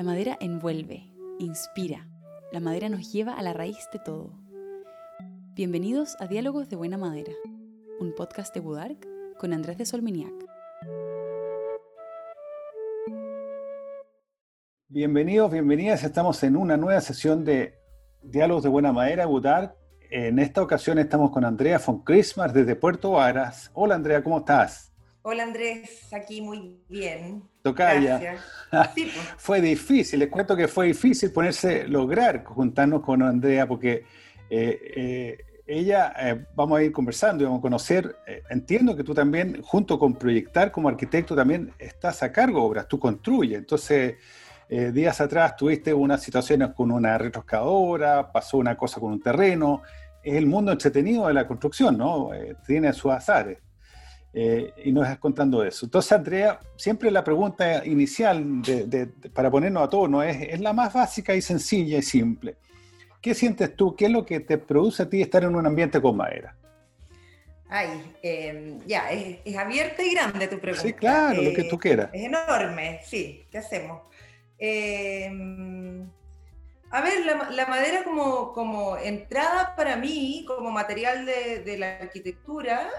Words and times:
La 0.00 0.04
madera 0.04 0.38
envuelve, 0.40 1.12
inspira. 1.38 2.08
La 2.52 2.60
madera 2.60 2.88
nos 2.88 3.12
lleva 3.12 3.34
a 3.34 3.42
la 3.42 3.52
raíz 3.52 3.86
de 3.92 3.98
todo. 3.98 4.32
Bienvenidos 5.54 6.16
a 6.20 6.26
Diálogos 6.26 6.70
de 6.70 6.76
Buena 6.76 6.96
Madera, 6.96 7.34
un 8.00 8.14
podcast 8.14 8.54
de 8.54 8.60
Budark 8.60 9.06
con 9.38 9.52
Andrés 9.52 9.76
de 9.76 9.84
Solminiac. 9.84 10.32
Bienvenidos, 14.88 15.52
bienvenidas. 15.52 16.02
Estamos 16.02 16.42
en 16.44 16.56
una 16.56 16.78
nueva 16.78 17.02
sesión 17.02 17.44
de 17.44 17.74
Diálogos 18.22 18.62
de 18.62 18.70
Buena 18.70 18.94
Madera, 18.94 19.26
Budark. 19.26 19.76
En 20.10 20.38
esta 20.38 20.62
ocasión 20.62 20.98
estamos 20.98 21.30
con 21.30 21.44
Andrea 21.44 21.78
von 21.78 22.02
Christmas 22.04 22.54
desde 22.54 22.74
Puerto 22.74 23.10
Varas. 23.10 23.70
Hola 23.74 23.96
Andrea, 23.96 24.24
¿cómo 24.24 24.38
estás? 24.38 24.89
Hola 25.22 25.42
Andrés, 25.42 26.08
aquí 26.14 26.40
muy 26.40 26.80
bien. 26.88 27.42
Tocaya. 27.62 28.38
Sí, 28.94 29.10
pues. 29.12 29.34
fue 29.36 29.60
difícil, 29.60 30.20
les 30.20 30.28
cuento 30.28 30.56
que 30.56 30.66
fue 30.66 30.86
difícil 30.86 31.30
ponerse, 31.32 31.86
lograr 31.88 32.44
juntarnos 32.44 33.02
con 33.02 33.22
Andrea, 33.22 33.66
porque 33.66 34.04
eh, 34.48 34.80
eh, 34.96 35.38
ella, 35.66 36.14
eh, 36.18 36.46
vamos 36.54 36.78
a 36.78 36.82
ir 36.82 36.92
conversando 36.92 37.42
y 37.42 37.46
vamos 37.46 37.58
a 37.58 37.62
conocer, 37.62 38.16
entiendo 38.48 38.96
que 38.96 39.04
tú 39.04 39.12
también, 39.12 39.60
junto 39.62 39.98
con 39.98 40.14
Proyectar 40.14 40.70
como 40.72 40.88
arquitecto, 40.88 41.36
también 41.36 41.72
estás 41.78 42.22
a 42.22 42.32
cargo 42.32 42.60
de 42.60 42.66
obras, 42.66 42.88
tú 42.88 42.98
construyes. 42.98 43.58
Entonces, 43.58 44.14
días 44.68 45.20
atrás 45.20 45.56
tuviste 45.56 45.92
unas 45.92 46.22
situaciones 46.22 46.70
con 46.74 46.92
una 46.92 47.18
retroscadora, 47.18 48.32
pasó 48.32 48.56
una 48.56 48.76
cosa 48.76 49.00
con 49.00 49.12
un 49.12 49.20
terreno, 49.20 49.82
es 50.22 50.34
el 50.34 50.46
mundo 50.46 50.72
entretenido 50.72 51.26
de 51.26 51.34
la 51.34 51.46
construcción, 51.46 51.98
¿no? 51.98 52.30
tiene 52.64 52.92
sus 52.92 53.12
azares. 53.12 53.58
Eh, 54.32 54.72
y 54.84 54.92
nos 54.92 55.04
estás 55.04 55.18
contando 55.18 55.64
eso. 55.64 55.86
Entonces, 55.86 56.12
Andrea, 56.12 56.60
siempre 56.76 57.10
la 57.10 57.24
pregunta 57.24 57.84
inicial 57.84 58.62
para 59.34 59.50
ponernos 59.50 59.82
a 59.82 59.88
todos 59.88 60.08
¿no? 60.08 60.22
es, 60.22 60.40
es, 60.40 60.60
la 60.60 60.72
más 60.72 60.92
básica 60.92 61.34
y 61.34 61.42
sencilla 61.42 61.98
y 61.98 62.02
simple. 62.02 62.56
¿Qué 63.20 63.34
sientes 63.34 63.74
tú? 63.74 63.96
¿Qué 63.96 64.06
es 64.06 64.10
lo 64.10 64.24
que 64.24 64.40
te 64.40 64.56
produce 64.56 65.02
a 65.02 65.08
ti 65.08 65.20
estar 65.20 65.42
en 65.42 65.54
un 65.54 65.66
ambiente 65.66 66.00
con 66.00 66.16
madera? 66.16 66.56
Ay, 67.68 68.16
em, 68.22 68.80
ya, 68.86 69.10
es, 69.10 69.56
abierta 69.56 70.02
y 70.02 70.14
grande 70.14 70.48
tu 70.48 70.58
pregunta. 70.58 70.86
Sí, 70.86 70.92
claro, 70.92 71.42
lo 71.42 71.52
que 71.52 71.64
tú 71.64 71.78
quieras. 71.78 72.10
Es 72.12 72.24
enorme, 72.24 73.00
sí, 73.04 73.46
¿qué 73.50 73.58
hacemos? 73.58 74.02
Em, 74.58 76.08
a 76.90 77.00
ver, 77.00 77.24
la, 77.24 77.66
madera 77.66 78.02
como, 78.04 78.52
como, 78.52 78.96
entrada 78.96 79.74
para 79.76 79.96
mí, 79.96 80.44
como 80.48 80.70
material 80.70 81.24
de 81.26 81.76
la 81.78 81.98
arquitectura, 81.98 82.90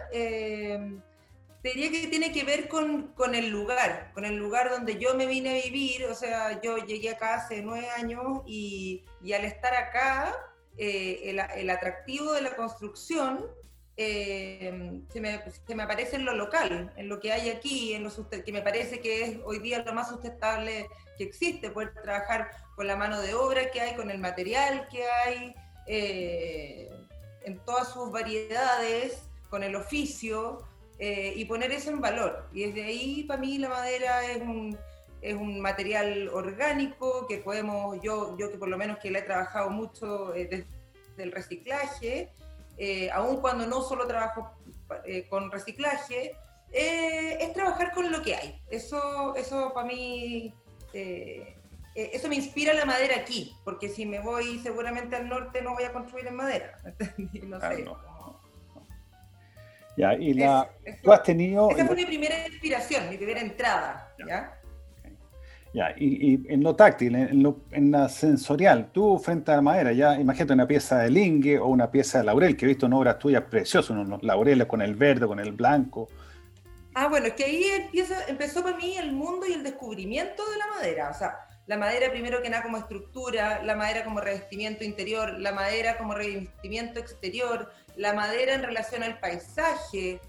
eh, 1.63 1.73
diría 1.73 1.91
que 1.91 2.07
tiene 2.07 2.31
que 2.31 2.43
ver 2.43 2.67
con, 2.67 3.13
con, 3.13 3.35
el 3.35 3.49
lugar, 3.49 4.11
con 4.13 4.25
el 4.25 4.35
lugar 4.35 4.69
donde 4.69 4.97
yo 4.97 5.15
me 5.15 5.25
vine 5.25 5.51
a 5.51 5.63
vivir. 5.63 6.05
O 6.05 6.15
sea, 6.15 6.61
yo 6.61 6.77
llegué 6.77 7.11
acá 7.11 7.35
hace 7.35 7.61
nueve 7.61 7.87
años 7.89 8.41
y, 8.45 9.03
al 9.33 9.45
estar 9.45 9.73
acá, 9.73 10.35
eh, 10.77 11.21
el, 11.25 11.39
el, 11.39 11.69
atractivo 11.69 12.33
de 12.33 12.41
la 12.41 12.55
construcción 12.55 13.45
eh, 13.97 15.01
se, 15.09 15.21
me, 15.21 15.43
se, 15.67 15.75
me, 15.75 15.83
aparece 15.83 16.15
en 16.15 16.25
lo 16.25 16.33
local, 16.33 16.91
en 16.95 17.09
lo 17.09 17.19
que 17.19 17.31
hay 17.31 17.49
aquí, 17.49 17.93
en 17.93 18.03
lo 18.03 18.11
que 18.29 18.51
me 18.51 18.61
parece 18.61 18.99
que 18.99 19.23
es 19.23 19.37
hoy 19.43 19.59
día 19.59 19.83
lo 19.83 19.93
más 19.93 20.09
sustentable 20.09 20.87
que 21.17 21.25
existe, 21.25 21.69
poder 21.69 21.93
trabajar 22.01 22.49
con 22.75 22.87
la 22.87 22.95
mano 22.95 23.21
de 23.21 23.35
obra 23.35 23.69
que 23.69 23.81
hay, 23.81 23.95
con 23.95 24.09
el 24.09 24.17
material 24.17 24.87
que 24.89 25.03
hay, 25.05 25.53
eh, 25.87 26.89
en 27.43 27.59
todas 27.59 27.93
sus 27.93 28.11
variedades, 28.11 29.23
con 29.49 29.61
el 29.61 29.75
oficio. 29.75 30.65
Eh, 31.03 31.33
y 31.35 31.45
poner 31.45 31.71
eso 31.71 31.89
en 31.89 31.99
valor. 31.99 32.47
Y 32.53 32.65
desde 32.65 32.83
ahí, 32.83 33.23
para 33.23 33.41
mí, 33.41 33.57
la 33.57 33.69
madera 33.69 34.23
es 34.23 34.39
un, 34.39 34.77
es 35.23 35.33
un 35.33 35.59
material 35.59 36.29
orgánico 36.29 37.25
que 37.25 37.39
podemos, 37.39 37.99
yo, 38.03 38.37
yo 38.37 38.51
que 38.51 38.59
por 38.59 38.69
lo 38.69 38.77
menos 38.77 38.99
que 38.99 39.09
la 39.09 39.17
he 39.17 39.23
trabajado 39.23 39.71
mucho 39.71 40.35
eh, 40.35 40.45
desde 40.45 40.67
el 41.17 41.31
reciclaje, 41.31 42.31
eh, 42.77 43.09
aun 43.09 43.37
cuando 43.37 43.65
no 43.65 43.81
solo 43.81 44.05
trabajo 44.05 44.55
con 45.29 45.49
reciclaje, 45.49 46.35
es 46.71 47.53
trabajar 47.53 47.93
con 47.93 48.11
lo 48.11 48.21
que 48.21 48.35
hay. 48.35 48.61
Eso, 48.69 49.35
eso 49.35 49.71
para 49.73 49.87
mí, 49.87 50.53
eso 50.93 52.29
me 52.29 52.35
inspira 52.35 52.73
la 52.73 52.85
madera 52.85 53.15
aquí, 53.15 53.55
porque 53.63 53.89
si 53.89 54.05
me 54.05 54.19
voy 54.19 54.59
seguramente 54.59 55.15
al 55.15 55.29
norte 55.29 55.63
no 55.63 55.73
voy 55.73 55.85
a 55.85 55.93
construir 55.93 56.27
en 56.27 56.35
madera. 56.35 56.77
no 57.47 57.59
sé. 57.59 57.85
Ya, 60.01 60.15
y 60.15 60.33
la, 60.33 60.67
tú 61.03 61.11
has 61.11 61.21
tenido... 61.21 61.69
Esa 61.69 61.85
fue 61.85 61.95
mi 61.95 62.05
primera 62.05 62.47
inspiración, 62.47 63.07
mi 63.07 63.17
primera 63.17 63.39
entrada, 63.39 64.11
¿ya? 64.27 64.59
Ya, 65.75 65.93
y, 65.95 66.33
y, 66.33 66.43
en 66.49 66.63
lo 66.63 66.75
táctil, 66.75 67.13
en, 67.13 67.43
lo, 67.43 67.59
en, 67.69 67.91
la 67.91 68.09
sensorial, 68.09 68.89
tú 68.91 69.19
frente 69.19 69.51
a 69.51 69.57
la 69.57 69.61
madera, 69.61 69.91
ya 69.91 70.19
imagínate 70.19 70.53
una 70.53 70.67
pieza 70.67 70.97
de 70.97 71.11
lingue 71.11 71.59
o 71.59 71.67
una 71.67 71.91
pieza 71.91 72.17
de 72.17 72.23
laurel, 72.23 72.57
que 72.57 72.65
he 72.65 72.69
visto 72.69 72.87
en 72.87 72.93
obras 72.93 73.19
tuyas 73.19 73.43
preciosas, 73.43 73.91
unos 73.91 74.23
laureles 74.23 74.65
con 74.65 74.81
el 74.81 74.95
verde, 74.95 75.27
con 75.27 75.39
el 75.39 75.51
blanco. 75.51 76.07
Ah, 76.95 77.07
bueno, 77.07 77.27
es 77.27 77.33
que 77.33 77.43
ahí 77.43 77.63
empieza, 77.63 78.25
empezó 78.27 78.63
para 78.63 78.77
mí 78.77 78.97
el 78.97 79.11
mundo 79.11 79.45
y 79.47 79.53
el 79.53 79.61
descubrimiento 79.61 80.41
de 80.49 80.57
la 80.57 80.65
madera. 80.65 81.11
O 81.11 81.13
sea, 81.13 81.37
la 81.67 81.77
madera 81.77 82.09
primero 82.09 82.41
que 82.41 82.49
nada 82.49 82.63
como 82.63 82.77
estructura, 82.77 83.63
la 83.63 83.75
madera 83.75 84.03
como 84.03 84.19
revestimiento 84.19 84.83
interior, 84.83 85.39
la 85.39 85.51
madera 85.51 85.97
como 85.97 86.15
revestimiento 86.15 86.99
exterior, 86.99 87.71
la 87.95 88.13
madera 88.13 88.53
en 88.53 88.63
relación 88.63 89.03
al 89.03 89.19
paisaje, 89.19 90.19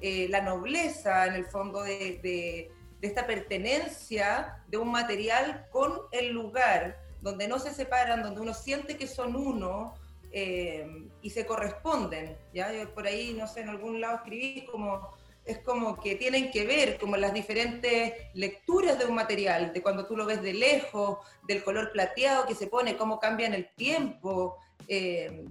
eh, 0.00 0.26
la 0.28 0.40
nobleza 0.40 1.26
en 1.26 1.34
el 1.34 1.46
fondo 1.46 1.82
de, 1.82 2.70
esta 3.00 3.26
pertenencia 3.26 4.62
de 4.68 4.78
un 4.78 4.92
material 4.92 5.66
con 5.70 6.02
el 6.12 6.30
lugar, 6.30 7.00
donde 7.20 7.48
no 7.48 7.58
se 7.58 7.72
separan, 7.72 8.22
donde 8.22 8.40
uno 8.40 8.54
siente 8.54 8.96
que 8.96 9.08
son 9.08 9.34
uno 9.34 9.94
eh, 10.30 10.86
y 11.20 11.30
se 11.30 11.44
corresponden. 11.44 12.36
¿ya? 12.54 12.70
por 12.94 13.06
ahí, 13.06 13.34
no 13.36 13.48
sé, 13.48 13.60
en 13.60 13.70
algún 13.70 14.00
lado 14.00 14.16
escribí 14.16 14.66
como 14.66 15.10
es 15.44 15.58
como 15.58 16.00
que 16.00 16.14
tienen 16.14 16.50
que 16.50 16.64
ver 16.64 16.98
como 16.98 17.16
las 17.16 17.34
diferentes 17.34 18.12
lecturas 18.34 18.98
de 18.98 19.06
un 19.06 19.14
material, 19.14 19.72
de 19.72 19.82
cuando 19.82 20.06
tú 20.06 20.16
lo 20.16 20.24
ves 20.24 20.42
de 20.42 20.54
lejos, 20.54 21.18
del 21.46 21.64
color 21.64 21.90
plateado 21.92 22.46
que 22.46 22.54
se 22.54 22.68
pone, 22.68 22.96
cómo 22.96 23.18
cambia 23.18 23.46
en 23.46 23.54
el 23.54 23.68
tiempo. 23.74 24.58
Eh, 24.86 25.44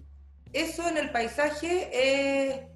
eso 0.53 0.88
en 0.88 0.97
el 0.97 1.12
paisaje 1.12 1.89
eh, 1.94 2.67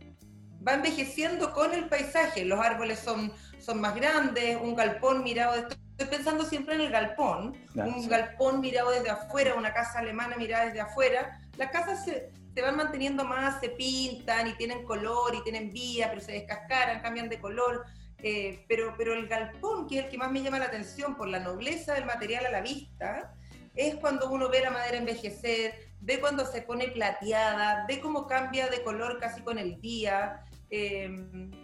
va 0.66 0.74
envejeciendo 0.74 1.54
con 1.54 1.74
el 1.74 1.88
paisaje. 1.88 2.46
Los 2.46 2.60
árboles 2.60 3.00
son, 3.00 3.32
son 3.60 3.82
más 3.82 3.96
grandes, 3.96 4.58
un 4.62 4.76
galpón 4.76 5.24
mirado 5.24 5.56
desde... 5.56 5.86
Estoy 5.98 6.18
pensando 6.18 6.44
siempre 6.44 6.76
en 6.76 6.82
el 6.82 6.92
galpón, 6.92 7.56
un 7.74 8.10
galpón 8.10 8.60
mirado 8.60 8.92
desde 8.92 9.10
afuera, 9.10 9.56
una 9.56 9.74
casa 9.74 10.00
alemana 10.00 10.36
mirada 10.36 10.66
desde 10.66 10.82
afuera. 10.82 11.40
Las 11.56 11.72
casas 11.72 12.04
se, 12.04 12.32
se 12.54 12.62
van 12.62 12.76
manteniendo 12.76 13.24
más, 13.24 13.62
se 13.62 13.70
pintan 13.70 14.50
y 14.50 14.54
tienen 14.56 14.84
color 14.84 15.34
y 15.36 15.44
tienen 15.44 15.72
vía, 15.72 16.10
pero 16.10 16.20
se 16.20 16.34
descascaran, 16.34 17.02
cambian 17.02 17.30
de 17.30 17.40
color. 17.40 17.86
Eh, 18.22 18.66
pero, 18.68 18.94
pero 18.98 19.14
el 19.14 19.28
galpón, 19.28 19.88
que 19.88 20.00
es 20.00 20.06
el 20.06 20.12
que 20.12 20.18
más 20.18 20.32
me 20.32 20.42
llama 20.42 20.60
la 20.60 20.66
atención 20.66 21.16
por 21.16 21.30
la 21.30 21.40
nobleza 21.40 21.94
del 21.94 22.06
material 22.06 22.46
a 22.46 22.52
la 22.52 22.60
vista, 22.60 23.34
es 23.74 23.96
cuando 23.96 24.30
uno 24.30 24.50
ve 24.50 24.62
la 24.62 24.72
madera 24.72 24.98
envejecer, 24.98 25.85
ve 26.02 26.20
cuando 26.20 26.46
se 26.46 26.62
pone 26.62 26.90
plateada, 26.90 27.86
ve 27.88 28.00
cómo 28.00 28.28
cambia 28.28 28.68
de 28.70 28.84
color 28.84 29.20
casi 29.20 29.42
con 29.42 29.58
el 29.58 29.80
día. 29.82 30.44
Eh, 30.70 31.06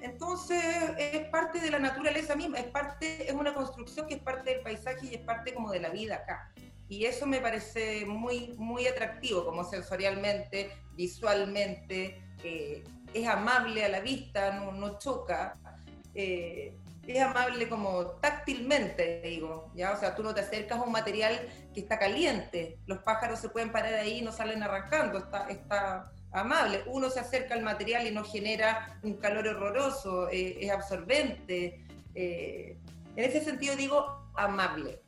entonces 0.01 0.63
es 0.97 1.27
parte 1.29 1.59
de 1.59 1.71
la 1.71 1.79
naturaleza 1.79 2.35
misma, 2.35 2.59
es 2.59 2.67
parte, 2.67 3.27
es 3.27 3.33
una 3.33 3.53
construcción 3.53 4.07
que 4.07 4.15
es 4.15 4.21
parte 4.21 4.51
del 4.51 4.61
paisaje 4.61 5.07
y 5.07 5.15
es 5.15 5.21
parte 5.21 5.53
como 5.53 5.71
de 5.71 5.79
la 5.79 5.89
vida 5.89 6.15
acá. 6.15 6.51
Y 6.87 7.05
eso 7.05 7.25
me 7.25 7.39
parece 7.39 8.05
muy, 8.05 8.53
muy 8.57 8.85
atractivo, 8.85 9.45
como 9.45 9.63
sensorialmente, 9.63 10.71
visualmente, 10.95 12.21
eh, 12.43 12.83
es 13.13 13.27
amable 13.27 13.85
a 13.85 13.89
la 13.89 14.01
vista, 14.01 14.53
no, 14.53 14.71
no 14.73 14.99
choca, 14.99 15.53
eh, 16.13 16.75
es 17.07 17.19
amable 17.19 17.67
como 17.67 18.05
táctilmente, 18.21 19.21
digo, 19.23 19.71
¿ya? 19.75 19.91
O 19.91 19.99
sea, 19.99 20.15
tú 20.15 20.23
no 20.23 20.33
te 20.33 20.41
acercas 20.41 20.79
a 20.79 20.83
un 20.83 20.91
material 20.91 21.39
que 21.73 21.81
está 21.81 21.97
caliente, 21.97 22.79
los 22.85 22.99
pájaros 22.99 23.39
se 23.39 23.49
pueden 23.49 23.71
parar 23.71 23.95
ahí 23.95 24.19
y 24.19 24.21
no 24.21 24.31
salen 24.31 24.63
arrancando, 24.63 25.17
está, 25.17 25.47
está 25.49 26.11
amable. 26.31 26.83
Uno 26.85 27.09
se 27.09 27.19
acerca 27.19 27.55
al 27.55 27.63
material 27.63 28.07
y 28.07 28.11
no 28.11 28.23
genera 28.23 28.99
un 29.03 29.17
calor 29.17 29.47
horroroso, 29.47 30.29
eh, 30.29 30.57
es 30.61 30.71
absorbente. 30.71 31.85
en 32.13 32.77
ese 33.15 33.43
sentido 33.43 33.75
digo 33.75 34.31
amable. 34.35 35.01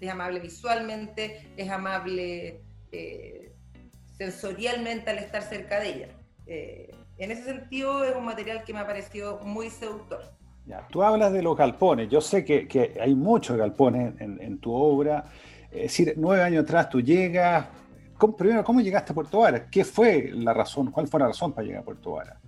Es 0.00 0.08
amable 0.08 0.38
visualmente, 0.38 1.52
es 1.56 1.68
amable 1.68 2.62
eh, 2.92 3.52
sensorialmente 4.16 5.10
al 5.10 5.18
estar 5.18 5.42
cerca 5.42 5.80
de 5.80 5.88
ella. 5.88 6.08
Eh, 6.46 6.94
en 7.18 7.32
ese 7.32 7.44
sentido 7.44 8.04
es 8.04 8.14
un 8.14 8.24
material 8.24 8.62
que 8.62 8.72
me 8.72 8.78
ha 8.78 8.86
parecido 8.86 9.40
muy 9.40 9.70
seductor. 9.70 10.37
Tú 10.90 11.02
hablas 11.02 11.32
de 11.32 11.42
los 11.42 11.56
galpones, 11.56 12.08
yo 12.08 12.20
sé 12.20 12.44
que, 12.44 12.96
hay 13.00 13.14
muchos 13.14 13.56
galpones 13.56 14.14
en, 14.20 14.58
tu 14.58 14.72
obra, 14.72 15.24
es 15.70 15.82
decir, 15.82 16.14
nueve 16.16 16.42
años 16.42 16.64
atrás 16.64 16.88
tú 16.88 17.00
llegas, 17.00 17.66
¿cómo, 18.16 18.36
primero, 18.36 18.64
¿cómo 18.64 18.80
llegaste 18.80 19.12
a 19.12 19.14
Puerto 19.14 19.40
Vara? 19.40 19.68
¿Qué 19.70 19.84
fue 19.84 20.30
la 20.32 20.52
razón, 20.52 20.90
cuál 20.90 21.08
fue 21.08 21.20
la 21.20 21.28
razón 21.28 21.52
para 21.52 21.66
llegar 21.66 21.82
a 21.82 21.84
Puerto 21.84 22.12
Vara? 22.12 22.38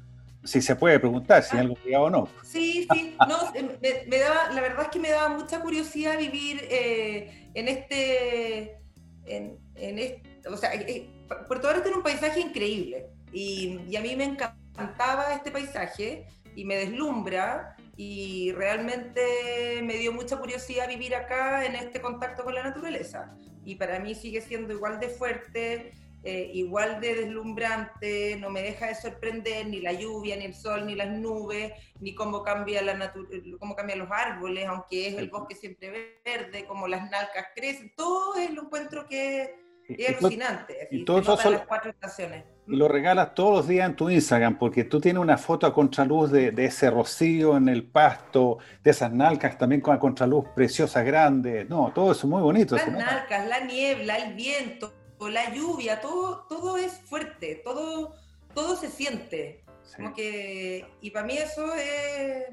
si 0.44 0.62
se 0.62 0.76
puede 0.76 0.98
preguntar 0.98 1.42
si 1.42 1.56
algo 1.56 1.74
cuidado 1.76 2.04
o 2.04 2.10
no. 2.10 2.28
Sí, 2.42 2.86
sí, 2.92 3.16
daba, 3.18 4.50
la 4.52 4.60
verdad 4.60 4.82
es 4.82 4.88
que 4.88 4.98
me 4.98 5.10
daba 5.10 5.36
mucha 5.36 5.60
curiosidad 5.60 6.18
vivir 6.18 6.66
eh, 6.70 7.50
en 7.54 7.68
este, 7.68 8.78
en, 9.26 9.58
este, 9.98 10.48
o 10.48 10.56
sea, 10.56 10.74
eh, 10.74 11.08
Puerto 11.46 11.66
Vallarta 11.66 11.82
tiene 11.82 11.98
un 11.98 12.02
paisaje 12.02 12.40
increíble 12.40 13.06
y, 13.32 13.94
a 13.96 14.00
mí 14.00 14.16
me 14.16 14.24
encantaba 14.24 15.34
este 15.34 15.50
paisaje 15.50 16.26
y 16.56 16.64
me 16.64 16.76
deslumbra 16.76 17.76
y 18.02 18.52
realmente 18.52 19.82
me 19.82 19.96
dio 19.96 20.10
mucha 20.10 20.38
curiosidad 20.38 20.88
vivir 20.88 21.14
acá 21.14 21.66
en 21.66 21.74
este 21.74 22.00
contacto 22.00 22.44
con 22.44 22.54
la 22.54 22.62
naturaleza. 22.62 23.36
Y 23.62 23.74
para 23.74 23.98
mí 23.98 24.14
sigue 24.14 24.40
siendo 24.40 24.72
igual 24.72 24.98
de 24.98 25.10
fuerte 25.10 25.92
eh, 26.22 26.50
igual 26.54 26.98
de 27.02 27.14
deslumbrante, 27.14 28.36
no 28.40 28.48
me 28.48 28.62
deja 28.62 28.86
de 28.86 28.94
sorprender 28.94 29.66
ni 29.66 29.80
la 29.80 29.92
lluvia, 29.92 30.34
ni 30.36 30.46
el 30.46 30.54
sol, 30.54 30.86
ni 30.86 30.94
las 30.94 31.10
nubes, 31.10 31.74
ni 32.00 32.14
cómo, 32.14 32.42
cambia 32.42 32.80
la 32.80 33.12
cómo 33.58 33.76
cambian 33.76 33.98
los 33.98 34.10
árboles, 34.10 34.66
aunque 34.66 35.08
es 35.08 35.14
el 35.16 35.28
bosque 35.28 35.54
siempre 35.54 36.20
verde, 36.24 36.64
como 36.64 36.88
las 36.88 37.10
nalcas 37.10 37.48
crecen, 37.54 37.92
todo 37.96 38.34
es 38.36 38.50
lo 38.50 38.62
encuentro 38.62 39.06
que 39.08 39.54
es 39.98 40.18
alucinante. 40.18 40.88
y 40.90 41.04
todo 41.04 41.20
eso 41.20 41.36
son, 41.36 41.52
las 41.52 41.66
cuatro 41.66 41.90
estaciones. 41.90 42.44
Y 42.66 42.76
lo 42.76 42.88
regalas 42.88 43.34
todos 43.34 43.58
los 43.58 43.68
días 43.68 43.88
en 43.88 43.96
tu 43.96 44.10
Instagram, 44.10 44.58
porque 44.58 44.84
tú 44.84 45.00
tienes 45.00 45.20
una 45.20 45.38
foto 45.38 45.66
a 45.66 45.74
contraluz 45.74 46.30
de, 46.30 46.52
de 46.52 46.66
ese 46.66 46.90
rocío 46.90 47.56
en 47.56 47.68
el 47.68 47.84
pasto, 47.84 48.58
de 48.82 48.90
esas 48.90 49.12
nalcas 49.12 49.58
también 49.58 49.80
con 49.80 49.94
la 49.94 50.00
contraluz 50.00 50.44
preciosa, 50.54 51.02
grande. 51.02 51.64
No, 51.64 51.92
todo 51.94 52.12
eso 52.12 52.26
es 52.26 52.30
muy 52.30 52.42
bonito. 52.42 52.76
Las 52.76 52.92
nalcas, 52.92 53.46
la 53.46 53.60
niebla, 53.60 54.16
el 54.16 54.34
viento, 54.34 54.92
la 55.28 55.52
lluvia, 55.52 56.00
todo, 56.00 56.46
todo 56.48 56.76
es 56.76 56.92
fuerte, 56.92 57.60
todo, 57.64 58.14
todo 58.54 58.76
se 58.76 58.88
siente. 58.88 59.64
Como 59.96 60.14
que, 60.14 60.86
y 61.00 61.10
para 61.10 61.26
mí 61.26 61.36
eso 61.36 61.74
es, 61.74 62.44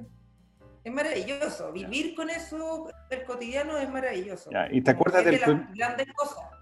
es 0.84 0.92
maravilloso. 0.92 1.72
Vivir 1.72 2.16
con 2.16 2.30
eso, 2.30 2.90
el 3.10 3.24
cotidiano 3.24 3.78
es 3.78 3.90
maravilloso. 3.90 4.50
¿Y 4.72 4.82
te 4.82 4.92
acuerdas 4.92 5.24
del, 5.24 5.40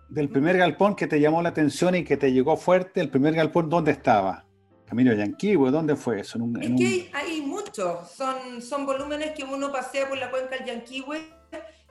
del 0.09 0.29
primer 0.29 0.57
galpón 0.57 0.95
que 0.95 1.07
te 1.07 1.19
llamó 1.19 1.41
la 1.41 1.49
atención 1.49 1.95
y 1.95 2.03
que 2.03 2.17
te 2.17 2.31
llegó 2.31 2.57
fuerte? 2.57 3.01
¿El 3.01 3.09
primer 3.09 3.33
galpón 3.33 3.69
dónde 3.69 3.91
estaba? 3.91 4.45
Camino 4.85 5.13
Yanquihue, 5.13 5.71
¿dónde 5.71 5.95
fue 5.95 6.19
eso? 6.19 6.37
es 6.61 6.71
que 6.77 7.09
hay, 7.13 7.41
muchos, 7.41 8.11
son, 8.11 8.61
son 8.61 8.85
volúmenes 8.85 9.31
que 9.31 9.43
uno 9.43 9.71
pasea 9.71 10.07
por 10.07 10.17
la 10.17 10.29
cuenca 10.29 10.57
del 10.57 10.65
Yanquihue 10.65 11.21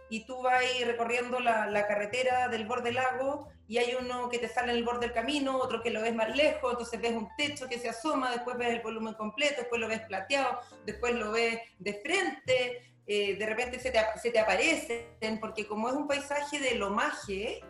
y 0.08 0.25
tú 0.26 0.40
vas 0.43 0.61
ahí 0.61 0.84
recorriendo 0.84 1.40
la, 1.40 1.66
la, 1.66 1.88
carretera 1.88 2.49
del 2.49 2.66
borde 2.66 2.84
del 2.84 2.94
lago 2.94 3.49
y 3.66 3.78
hay 3.78 3.96
uno 4.00 4.28
que 4.28 4.38
te 4.38 4.49
sale 4.49 4.70
en 4.70 4.78
el 4.78 4.84
borde 4.84 5.06
del 5.06 5.12
camino, 5.12 5.56
otro 5.56 5.82
que 5.82 5.90
lo 5.90 6.02
ves 6.02 6.14
más 6.14 6.37
lejos, 6.37 6.72
entonces 6.72 7.00
ves 7.00 7.12
un 7.12 7.28
techo 7.37 7.66
que 7.69 7.78
se 7.78 7.88
asoma, 7.88 8.31
después 8.31 8.56
ves 8.56 8.69
el 8.69 8.81
volumen 8.81 9.14
completo, 9.14 9.56
después 9.58 9.81
lo 9.81 9.88
ves 9.88 10.00
plateado, 10.00 10.61
después 10.84 11.14
lo 11.14 11.32
ves 11.32 11.61
de 11.78 11.94
frente, 11.94 12.94
eh, 13.06 13.37
de 13.37 13.46
repente 13.46 13.78
se 13.78 13.90
te, 13.90 13.99
se 14.22 14.31
te, 14.31 14.38
aparecen, 14.38 15.40
porque 15.40 15.66
como 15.66 15.88
es 15.88 15.94
un 15.94 16.06
paisaje 16.06 16.61
de 16.61 16.75
lomaje, 16.75 17.62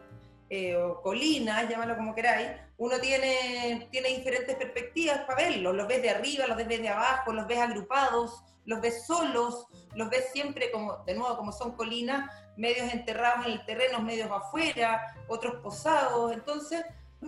eh, 0.55 0.77
o 0.77 1.03
colinas, 1.03 1.69
llámalo 1.69 1.97
como 1.97 2.15
queráis, 2.15 2.49
uno 2.77 2.99
tiene, 3.01 3.89
tiene 3.91 4.11
diferentes 4.11 4.55
perspectivas 4.55 5.21
para 5.27 5.49
verlos, 5.49 5.75
los 5.75 5.89
ves 5.89 6.01
de 6.01 6.11
arriba, 6.11 6.47
los 6.47 6.57
ves 6.57 6.69
de 6.69 6.89
abajo, 6.89 7.33
los 7.33 7.47
ves 7.49 7.59
agrupados, 7.59 8.41
los 8.65 8.81
ves 8.81 9.05
solos, 9.05 9.67
los 9.97 10.09
ves 10.11 10.29
siempre 10.33 10.71
como, 10.71 10.99
de 11.05 11.15
nuevo, 11.15 11.37
como 11.37 11.51
son 11.51 11.73
colinas, 11.73 12.31
medios 12.57 12.93
enterrados 12.93 13.47
en 13.47 13.53
el 13.53 13.65
terreno, 13.65 14.01
medios 14.01 14.31
afuera, 14.31 15.03
otros 15.27 15.57
posados. 15.57 16.33
Entonces, 16.33 16.85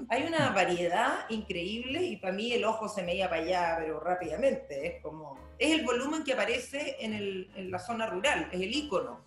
hay 0.09 0.23
una 0.23 0.51
variedad 0.51 1.29
increíble 1.29 2.03
y 2.03 2.19
para 2.19 2.33
mí 2.33 2.53
el 2.53 2.65
ojo 2.65 2.89
se 2.89 3.03
me 3.03 3.17
iba 3.17 3.29
para 3.29 3.43
allá, 3.43 3.77
pero 3.81 3.99
rápidamente. 3.99 4.87
Es 4.87 5.03
como, 5.03 5.37
es 5.59 5.73
el 5.79 5.85
volumen 5.85 6.23
que 6.23 6.33
aparece 6.33 6.97
en, 7.01 7.13
el, 7.13 7.51
en 7.57 7.73
la 7.73 7.81
zona 7.81 8.07
rural, 8.07 8.49
es 8.53 8.61
el 8.61 8.73
icono. 8.73 9.21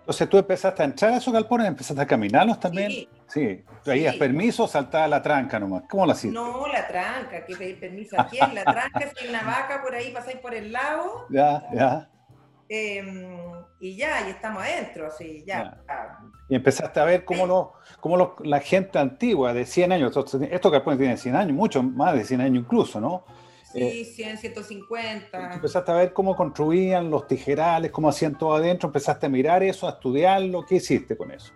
Entonces 0.00 0.28
tú 0.28 0.38
empezaste 0.38 0.82
a 0.82 0.84
entrar 0.84 1.12
a 1.12 1.16
esos 1.16 1.32
galpones, 1.32 1.66
empezaste 1.66 2.02
a 2.02 2.06
caminarlos 2.06 2.60
también. 2.60 2.90
Sí. 2.90 3.08
Sí, 3.28 3.62
pedías 3.84 4.16
permiso, 4.16 4.66
saltaba 4.66 5.06
la 5.06 5.22
tranca 5.22 5.60
nomás. 5.60 5.84
¿Cómo 5.88 6.06
la 6.06 6.14
hacías? 6.14 6.32
No, 6.32 6.66
la 6.66 6.88
tranca, 6.88 7.44
¿qué 7.44 7.54
pedir 7.54 7.78
permiso 7.78 8.18
a 8.18 8.26
quién? 8.26 8.54
La 8.54 8.64
tranca, 8.64 9.00
si 9.14 9.24
hay 9.24 9.28
una 9.28 9.42
vaca 9.42 9.82
por 9.82 9.94
ahí, 9.94 10.10
pasáis 10.12 10.38
por 10.38 10.54
el 10.54 10.72
lago. 10.72 11.26
Ya, 11.28 11.62
ya. 11.74 12.10
Em, 12.70 13.26
y 13.80 13.96
ya, 13.96 14.26
y 14.26 14.30
estamos 14.30 14.62
adentro, 14.62 15.06
así, 15.06 15.44
ya. 15.46 15.78
Y 16.48 16.54
empezaste 16.54 17.00
a 17.00 17.04
ver 17.04 17.24
cómo, 17.24 17.46
lo, 17.46 17.74
cómo 18.00 18.36
la 18.44 18.60
gente 18.60 18.98
antigua 18.98 19.52
de 19.52 19.66
100 19.66 19.92
años, 19.92 20.16
estos 20.16 20.72
galpones 20.72 20.98
tienen 20.98 21.18
100 21.18 21.36
años, 21.36 21.52
mucho 21.52 21.82
más 21.82 22.14
de 22.14 22.24
100 22.24 22.40
años 22.40 22.64
incluso, 22.64 23.00
¿no? 23.00 23.24
Sí, 23.72 24.06
100, 24.06 24.38
150. 24.38 25.54
Empezaste 25.54 25.90
a 25.90 25.94
ver 25.94 26.12
cómo 26.14 26.34
construían 26.34 27.10
los 27.10 27.26
tijerales, 27.26 27.90
cómo 27.90 28.08
hacían 28.08 28.36
todo 28.36 28.54
adentro, 28.54 28.88
empezaste 28.88 29.26
a 29.26 29.28
mirar 29.28 29.62
eso, 29.62 29.86
a 29.86 29.92
estudiarlo, 29.92 30.64
¿qué 30.64 30.76
hiciste 30.76 31.16
con 31.16 31.30
eso? 31.30 31.52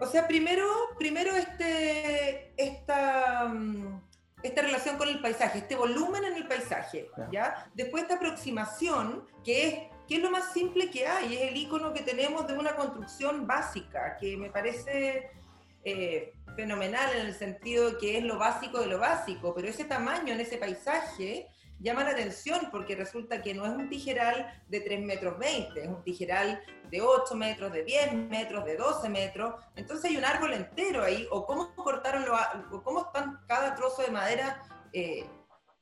O 0.00 0.06
sea, 0.06 0.26
primero, 0.26 0.66
primero 0.98 1.36
este, 1.36 2.54
esta, 2.56 3.44
mm, 3.48 4.02
esta 4.42 4.62
relación 4.62 4.96
con 4.96 5.08
el 5.08 5.20
paisaje, 5.20 5.58
este 5.58 5.76
volumen 5.76 6.24
en 6.24 6.34
el 6.34 6.48
paisaje, 6.48 7.10
¿ya? 7.30 7.70
Después 7.74 8.04
esta 8.04 8.14
aproximación, 8.14 9.26
que 9.44 9.68
es 9.68 9.74
que 10.08 10.16
es 10.16 10.22
lo 10.22 10.30
más 10.32 10.52
simple 10.52 10.90
que 10.90 11.06
hay, 11.06 11.36
es 11.36 11.42
el 11.50 11.56
icono 11.56 11.92
que 11.92 12.02
tenemos 12.02 12.44
de 12.48 12.58
una 12.58 12.74
construcción 12.74 13.46
básica, 13.46 14.16
que 14.18 14.36
me 14.36 14.50
parece 14.50 15.30
eh, 15.84 16.32
fenomenal 16.56 17.14
en 17.14 17.26
el 17.26 17.34
sentido 17.34 17.90
de 17.90 17.98
que 17.98 18.18
es 18.18 18.24
lo 18.24 18.36
básico 18.36 18.80
de 18.80 18.88
lo 18.88 18.98
básico, 18.98 19.54
pero 19.54 19.68
ese 19.68 19.84
tamaño 19.84 20.32
en 20.32 20.40
ese 20.40 20.56
paisaje 20.56 21.46
llama 21.80 22.04
la 22.04 22.10
atención 22.10 22.68
porque 22.70 22.94
resulta 22.94 23.42
que 23.42 23.54
no 23.54 23.64
es 23.64 23.72
un 23.72 23.88
tijeral 23.88 24.62
de 24.68 24.80
3 24.80 25.00
metros 25.00 25.38
20, 25.38 25.82
es 25.82 25.88
un 25.88 26.02
tijeral 26.04 26.62
de 26.90 27.00
8 27.00 27.34
metros, 27.34 27.72
de 27.72 27.84
10 27.84 28.12
metros, 28.14 28.64
de 28.64 28.76
12 28.76 29.08
metros, 29.08 29.54
entonces 29.76 30.10
hay 30.10 30.16
un 30.16 30.24
árbol 30.24 30.52
entero 30.52 31.02
ahí, 31.02 31.26
o 31.30 31.46
cómo 31.46 31.74
cortaron, 31.74 32.24
lo, 32.26 32.36
o 32.70 32.82
cómo 32.82 33.06
están 33.06 33.40
cada 33.46 33.74
trozo 33.74 34.02
de 34.02 34.10
madera 34.10 34.62
eh, 34.92 35.24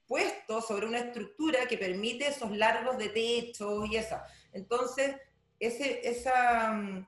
puesto 0.06 0.62
sobre 0.62 0.86
una 0.86 0.98
estructura 0.98 1.66
que 1.66 1.76
permite 1.76 2.28
esos 2.28 2.50
largos 2.56 2.96
de 2.96 3.08
techo 3.08 3.84
y 3.84 3.96
esa. 3.96 4.24
Entonces, 4.52 5.16
ese, 5.58 6.08
esa, 6.08 6.72
mm, 6.72 7.06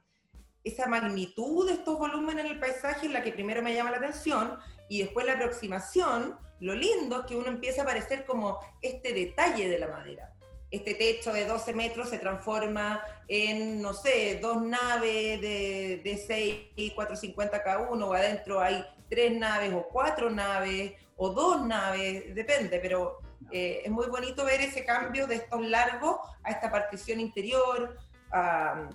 esa 0.64 0.86
magnitud 0.86 1.66
de 1.68 1.74
estos 1.74 1.98
volúmenes 1.98 2.44
en 2.44 2.52
el 2.52 2.60
paisaje 2.60 3.06
es 3.06 3.12
la 3.12 3.22
que 3.22 3.32
primero 3.32 3.62
me 3.62 3.74
llama 3.74 3.92
la 3.92 3.98
atención 3.98 4.58
y 4.90 5.02
después 5.02 5.24
la 5.24 5.34
aproximación, 5.34 6.36
lo 6.58 6.74
lindo 6.74 7.20
es 7.20 7.26
que 7.26 7.36
uno 7.36 7.46
empieza 7.46 7.82
a 7.82 7.84
aparecer 7.84 8.26
como 8.26 8.58
este 8.82 9.14
detalle 9.14 9.68
de 9.68 9.78
la 9.78 9.86
madera. 9.86 10.34
Este 10.68 10.94
techo 10.94 11.32
de 11.32 11.46
12 11.46 11.72
metros 11.74 12.10
se 12.10 12.18
transforma 12.18 13.00
en, 13.28 13.80
no 13.80 13.94
sé, 13.94 14.40
dos 14.42 14.60
naves 14.60 15.40
de, 15.40 16.00
de 16.02 16.16
6, 16.16 16.92
450 16.92 17.62
cada 17.62 17.88
uno, 17.88 18.08
o 18.08 18.14
adentro 18.14 18.60
hay 18.60 18.84
tres 19.08 19.32
naves 19.38 19.72
o 19.72 19.86
cuatro 19.88 20.28
naves, 20.28 20.92
o 21.16 21.30
dos 21.30 21.64
naves, 21.64 22.34
depende, 22.34 22.80
pero 22.80 23.20
eh, 23.52 23.82
es 23.84 23.90
muy 23.92 24.08
bonito 24.08 24.44
ver 24.44 24.60
ese 24.60 24.84
cambio 24.84 25.28
de 25.28 25.36
estos 25.36 25.64
largos 25.64 26.16
a 26.42 26.50
esta 26.50 26.68
partición 26.68 27.20
interior, 27.20 27.96
a, 28.32 28.88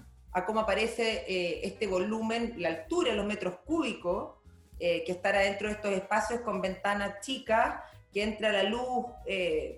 cómo 0.46 0.60
aparece 0.60 1.24
eh, 1.25 1.62
este 1.64 1.88
volumen, 1.88 2.56
la 2.58 2.68
altura, 2.68 3.14
los 3.14 3.25
metros 3.25 3.60
cúbicos, 3.66 4.45
eh, 4.79 5.03
que 5.03 5.12
estará 5.12 5.39
dentro 5.39 5.67
de 5.67 5.75
estos 5.75 5.91
espacios 5.91 6.41
con 6.41 6.62
ventanas 6.62 7.22
chicas, 7.22 7.82
que 8.13 8.24
entra 8.24 8.51
la 8.51 8.63
luz 8.63 9.08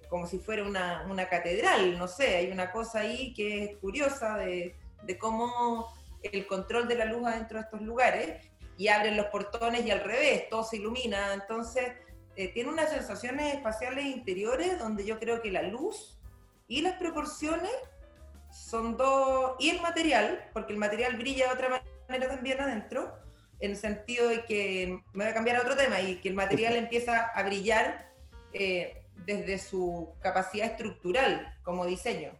como 0.10 0.28
si 0.28 0.38
fuera 0.38 0.64
una, 0.64 1.08
una, 1.10 1.28
catedral, 1.28 1.98
no 1.98 2.08
sé, 2.08 2.36
hay 2.36 2.52
una 2.52 2.72
cosa 2.72 3.00
ahí 3.00 3.34
que 3.34 3.64
es 3.64 3.78
curiosa 3.78 4.38
de, 4.38 4.76
de 5.02 5.18
cómo 5.18 5.92
el 6.22 6.46
control 6.46 6.88
de 6.88 6.96
la 6.96 7.06
luz 7.06 7.26
adentro 7.26 7.58
de 7.58 7.64
estos 7.66 7.82
lugares, 7.82 8.48
y 8.78 8.90
abren 8.90 9.18
los 9.18 9.28
portones 9.28 9.86
y 9.86 9.92
al 9.92 10.02
revés, 10.02 10.50
todo 10.50 10.64
se 10.64 10.78
ilumina, 10.78 11.34
entonces 11.34 11.94
eh, 12.36 12.50
tiene 12.50 12.70
unas 12.70 12.92
sensaciones 12.92 13.56
espaciales 13.56 14.06
interiores 14.06 14.78
donde 14.78 15.04
yo 15.04 15.20
creo 15.20 15.42
que 15.42 15.52
la 15.52 15.64
luz 15.64 16.20
y 16.68 16.82
las 16.82 16.94
proporciones 16.94 17.72
son 18.52 18.96
dos, 18.96 19.56
y 19.60 19.70
el 19.70 19.82
material, 19.82 20.48
porque 20.54 20.74
el 20.74 20.80
material 20.80 21.18
brilla 21.18 21.48
de 21.48 21.54
otra 21.54 21.84
manera 22.08 22.30
también 22.30 22.62
adentro, 22.62 23.18
en 23.60 23.72
el 23.72 23.78
sentido 23.78 24.28
de 24.30 24.46
que, 24.46 25.00
me 25.14 25.24
voy 25.24 25.32
a 25.32 25.34
cambiar 25.34 25.58
a 25.58 25.62
otro 25.62 25.76
tema, 25.76 26.00
y 26.02 26.18
que 26.18 26.30
el 26.30 26.36
material 26.36 26.76
empieza 26.76 27.28
a 27.28 27.44
brillar 27.44 28.12
eh, 28.54 29.04
desde 29.26 29.58
su 29.58 30.14
capacidad 30.22 30.68
estructural 30.68 31.56
como 31.64 31.86
diseño. 31.86 32.32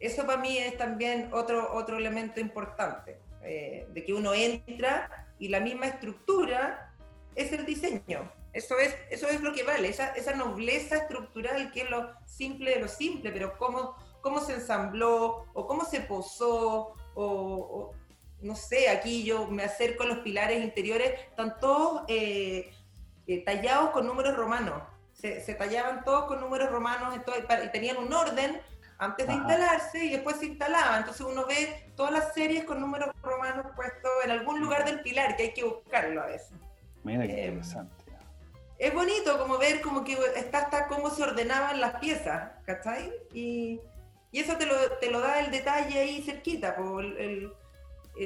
Eso 0.00 0.26
para 0.26 0.38
mí 0.38 0.58
es 0.58 0.76
también 0.76 1.28
otro, 1.32 1.72
otro 1.74 1.96
elemento 1.96 2.40
importante, 2.40 3.20
eh, 3.42 3.86
de 3.90 4.04
que 4.04 4.12
uno 4.12 4.34
entra 4.34 5.28
y 5.38 5.48
la 5.48 5.60
misma 5.60 5.86
estructura 5.86 6.92
es 7.34 7.52
el 7.52 7.64
diseño. 7.66 8.32
Eso 8.52 8.78
es, 8.78 8.94
eso 9.10 9.28
es 9.28 9.40
lo 9.40 9.54
que 9.54 9.62
vale, 9.62 9.88
esa, 9.88 10.08
esa 10.08 10.34
nobleza 10.34 10.96
estructural 10.96 11.72
que 11.72 11.82
es 11.82 11.90
lo 11.90 12.12
simple 12.26 12.72
de 12.72 12.80
lo 12.80 12.88
simple, 12.88 13.32
pero 13.32 13.56
cómo, 13.56 13.96
cómo 14.20 14.40
se 14.40 14.54
ensambló 14.54 15.46
o 15.54 15.66
cómo 15.66 15.84
se 15.84 16.00
posó 16.00 16.94
o, 17.14 17.92
no 18.42 18.56
sé, 18.56 18.88
aquí 18.88 19.24
yo 19.24 19.46
me 19.46 19.62
acerco 19.62 20.02
a 20.02 20.06
los 20.06 20.18
pilares 20.18 20.62
interiores, 20.62 21.20
están 21.28 21.58
todos 21.60 22.02
eh, 22.08 22.72
eh, 23.26 23.44
tallados 23.44 23.90
con 23.90 24.06
números 24.06 24.36
romanos. 24.36 24.82
se, 25.12 25.54
tallaban 25.54 26.04
todos 26.04 26.24
con 26.24 26.40
números 26.40 26.70
romanos 26.70 27.14
y 27.16 27.68
tenían 27.70 27.96
un 27.96 28.12
orden 28.12 28.60
antes 29.02 29.26
de 29.26 29.32
instalarse 29.32 30.04
y 30.04 30.10
después 30.10 30.36
se 30.36 30.46
instalaba. 30.46 30.98
Entonces 30.98 31.26
uno 31.26 31.44
ve 31.46 31.90
todas 31.96 32.12
las 32.12 32.34
series 32.34 32.64
con 32.64 32.80
números 32.80 33.10
romanos 33.22 33.66
puestos 33.74 34.10
en 34.24 34.30
algún 34.30 34.60
lugar 34.60 34.84
del 34.84 35.00
pilar, 35.00 35.36
que 35.36 35.44
hay 35.44 35.54
que 35.54 35.64
buscarlo 35.64 36.22
a 36.22 36.26
veces. 36.26 36.52
Mira 37.02 37.26
qué 37.26 37.32
eh, 37.32 37.46
interesante. 37.46 37.94
Es 38.78 38.94
bonito 38.94 39.38
como 39.38 39.58
ver 39.58 39.80
como 39.80 40.02
que 40.02 40.16
está 40.36 40.58
hasta 40.58 40.86
cómo 40.88 41.10
se 41.10 41.22
ordenaban 41.22 41.80
las 41.80 42.00
piezas, 42.00 42.52
¿cachai? 42.64 43.12
Y, 43.32 43.80
y 44.30 44.40
eso 44.40 44.56
te 44.56 44.66
lo, 44.66 44.74
te 44.98 45.10
lo, 45.10 45.20
da 45.20 45.40
el 45.40 45.50
detalle 45.50 45.98
ahí 45.98 46.22
cerquita, 46.22 46.74
por 46.74 47.04
el, 47.04 47.52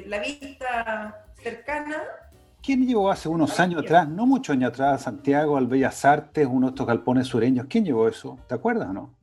la 0.07 0.19
vista 0.19 1.27
cercana. 1.43 2.03
¿Quién 2.63 2.87
llevó 2.87 3.11
hace 3.11 3.29
unos 3.29 3.61
años 3.61 3.83
atrás, 3.83 4.09
no 4.09 4.27
muchos 4.27 4.55
años 4.55 4.71
atrás, 4.71 5.01
a 5.01 5.05
Santiago, 5.05 5.57
al 5.57 5.67
Bellas 5.67 6.05
Artes, 6.05 6.49
uno 6.51 6.67
de 6.67 6.71
estos 6.71 6.87
galpones 6.87 7.29
sureños? 7.29 7.67
¿Quién 7.69 7.85
llevó 7.85 8.09
eso? 8.09 8.39
¿Te 8.49 8.55
acuerdas 8.55 8.89
o 8.89 8.93
no? 8.93 9.15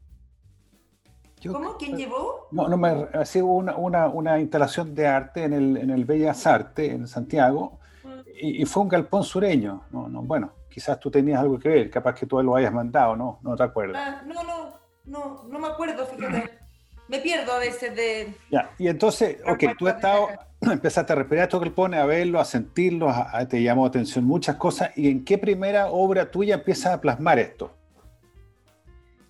¿Cómo? 1.51 1.75
¿Quién 1.77 1.97
llevó? 1.97 2.47
No, 2.51 2.69
no 2.69 2.77
me 2.77 3.07
hacía 3.13 3.43
una, 3.43 3.75
una, 3.75 4.07
una, 4.07 4.39
instalación 4.39 4.95
de 4.95 5.07
arte 5.07 5.43
en 5.43 5.51
el, 5.51 5.77
en 5.77 5.89
el 5.89 6.05
Bellas 6.05 6.47
Artes, 6.47 6.89
en 6.89 7.05
Santiago, 7.05 7.79
mm. 8.03 8.07
y, 8.41 8.65
fue 8.65 8.83
un 8.83 8.89
galpón 8.89 9.25
sureño. 9.25 9.83
No, 9.91 10.07
no, 10.07 10.21
bueno, 10.21 10.53
quizás 10.69 10.97
tú 10.99 11.11
tenías 11.11 11.41
algo 11.41 11.59
que 11.59 11.67
ver, 11.67 11.89
capaz 11.89 12.15
que 12.15 12.25
tú 12.25 12.41
lo 12.41 12.55
hayas 12.55 12.71
mandado, 12.71 13.17
¿no? 13.17 13.39
No 13.41 13.57
te 13.57 13.63
acuerdas. 13.63 14.01
Ah, 14.01 14.23
no, 14.25 14.41
no, 14.43 14.73
no, 15.05 15.43
no 15.49 15.59
me 15.59 15.67
acuerdo, 15.67 16.05
fíjate. 16.05 16.59
me 17.07 17.19
pierdo 17.19 17.53
a 17.53 17.59
veces 17.59 17.95
de... 17.95 18.33
Ya, 18.49 18.71
y 18.77 18.87
entonces, 18.87 19.37
ok, 19.45 19.63
tú 19.77 19.87
has 19.87 19.95
estado, 19.95 20.29
empezaste 20.61 21.13
a 21.13 21.15
respirar 21.15 21.43
estos 21.43 21.61
galpones, 21.61 21.99
a 21.99 22.05
verlos, 22.05 22.41
a 22.41 22.45
sentirlos, 22.45 23.15
te 23.49 23.61
llamó 23.61 23.85
atención 23.85 24.25
muchas 24.25 24.55
cosas, 24.55 24.91
¿y 24.95 25.09
en 25.09 25.23
qué 25.25 25.37
primera 25.37 25.87
obra 25.87 26.29
tuya 26.31 26.55
empiezas 26.55 26.93
a 26.93 27.01
plasmar 27.01 27.39
esto? 27.39 27.75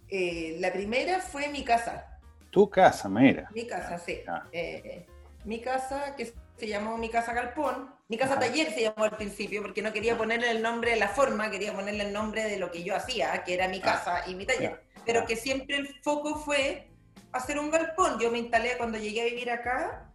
Eh, 0.09 0.57
la 0.59 0.71
primera 0.71 1.19
fue 1.19 1.47
mi 1.47 1.63
casa. 1.63 2.19
¿Tu 2.51 2.69
casa, 2.69 3.09
mira? 3.09 3.49
Mi 3.53 3.65
casa, 3.65 3.97
sí. 3.97 4.19
Eh, 4.51 5.07
mi 5.43 5.59
casa, 5.59 6.15
que 6.15 6.31
se 6.57 6.67
llamó 6.67 6.97
Mi 6.97 7.09
Casa 7.09 7.33
Galpón. 7.33 7.89
Mi 8.07 8.17
Casa 8.17 8.37
Taller 8.39 8.71
se 8.71 8.83
llamó 8.83 9.05
al 9.05 9.17
principio, 9.17 9.61
porque 9.61 9.81
no 9.81 9.91
quería 9.91 10.17
ponerle 10.17 10.51
el 10.51 10.61
nombre 10.61 10.91
de 10.91 10.97
la 10.97 11.07
forma, 11.07 11.49
quería 11.49 11.73
ponerle 11.73 12.03
el 12.03 12.13
nombre 12.13 12.43
de 12.43 12.57
lo 12.57 12.69
que 12.69 12.83
yo 12.83 12.95
hacía, 12.95 13.43
que 13.43 13.55
era 13.55 13.67
mi 13.67 13.79
ah, 13.79 13.81
casa 13.81 14.23
y 14.27 14.35
mi 14.35 14.45
taller. 14.45 14.83
Pero 15.05 15.25
que 15.25 15.35
siempre 15.35 15.77
el 15.77 15.87
foco 16.03 16.35
fue 16.35 16.87
hacer 17.33 17.59
un 17.59 17.69
galpón. 17.69 18.19
Yo 18.19 18.31
me 18.31 18.39
instalé 18.39 18.77
cuando 18.77 18.97
llegué 18.97 19.21
a 19.21 19.25
vivir 19.25 19.51
acá, 19.51 20.09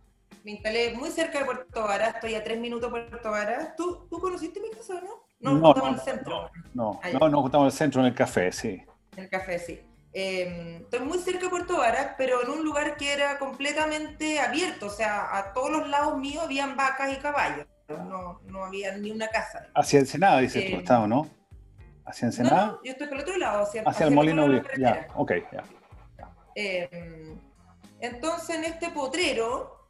me 0.44 0.52
instalé 0.52 0.94
muy 0.94 1.10
cerca 1.10 1.40
de 1.40 1.44
Puerto 1.44 1.82
Vara, 1.82 2.08
estoy 2.08 2.34
a 2.34 2.42
tres 2.42 2.58
minutos 2.58 2.90
de 2.90 3.00
Puerto 3.00 3.30
Vara. 3.30 3.74
¿Tú, 3.76 4.06
¿Tú 4.08 4.18
conociste 4.18 4.60
mi 4.60 4.70
casa, 4.70 4.94
no? 4.94 5.28
No, 5.40 5.52
no, 5.58 5.74
no, 5.74 5.88
en 5.88 5.94
el 5.94 6.00
centro. 6.00 6.50
No, 6.74 7.00
no, 7.12 7.18
no, 7.18 7.28
nos 7.28 7.42
juntamos 7.42 7.64
en 7.64 7.66
el 7.66 7.72
centro, 7.72 8.00
en 8.00 8.06
el 8.06 8.14
café, 8.14 8.50
sí. 8.50 8.82
En 9.16 9.24
el 9.24 9.28
café, 9.28 9.58
sí. 9.58 9.80
Em, 10.12 10.76
estoy 10.76 11.00
muy 11.00 11.18
cerca 11.18 11.44
de 11.44 11.48
Puerto 11.50 11.76
Varas, 11.76 12.14
pero 12.16 12.42
en 12.42 12.50
un 12.50 12.64
lugar 12.64 12.96
que 12.96 13.12
era 13.12 13.38
completamente 13.38 14.40
abierto, 14.40 14.86
o 14.86 14.90
sea, 14.90 15.36
a 15.36 15.52
todos 15.52 15.70
los 15.70 15.88
lados 15.88 16.16
míos 16.16 16.42
habían 16.42 16.76
vacas 16.76 17.12
y 17.12 17.16
caballos, 17.16 17.66
no, 17.88 18.40
no 18.46 18.64
había 18.64 18.96
ni 18.96 19.10
una 19.10 19.28
casa. 19.28 19.68
Hacia 19.74 20.00
Ensenada, 20.00 20.40
dice 20.40 20.62
tu 20.62 20.72
em, 20.72 20.78
estado, 20.80 21.06
¿no? 21.06 21.28
¿Hacia 22.04 22.26
Ensenada? 22.26 22.66
No, 22.66 22.82
yo 22.82 22.92
estoy 22.92 23.06
por 23.06 23.16
el 23.18 23.22
otro 23.22 23.36
lado, 23.36 23.62
hacia, 23.62 23.82
hacia, 23.82 24.06
el 24.06 24.14
molino. 24.14 24.62
Ya, 24.78 25.06
ok, 25.14 25.32
ya. 25.52 25.62
Em, 26.60 27.38
entonces, 28.00 28.56
en 28.56 28.64
este 28.64 28.90
potrero, 28.90 29.88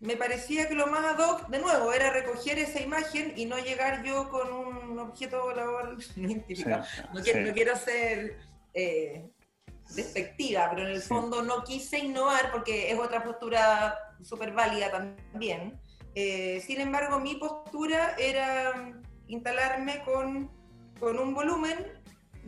me 0.00 0.16
parecía 0.16 0.68
que 0.68 0.74
lo 0.74 0.86
más 0.86 1.04
ad 1.04 1.18
hoc, 1.18 1.48
de 1.48 1.58
nuevo, 1.58 1.92
era 1.92 2.10
recoger 2.10 2.58
esa 2.58 2.80
imagen 2.80 3.32
y 3.36 3.46
no 3.46 3.58
llegar 3.58 4.04
yo 4.04 4.28
con 4.28 4.52
un 4.52 4.98
objeto 4.98 5.42
volador 5.42 5.96
no 6.16 6.28
identificado. 6.28 6.84
no, 7.12 7.22
quiero, 7.22 7.76
ser 7.76 8.38
eh, 8.74 9.28
despectiva, 9.94 10.70
pero 10.70 10.86
en 10.86 10.94
el 10.94 11.02
fondo 11.02 11.42
no 11.42 11.64
quise 11.64 11.98
innovar 11.98 12.52
porque 12.52 12.92
es 12.92 12.98
otra 12.98 13.24
postura 13.24 13.98
súper 14.22 14.52
válida 14.52 14.90
también. 14.90 15.80
Eh, 16.14 16.62
sin 16.64 16.80
embargo, 16.80 17.18
mi 17.18 17.34
postura 17.34 18.14
era 18.18 18.92
instalarme 19.26 20.02
con, 20.04 20.50
con 21.00 21.18
un 21.18 21.34
volumen 21.34 21.97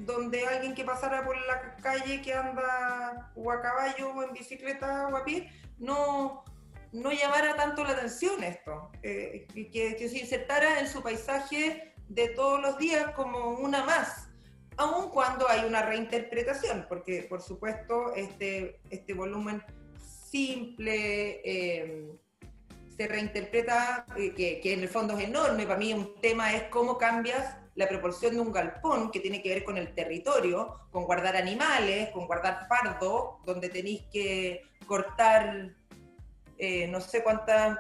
donde 0.05 0.47
alguien 0.47 0.75
que 0.75 0.85
pasara 0.85 1.25
por 1.25 1.37
la 1.47 1.77
calle 1.77 2.23
que 2.23 2.33
anda 2.33 3.31
o 3.35 3.51
a 3.51 3.61
caballo 3.61 4.13
o 4.15 4.23
en 4.23 4.33
bicicleta 4.33 5.09
o 5.09 5.17
a 5.17 5.25
pie 5.25 5.51
no, 5.79 6.45
no 6.93 7.13
llamara 7.13 7.55
tanto 7.55 7.85
la 7.85 7.91
atención 7.91 8.43
esto, 8.43 8.91
eh, 9.03 9.47
que, 9.53 9.97
que, 9.97 10.09
se 10.09 10.19
insertara 10.19 10.81
en 10.81 10.89
su 10.89 11.03
paisaje 11.03 11.95
de 12.09 12.29
todos 12.29 12.61
los 12.61 12.79
días 12.79 13.13
como 13.13 13.51
una 13.59 13.85
más, 13.85 14.29
aun 14.77 15.11
cuando 15.11 15.49
hay 15.49 15.65
una 15.67 15.83
reinterpretación, 15.83 16.87
porque 16.89 17.27
por 17.29 17.43
supuesto 17.43 18.15
este, 18.15 18.81
este 18.91 19.15
volumen 19.15 19.63
simple 20.31 21.41
eh, 21.45 22.11
se 22.97 23.07
reinterpreta, 23.07 24.07
eh, 24.17 24.33
que, 24.35 24.61
que, 24.61 24.73
en 24.73 24.81
el 24.81 24.89
fondo 24.89 25.19
es 25.19 25.29
enorme, 25.29 25.67
para 25.67 25.79
mí 25.79 25.93
un 25.93 26.15
tema 26.21 26.55
es 26.55 26.65
cómo 26.65 26.97
cambias 26.97 27.60
la 27.75 27.89
proporción 27.89 28.35
de 28.35 28.41
un 28.41 28.53
galpón 28.53 29.11
que 29.11 29.21
tiene 29.21 29.43
que 29.43 29.51
ver 29.51 29.65
con 29.65 29.77
el 29.77 29.95
territorio, 29.95 30.77
con 30.91 31.05
guardar 31.05 31.37
animales, 31.37 32.11
con 32.11 32.27
guardar 32.27 32.67
fardo, 32.69 33.39
donde 33.45 33.69
tenéis 33.69 34.03
que 34.13 34.63
cortar 34.87 35.71
eh, 36.59 36.89
no 36.89 37.01
sé 37.01 37.23
cuántas 37.23 37.79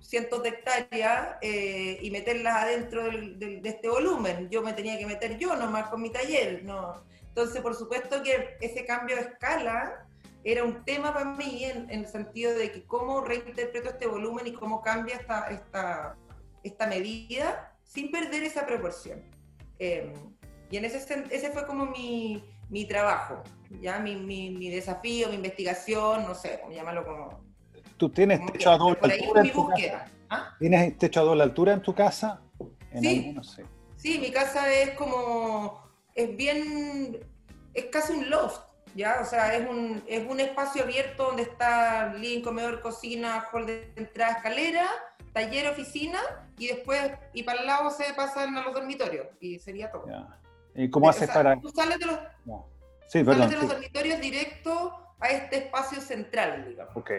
cientos 0.00 0.42
de 0.42 0.48
hectáreas 0.50 1.36
eh, 1.40 1.98
y 2.02 2.10
meterlas 2.10 2.64
adentro 2.64 3.04
de 3.04 3.62
este 3.64 3.88
volumen. 3.88 4.50
Yo 4.50 4.62
me 4.62 4.74
tenía 4.74 4.98
que 4.98 5.06
meter 5.06 5.38
yo 5.38 5.56
nomás 5.56 5.88
con 5.88 6.02
mi 6.02 6.10
taller. 6.10 6.64
No. 6.64 7.02
Entonces, 7.28 7.62
por 7.62 7.74
supuesto 7.74 8.22
que 8.22 8.58
ese 8.60 8.84
cambio 8.84 9.16
de 9.16 9.22
escala 9.22 10.06
era 10.44 10.64
un 10.64 10.84
tema 10.84 11.14
para 11.14 11.24
mí 11.24 11.64
en, 11.64 11.88
el 11.88 12.06
sentido 12.06 12.52
de 12.54 12.72
que 12.72 12.84
cómo 12.84 13.22
reinterpreto 13.22 13.88
este 13.88 14.06
volumen 14.06 14.46
y 14.46 14.52
cómo 14.52 14.82
cambia 14.82 15.18
esta 16.62 16.86
medida 16.86 17.71
sin 17.92 18.10
perder 18.10 18.42
esa 18.42 18.66
proporción. 18.66 19.22
Em, 19.78 20.12
y 20.70 20.76
en 20.76 20.84
ese, 20.84 21.24
ese 21.30 21.50
fue 21.50 21.66
como 21.66 21.86
mi, 21.86 22.42
mi 22.70 22.86
trabajo, 22.86 23.42
¿ya? 23.80 23.98
Mi, 23.98 24.16
mi, 24.16 24.50
mi, 24.50 24.70
desafío, 24.70 25.28
mi 25.28 25.34
investigación, 25.34 26.24
no 26.26 26.34
sé, 26.34 26.60
llámalo 26.70 27.04
como, 27.04 27.44
¿Tú 27.98 28.08
tienes 28.08 28.40
techo 28.52 28.70
a 28.70 28.78
doble 28.78 28.98
altura? 29.02 29.42
En 29.42 29.52
tu 29.52 29.68
casa? 29.68 30.04
¿Ah? 30.30 30.56
¿Tienes 30.58 30.98
techo 30.98 31.20
a 31.20 31.24
doble 31.24 31.42
altura 31.42 31.72
en 31.74 31.82
tu 31.82 31.94
casa? 31.94 32.40
sí. 33.00 33.36
sí, 33.96 34.18
mi 34.18 34.30
casa 34.30 34.72
es 34.72 34.90
como, 34.92 35.82
es 36.14 36.34
bien, 36.34 37.20
es 37.74 37.84
casi 37.86 38.14
un 38.14 38.30
loft, 38.30 38.62
¿ya? 38.94 39.18
O 39.20 39.24
sea, 39.24 39.54
es 39.54 39.68
un, 39.68 40.02
es 40.06 40.26
un 40.28 40.40
espacio 40.40 40.82
abierto 40.82 41.24
donde 41.24 41.42
está 41.42 42.12
living, 42.14 42.42
comedor, 42.42 42.80
cocina, 42.80 43.46
hall 43.52 43.66
de 43.66 43.92
entrada, 43.96 44.32
escalera, 44.32 44.86
taller, 45.32 45.68
oficina, 45.68 46.18
y 46.58 46.68
después, 46.68 47.00
y 47.32 47.42
para 47.42 47.60
el 47.60 47.66
lado 47.66 47.90
se 47.90 48.12
pasan 48.14 48.56
a 48.56 48.62
los 48.62 48.74
dormitorios, 48.74 49.26
y 49.40 49.58
sería 49.58 49.90
todo. 49.90 50.06
¿Y 50.74 50.90
cómo 50.90 51.08
haces 51.08 51.30
para...? 51.30 51.58
Tú 51.60 51.68
sales 51.70 51.98
de 51.98 52.06
los, 52.06 52.18
sí, 53.08 53.24
sales 53.24 53.50
de 53.50 53.56
los 53.56 53.68
dormitorios 53.68 54.20
directo 54.20 55.14
a 55.20 55.28
este 55.28 55.56
espacio 55.56 56.00
central, 56.00 56.66
digamos. 56.68 56.96
Ok. 56.96 57.10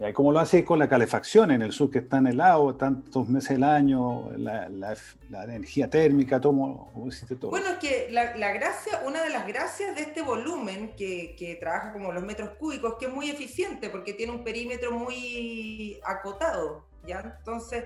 ¿Y 0.00 0.12
cómo 0.12 0.32
lo 0.32 0.40
hace 0.40 0.64
con 0.64 0.78
la 0.78 0.88
calefacción 0.88 1.50
en 1.52 1.62
el 1.62 1.72
sur 1.72 1.90
que 1.90 2.00
está 2.00 2.18
en 2.18 2.26
helado 2.26 2.74
tantos 2.74 3.28
meses 3.28 3.50
del 3.50 3.64
año, 3.64 4.30
la, 4.36 4.96
energía 5.44 5.88
térmica, 5.88 6.40
todo? 6.40 6.52
Bueno, 6.52 7.68
es 7.70 7.78
que 7.78 8.08
la, 8.10 8.52
gracia, 8.52 9.02
una 9.06 9.22
de 9.22 9.30
las 9.30 9.46
gracias 9.46 9.94
de 9.94 10.02
este 10.02 10.22
volumen 10.22 10.94
que, 10.96 11.36
que, 11.38 11.54
trabaja 11.54 11.92
como 11.92 12.10
los 12.12 12.24
metros 12.24 12.50
cúbicos, 12.58 12.96
que 12.98 13.06
es 13.06 13.12
muy 13.12 13.30
eficiente 13.30 13.90
porque 13.90 14.12
tiene 14.12 14.32
un 14.32 14.42
perímetro 14.42 14.90
muy 14.92 16.00
acotado, 16.04 16.84
¿ya? 17.06 17.36
Entonces, 17.38 17.84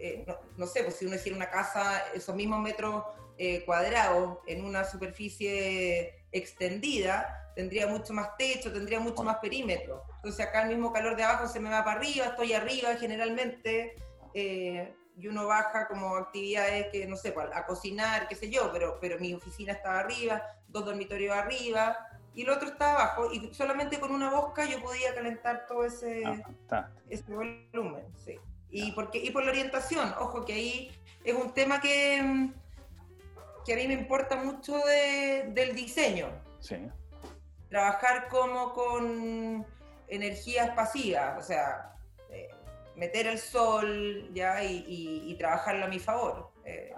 eh, 0.00 0.24
no, 0.56 0.66
sé, 0.66 0.82
pues 0.82 0.96
si 0.96 1.04
uno 1.04 1.16
hiciera 1.16 1.36
una 1.36 1.50
casa, 1.50 2.04
esos 2.14 2.34
mismos 2.34 2.60
metros 2.60 3.04
eh, 3.36 3.64
cuadrados 3.66 4.38
en 4.46 4.64
una 4.64 4.84
superficie 4.84 6.24
extendida, 6.32 7.49
tendría 7.60 7.86
mucho 7.86 8.14
más 8.14 8.38
techo, 8.38 8.72
tendría 8.72 9.00
mucho 9.00 9.22
más 9.22 9.36
perímetro. 9.36 10.02
Entonces 10.16 10.46
acá 10.46 10.62
el 10.62 10.70
mismo 10.70 10.90
calor 10.94 11.14
de 11.14 11.24
abajo 11.24 11.46
se 11.46 11.60
me 11.60 11.68
va 11.68 11.84
para 11.84 11.98
arriba, 11.98 12.26
estoy 12.26 12.54
arriba 12.54 12.96
generalmente, 12.98 13.96
eh, 14.32 14.94
y 15.18 15.26
uno 15.26 15.46
baja 15.46 15.86
como 15.86 16.16
actividades 16.16 16.86
que, 16.90 17.06
no 17.06 17.16
sé, 17.16 17.34
a 17.52 17.66
cocinar, 17.66 18.28
qué 18.28 18.34
sé 18.34 18.48
yo, 18.48 18.70
pero, 18.72 18.96
pero 18.98 19.18
mi 19.18 19.34
oficina 19.34 19.74
estaba 19.74 20.00
arriba, 20.00 20.42
dos 20.68 20.86
dormitorios 20.86 21.36
arriba, 21.36 21.98
y 22.34 22.42
el 22.42 22.48
otro 22.48 22.68
estaba 22.68 22.92
abajo, 22.92 23.30
y 23.30 23.52
solamente 23.52 24.00
con 24.00 24.10
una 24.10 24.30
bosca 24.30 24.64
yo 24.64 24.80
podía 24.80 25.14
calentar 25.14 25.66
todo 25.66 25.84
ese, 25.84 26.22
ah, 26.70 26.88
ese 27.10 27.34
volumen, 27.34 28.06
sí. 28.24 28.40
Y, 28.70 28.92
porque, 28.92 29.18
y 29.18 29.30
por 29.32 29.44
la 29.44 29.50
orientación, 29.50 30.14
ojo 30.18 30.46
que 30.46 30.54
ahí 30.54 30.90
es 31.24 31.34
un 31.34 31.52
tema 31.52 31.78
que, 31.78 32.48
que 33.66 33.74
a 33.74 33.76
mí 33.76 33.86
me 33.86 33.94
importa 33.94 34.36
mucho 34.36 34.78
del 34.86 35.74
diseño. 35.74 36.30
Sí 36.60 36.76
trabajar 37.70 38.28
como 38.28 38.74
con 38.74 39.64
energías 40.08 40.70
pasivas, 40.70 41.38
o 41.38 41.42
sea, 41.42 41.92
eh, 42.28 42.48
meter 42.96 43.28
el 43.28 43.38
sol 43.38 44.28
ya 44.34 44.62
y, 44.62 45.34
trabajarlo 45.38 45.86
a 45.86 45.88
mi 45.88 45.98
favor. 45.98 46.50
Eh, 46.64 46.92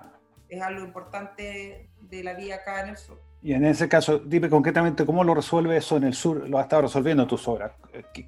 es 0.48 0.60
algo 0.60 0.84
importante 0.84 1.88
de 2.00 2.24
la 2.24 2.34
vida 2.34 2.56
acá 2.56 2.82
en 2.82 2.88
el 2.90 2.96
sur. 2.96 3.20
Y 3.42 3.54
en 3.54 3.64
ese 3.64 3.88
caso, 3.88 4.18
dime 4.18 4.48
concretamente 4.48 5.04
cómo 5.04 5.24
lo 5.24 5.34
resuelve 5.34 5.76
eso 5.76 5.96
en 5.96 6.04
el 6.04 6.14
sur, 6.14 6.48
lo 6.48 6.58
has 6.58 6.64
estado 6.64 6.82
resolviendo 6.82 7.26
tus 7.26 7.46
obras. 7.48 7.72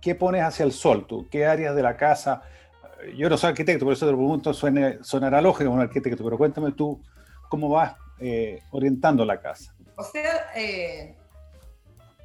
¿Qué, 0.00 0.14
pones 0.14 0.42
hacia 0.42 0.64
el 0.64 0.72
sol 0.72 1.06
tú? 1.06 1.28
¿Qué 1.30 1.46
áreas 1.46 1.74
de 1.74 1.82
la 1.82 1.96
casa? 1.96 2.42
Yo 3.16 3.28
no 3.28 3.36
soy 3.36 3.50
arquitecto, 3.50 3.84
por 3.84 3.94
eso 3.94 4.06
te 4.06 4.12
lo 4.12 4.18
pregunto, 4.18 4.52
suene, 4.52 4.98
sonará 5.02 5.40
lógico 5.40 5.66
como 5.66 5.76
un 5.76 5.82
arquitecto, 5.82 6.24
pero 6.24 6.36
cuéntame 6.36 6.72
tú 6.72 7.00
cómo 7.48 7.68
vas 7.68 7.94
eh, 8.18 8.62
orientando 8.72 9.24
la 9.24 9.40
casa. 9.40 9.74
O 9.96 10.02
sea, 10.02 10.50
eh, 10.56 11.16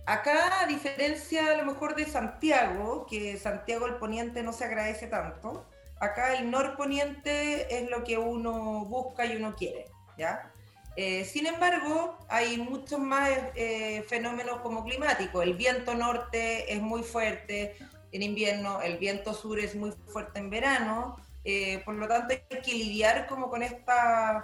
acá, 0.10 0.62
a 0.62 0.66
diferencia 0.66 1.52
a 1.52 1.58
lo 1.58 1.66
mejor 1.66 1.96
de 1.96 2.06
Santiago, 2.06 3.06
que 3.08 3.38
Santiago 3.38 3.86
el 3.86 3.96
poniente 3.96 4.42
no 4.42 4.54
se 4.54 4.66
agradece 4.66 5.06
tanto, 5.08 5.68
acá 6.00 6.34
el 6.36 6.50
norponiente 6.50 7.78
es 7.78 7.90
lo 7.92 8.04
que 8.04 8.18
uno 8.18 8.86
busca 8.86 9.26
y 9.28 9.36
uno 9.36 9.56
quiere, 9.56 9.86
¿ya? 10.18 10.52
Eh, 10.96 11.26
sin 11.26 11.46
embargo, 11.46 12.18
hay 12.28 12.58
muchos 12.58 13.00
más 13.00 13.30
eh, 13.56 14.04
fenómenos 14.10 14.60
como 14.62 14.84
climáticos. 14.84 15.44
El 15.44 15.54
viento 15.54 15.94
norte 15.94 16.74
es 16.74 16.82
muy 16.82 17.04
fuerte 17.04 17.78
en 18.12 18.24
invierno, 18.24 18.82
el 18.82 18.98
viento 18.98 19.36
sur 19.36 19.60
es 19.60 19.76
muy 19.76 19.92
fuerte 20.08 20.40
en 20.40 20.50
verano, 20.50 21.18
eh, 21.44 21.84
por 21.86 21.94
lo 21.94 22.08
tanto 22.08 22.34
hay 22.34 22.62
que 22.62 22.74
lidiar 22.74 23.28
como 23.28 23.50
con 23.50 23.62
estas 23.62 24.44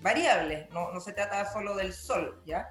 variables, 0.00 0.68
no, 0.70 0.92
no, 0.92 1.00
se 1.00 1.12
trata 1.12 1.50
solo 1.50 1.76
del 1.76 1.92
sol, 1.92 2.42
¿ya? 2.44 2.68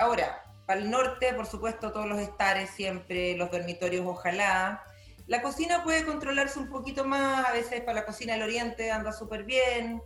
ahora, 0.00 0.42
para 0.66 0.80
el 0.80 0.90
norte, 0.90 1.32
por 1.34 1.46
supuesto, 1.46 1.92
todos 1.92 2.06
los 2.06 2.18
estares 2.18 2.70
siempre, 2.70 3.36
los 3.36 3.50
dormitorios 3.50 4.06
ojalá. 4.06 4.84
La 5.26 5.42
cocina 5.42 5.84
puede 5.84 6.04
controlarse 6.04 6.58
un 6.58 6.68
poquito 6.68 7.04
más, 7.04 7.46
a 7.46 7.52
veces 7.52 7.80
para 7.80 8.00
la 8.00 8.06
cocina 8.06 8.34
del 8.34 8.42
oriente 8.42 8.90
anda 8.90 9.12
súper 9.12 9.44
bien 9.44 10.02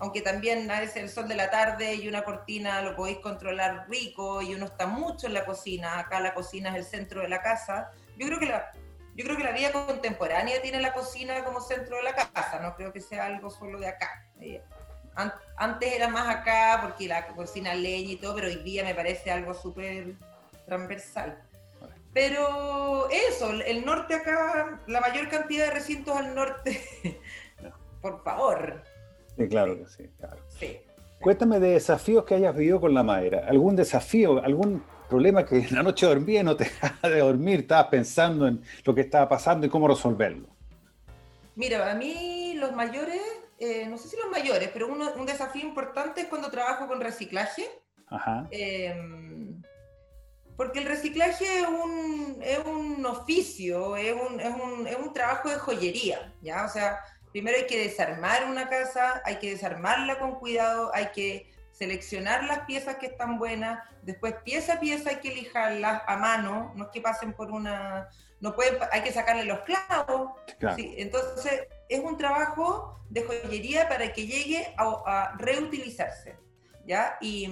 aunque 0.00 0.22
también 0.22 0.68
a 0.70 0.80
veces 0.80 0.96
el 0.96 1.08
sol 1.10 1.28
de 1.28 1.36
la 1.36 1.50
tarde 1.50 1.94
y 1.94 2.08
una 2.08 2.22
cortina 2.22 2.80
lo 2.80 2.96
podéis 2.96 3.18
controlar 3.18 3.86
rico 3.88 4.40
y 4.40 4.54
uno 4.54 4.64
está 4.64 4.86
mucho 4.86 5.26
en 5.26 5.34
la 5.34 5.44
cocina, 5.44 5.98
acá 5.98 6.20
la 6.20 6.32
cocina 6.32 6.70
es 6.70 6.76
el 6.76 6.84
centro 6.84 7.20
de 7.20 7.28
la 7.28 7.42
casa. 7.42 7.90
Yo 8.16 8.26
creo 8.26 8.38
que 8.38 8.46
la, 8.46 8.72
yo 9.14 9.24
creo 9.24 9.36
que 9.36 9.44
la 9.44 9.52
vida 9.52 9.72
contemporánea 9.72 10.60
tiene 10.62 10.80
la 10.80 10.94
cocina 10.94 11.44
como 11.44 11.60
centro 11.60 11.98
de 11.98 12.02
la 12.02 12.14
casa, 12.14 12.60
no 12.60 12.74
creo 12.76 12.94
que 12.94 13.02
sea 13.02 13.26
algo 13.26 13.50
solo 13.50 13.78
de 13.78 13.88
acá. 13.88 14.26
Antes 15.14 15.92
era 15.92 16.08
más 16.08 16.28
acá 16.34 16.78
porque 16.82 17.06
la 17.06 17.26
cocina 17.28 17.74
leña 17.74 18.12
y 18.12 18.16
todo, 18.16 18.34
pero 18.34 18.48
hoy 18.48 18.56
día 18.56 18.84
me 18.84 18.94
parece 18.94 19.30
algo 19.30 19.52
súper 19.54 20.14
transversal. 20.66 21.38
Pero 22.12 23.08
eso, 23.10 23.52
el 23.52 23.84
norte 23.84 24.14
acá, 24.14 24.80
la 24.86 25.00
mayor 25.00 25.28
cantidad 25.28 25.66
de 25.66 25.70
recintos 25.72 26.16
al 26.16 26.34
norte, 26.34 26.80
por 28.02 28.22
favor. 28.24 28.82
Sí, 29.36 29.48
claro 29.48 29.78
que 29.78 29.86
sí, 29.86 30.80
Cuéntame 31.20 31.60
de 31.60 31.72
desafíos 31.72 32.24
que 32.24 32.34
hayas 32.34 32.56
vivido 32.56 32.80
con 32.80 32.94
la 32.94 33.02
madera. 33.02 33.46
¿Algún 33.46 33.76
desafío, 33.76 34.42
algún 34.42 34.82
problema 35.08 35.44
que 35.44 35.58
en 35.58 35.74
la 35.74 35.82
noche 35.82 36.06
dormía 36.06 36.40
y 36.40 36.44
no 36.44 36.56
te 36.56 36.64
dejaba 36.80 37.08
de 37.08 37.20
dormir? 37.20 37.60
Estabas 37.60 37.86
pensando 37.86 38.48
en 38.48 38.62
lo 38.84 38.94
que 38.94 39.02
estaba 39.02 39.28
pasando 39.28 39.66
y 39.66 39.70
cómo 39.70 39.86
resolverlo. 39.86 40.48
Mira, 41.56 41.90
a 41.90 41.94
mí 41.94 42.54
los 42.56 42.72
mayores, 42.72 43.20
eh, 43.60 43.86
no 43.86 43.98
sé 43.98 44.08
si 44.08 44.16
los 44.16 44.30
mayores, 44.30 44.70
pero 44.72 44.88
un 44.88 45.26
desafío 45.26 45.62
importante 45.62 46.22
es 46.22 46.28
cuando 46.28 46.50
trabajo 46.50 46.86
con 46.88 46.98
reciclaje. 46.98 47.68
Ajá. 48.08 48.48
Em, 48.50 49.62
porque 50.56 50.78
el 50.78 50.86
reciclaje 50.86 51.60
es 51.60 51.68
un, 51.68 52.38
es 52.42 52.58
un 52.64 53.04
oficio, 53.04 53.96
es 53.96 54.14
un, 54.14 54.40
es, 54.40 54.48
un, 54.48 54.86
es 54.86 54.96
un 54.96 55.12
trabajo 55.12 55.50
de 55.50 55.56
joyería, 55.56 56.34
¿ya? 56.40 56.64
O 56.64 56.68
sea, 56.68 57.00
primero 57.32 57.58
hay 57.58 57.66
que 57.66 57.82
desarmar 57.82 58.46
una 58.46 58.66
casa, 58.68 59.20
hay 59.26 59.36
que 59.36 59.50
desarmarla 59.50 60.18
con 60.18 60.36
cuidado, 60.36 60.90
hay 60.94 61.08
que 61.08 61.50
seleccionar 61.72 62.44
las 62.44 62.60
piezas 62.60 62.96
que 62.96 63.06
están 63.06 63.38
buenas, 63.38 63.86
después 64.02 64.36
pieza 64.42 64.74
a 64.74 64.80
pieza 64.80 65.10
hay 65.10 65.16
que 65.16 65.34
lijarlas 65.34 66.02
a 66.06 66.16
mano, 66.16 66.72
no 66.76 66.84
es 66.84 66.90
que 66.90 67.00
pasen 67.00 67.34
por 67.34 67.50
una, 67.50 68.08
no 68.40 68.54
pueden, 68.54 68.78
hay 68.90 69.02
que 69.02 69.12
sacarle 69.12 69.44
los 69.44 69.60
clavos, 69.60 70.32
entonces 70.76 71.66
es 71.90 72.00
un 72.00 72.16
trabajo 72.16 72.98
de 73.10 73.24
joyería 73.24 73.88
para 73.88 74.12
que 74.12 74.26
llegue 74.26 74.74
a, 74.78 75.34
reutilizarse, 75.36 76.36
¿ya? 76.86 77.18
Y, 77.20 77.48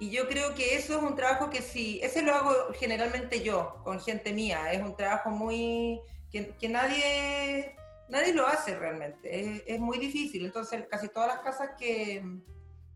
y, 0.00 0.10
yo 0.10 0.28
creo 0.28 0.54
que 0.54 0.74
eso 0.76 0.96
es 0.98 1.02
un 1.02 1.14
trabajo 1.14 1.48
que 1.48 1.62
sí, 1.62 2.00
ese 2.02 2.22
lo 2.22 2.34
hago 2.34 2.52
generalmente 2.74 3.42
yo, 3.42 3.80
con 3.84 4.00
gente 4.00 4.32
mía, 4.32 4.72
es 4.72 4.82
un 4.82 4.96
trabajo 4.96 5.30
muy, 5.30 6.00
que, 6.30 6.48
que 6.56 6.68
nadie 6.68 7.76
nadie 8.12 8.34
lo 8.34 8.46
hace 8.46 8.76
realmente, 8.76 9.62
es, 9.66 9.80
muy 9.80 9.98
difícil. 9.98 10.44
Entonces, 10.44 10.84
casi 10.88 11.08
todas 11.08 11.28
las 11.28 11.38
casas 11.40 11.70
que, 11.78 12.22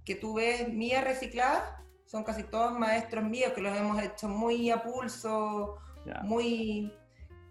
que 0.05 0.15
tú 0.15 0.35
ves 0.35 0.69
mías 0.69 1.03
recicladas 1.03 1.63
son 2.05 2.23
casi 2.23 2.45
todos 2.45 2.79
maestros 2.79 3.25
míos 3.25 3.53
que 3.55 3.63
los 3.63 3.77
hemos 3.77 4.01
hecho 4.03 4.29
muy 4.29 4.71
a 4.71 4.83
pulso, 4.83 5.79
muy 6.23 6.93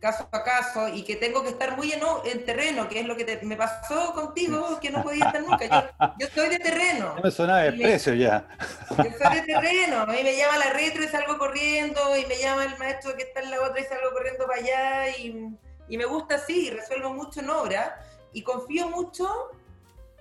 caso 0.05 0.29
a 0.31 0.43
caso 0.43 0.87
y 0.87 1.03
que 1.03 1.15
tengo 1.15 1.43
que 1.43 1.49
estar 1.49 1.75
muy 1.75 1.91
en, 1.91 2.01
en 2.25 2.45
terreno, 2.45 2.87
que 2.87 2.99
es 2.99 3.05
lo 3.05 3.17
que 3.17 3.39
me 3.43 3.55
pasó 3.55 4.13
contigo, 4.13 4.79
que 4.79 4.91
no 4.91 5.03
podía 5.03 5.25
estar 5.25 5.41
nunca. 5.41 5.65
Yo, 5.65 6.13
yo 6.19 6.27
soy 6.33 6.49
de 6.49 6.59
terreno. 6.59 7.13
No 7.15 7.21
me 7.21 7.31
sonaba 7.31 7.63
de 7.63 7.73
precio 7.73 8.13
ya. 8.13 8.47
Yo 8.89 9.03
soy 9.03 9.35
de 9.35 9.41
terreno. 9.41 10.01
A 10.01 10.05
mí 10.05 10.19
me 10.23 10.35
llama 10.35 10.57
la 10.57 10.69
retro 10.71 11.03
y 11.03 11.07
salgo 11.07 11.37
corriendo 11.37 12.15
y 12.17 12.25
me 12.25 12.37
llama 12.37 12.65
el 12.65 12.77
maestro 12.77 13.15
que 13.15 13.23
está 13.23 13.41
en 13.41 13.51
la 13.51 13.61
otra 13.61 13.81
y 13.81 13.85
salgo 13.85 14.11
corriendo 14.13 14.45
para 14.45 14.61
allá 14.61 15.17
y 15.17 15.57
y 15.87 15.97
me 15.97 16.05
gusta 16.05 16.35
así, 16.35 16.69
resuelvo 16.69 17.13
mucho 17.13 17.41
en 17.41 17.49
obra 17.49 17.99
y 18.33 18.41
confío 18.41 18.89
mucho 18.89 19.29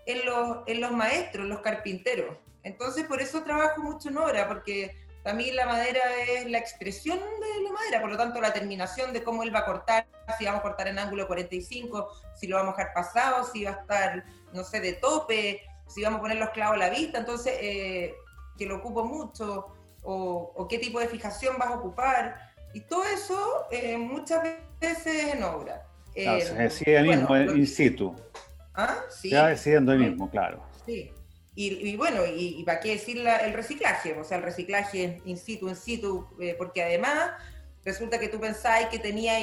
en 0.06 0.24
los, 0.26 0.58
en 0.66 0.80
los 0.80 0.92
maestros, 0.92 1.46
los 1.46 1.60
carpinteros. 1.60 2.36
Entonces, 2.62 3.04
por 3.04 3.20
eso 3.20 3.42
trabajo 3.42 3.82
mucho 3.82 4.08
en 4.08 4.18
obra, 4.18 4.48
porque 4.48 4.94
para 5.24 5.36
mí 5.36 5.50
la 5.52 5.64
madera 5.64 6.00
es 6.28 6.50
la 6.50 6.58
expresión 6.58 7.18
de 7.18 7.62
la 7.64 7.72
madera, 7.72 8.00
por 8.02 8.10
lo 8.10 8.16
tanto, 8.18 8.42
la 8.42 8.52
terminación 8.52 9.14
de 9.14 9.24
cómo 9.24 9.42
él 9.42 9.54
va 9.54 9.60
a 9.60 9.64
cortar, 9.64 10.06
si 10.38 10.44
vamos 10.44 10.60
a 10.60 10.62
cortar 10.62 10.86
en 10.86 10.98
ángulo 10.98 11.26
45, 11.26 12.10
si 12.34 12.46
lo 12.46 12.56
vamos 12.56 12.74
a 12.74 12.76
dejar 12.76 12.92
pasado, 12.92 13.44
si 13.50 13.64
va 13.64 13.70
a 13.70 13.74
estar, 13.80 14.24
no 14.52 14.62
sé, 14.64 14.80
de 14.80 14.92
tope, 14.92 15.62
si 15.88 16.02
vamos 16.02 16.18
a 16.18 16.20
poner 16.20 16.36
los 16.36 16.50
clavos 16.50 16.76
a 16.76 16.78
la 16.78 16.90
vista, 16.90 17.18
entonces, 17.18 17.54
eh, 17.58 18.14
que 18.58 18.66
lo 18.66 18.76
ocupo 18.76 19.06
mucho, 19.06 19.74
o, 20.02 20.52
o 20.54 20.68
qué 20.68 20.78
tipo 20.78 21.00
de 21.00 21.08
fijación 21.08 21.56
vas 21.58 21.68
a 21.68 21.76
ocupar. 21.76 22.52
Y 22.74 22.80
todo 22.80 23.04
eso 23.04 23.66
eh, 23.70 23.96
muchas 23.96 24.42
veces 24.78 25.32
en 25.34 25.42
obra. 25.42 25.86
Eh, 26.14 26.40
se 26.42 26.54
decide 26.54 26.98
ahí 26.98 27.08
mismo, 27.08 27.34
in 27.34 27.66
situ. 27.66 28.14
¿Ah? 28.74 28.96
Sí. 29.08 29.30
Ya 29.30 29.46
decidiendo 29.46 29.92
ahí 29.92 29.98
mismo, 29.98 30.30
claro. 30.30 30.62
Sí. 30.84 31.10
Y, 31.56 31.96
bueno, 31.96 32.22
y, 32.26 32.64
para 32.64 32.80
qué 32.80 32.90
decir 32.90 33.24
el 33.24 33.52
reciclaje, 33.52 34.18
o 34.18 34.24
sea, 34.24 34.38
el 34.38 34.42
reciclaje 34.42 35.22
in 35.24 35.38
situ, 35.38 35.68
in 35.68 35.76
situ, 35.76 36.26
eh, 36.40 36.56
porque 36.58 36.82
además 36.82 37.30
resulta 37.84 38.18
que 38.18 38.28
tú 38.28 38.40
pensáis 38.40 38.88
que 38.88 38.98
tenía 38.98 39.38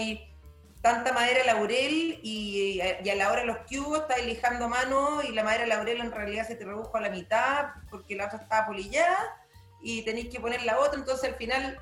tanta 0.82 1.14
madera 1.14 1.46
laurel 1.46 2.20
y, 2.22 2.82
y, 2.82 3.10
a 3.10 3.16
la 3.16 3.32
hora 3.32 3.42
de 3.42 3.48
los 3.48 3.60
cubos 3.60 4.00
estáis 4.00 4.26
lijando 4.26 4.66
a 4.66 4.68
mano 4.68 5.22
y 5.24 5.32
la 5.32 5.44
madera 5.44 5.66
laurel 5.68 6.02
en 6.02 6.12
realidad 6.12 6.46
se 6.46 6.56
te 6.56 6.66
redujo 6.66 6.98
a 6.98 7.02
la 7.02 7.10
mitad 7.10 7.68
porque 7.90 8.16
la 8.16 8.26
otra 8.26 8.40
estaba 8.40 8.68
polillada 8.68 9.38
y 9.82 10.02
tenéis 10.04 10.30
que 10.30 10.42
poner 10.42 10.64
la 10.64 10.80
otra, 10.80 11.00
entonces 11.00 11.30
al 11.30 11.36
final 11.36 11.80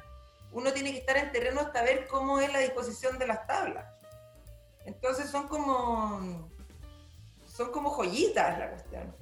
uno 0.52 0.72
tiene 0.74 0.92
que 0.92 1.00
estar 1.00 1.18
en 1.18 1.32
terreno 1.32 1.62
hasta 1.62 1.82
ver 1.82 2.08
cómo 2.08 2.40
es 2.40 2.52
la 2.54 2.60
disposición 2.60 3.18
de 3.18 3.28
las 3.28 3.48
tablas. 3.48 3.86
Entonces 4.86 5.30
son 5.30 5.48
como 5.48 6.52
son 7.60 7.72
como 7.74 7.90
joyitas 7.90 8.58
la 8.58 8.70
cuestión. 8.70 9.16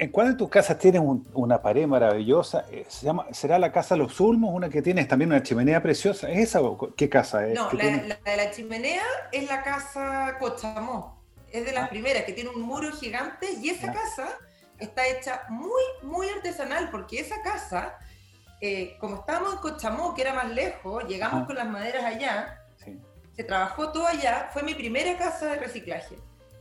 ¿En, 0.00 0.10
cuál 0.10 0.32
de 0.32 0.34
tus 0.34 0.50
casas 0.50 0.76
tienes 0.78 1.00
una 1.32 1.62
pared 1.62 1.86
maravillosa? 1.86 2.64
Eh, 2.72 2.84
¿Se 2.88 3.06
llama, 3.06 3.26
¿Será 3.30 3.56
la 3.56 3.70
casa 3.70 3.94
Los 3.94 4.18
Ulmos, 4.18 4.50
una 4.52 4.68
que 4.68 4.82
tienes 4.82 5.06
también 5.06 5.30
una 5.30 5.40
chimenea 5.40 5.80
preciosa? 5.80 6.28
¿Es 6.28 6.40
esa 6.40 6.60
qué 6.96 7.08
casa 7.08 7.46
es? 7.46 7.54
No, 7.54 7.70
la, 7.70 7.84
de 7.84 8.36
la 8.36 8.50
chimenea 8.50 9.04
es 9.30 9.48
la 9.48 9.62
casa 9.62 10.38
Cochamó. 10.40 11.22
Es 11.52 11.64
de 11.64 11.70
las 11.70 11.84
ah. 11.84 11.88
primeras, 11.88 12.24
que 12.24 12.32
tiene 12.32 12.50
un 12.50 12.62
muro 12.62 12.90
gigante 12.90 13.46
y 13.62 13.70
esa 13.70 13.92
casa 13.92 14.26
está 14.80 15.06
hecha 15.06 15.42
muy, 15.50 15.82
muy 16.02 16.28
artesanal, 16.28 16.90
porque 16.90 17.20
esa 17.20 17.40
casa 17.42 17.96
eh, 18.60 18.96
como 18.98 19.16
estábamos 19.16 19.54
en 19.54 19.58
Cochamó, 19.60 20.14
que 20.14 20.22
era 20.22 20.34
más 20.34 20.50
lejos, 20.50 21.04
llegamos 21.06 21.46
con 21.46 21.54
las 21.54 21.68
maderas 21.68 22.02
allá, 22.04 22.60
se 23.36 23.44
trabajó 23.44 23.92
todo 23.92 24.08
allá, 24.08 24.50
fue 24.52 24.64
mi 24.64 24.74
primera 24.74 25.16
casa 25.16 25.46
de 25.46 25.56
reciclaje. 25.60 26.16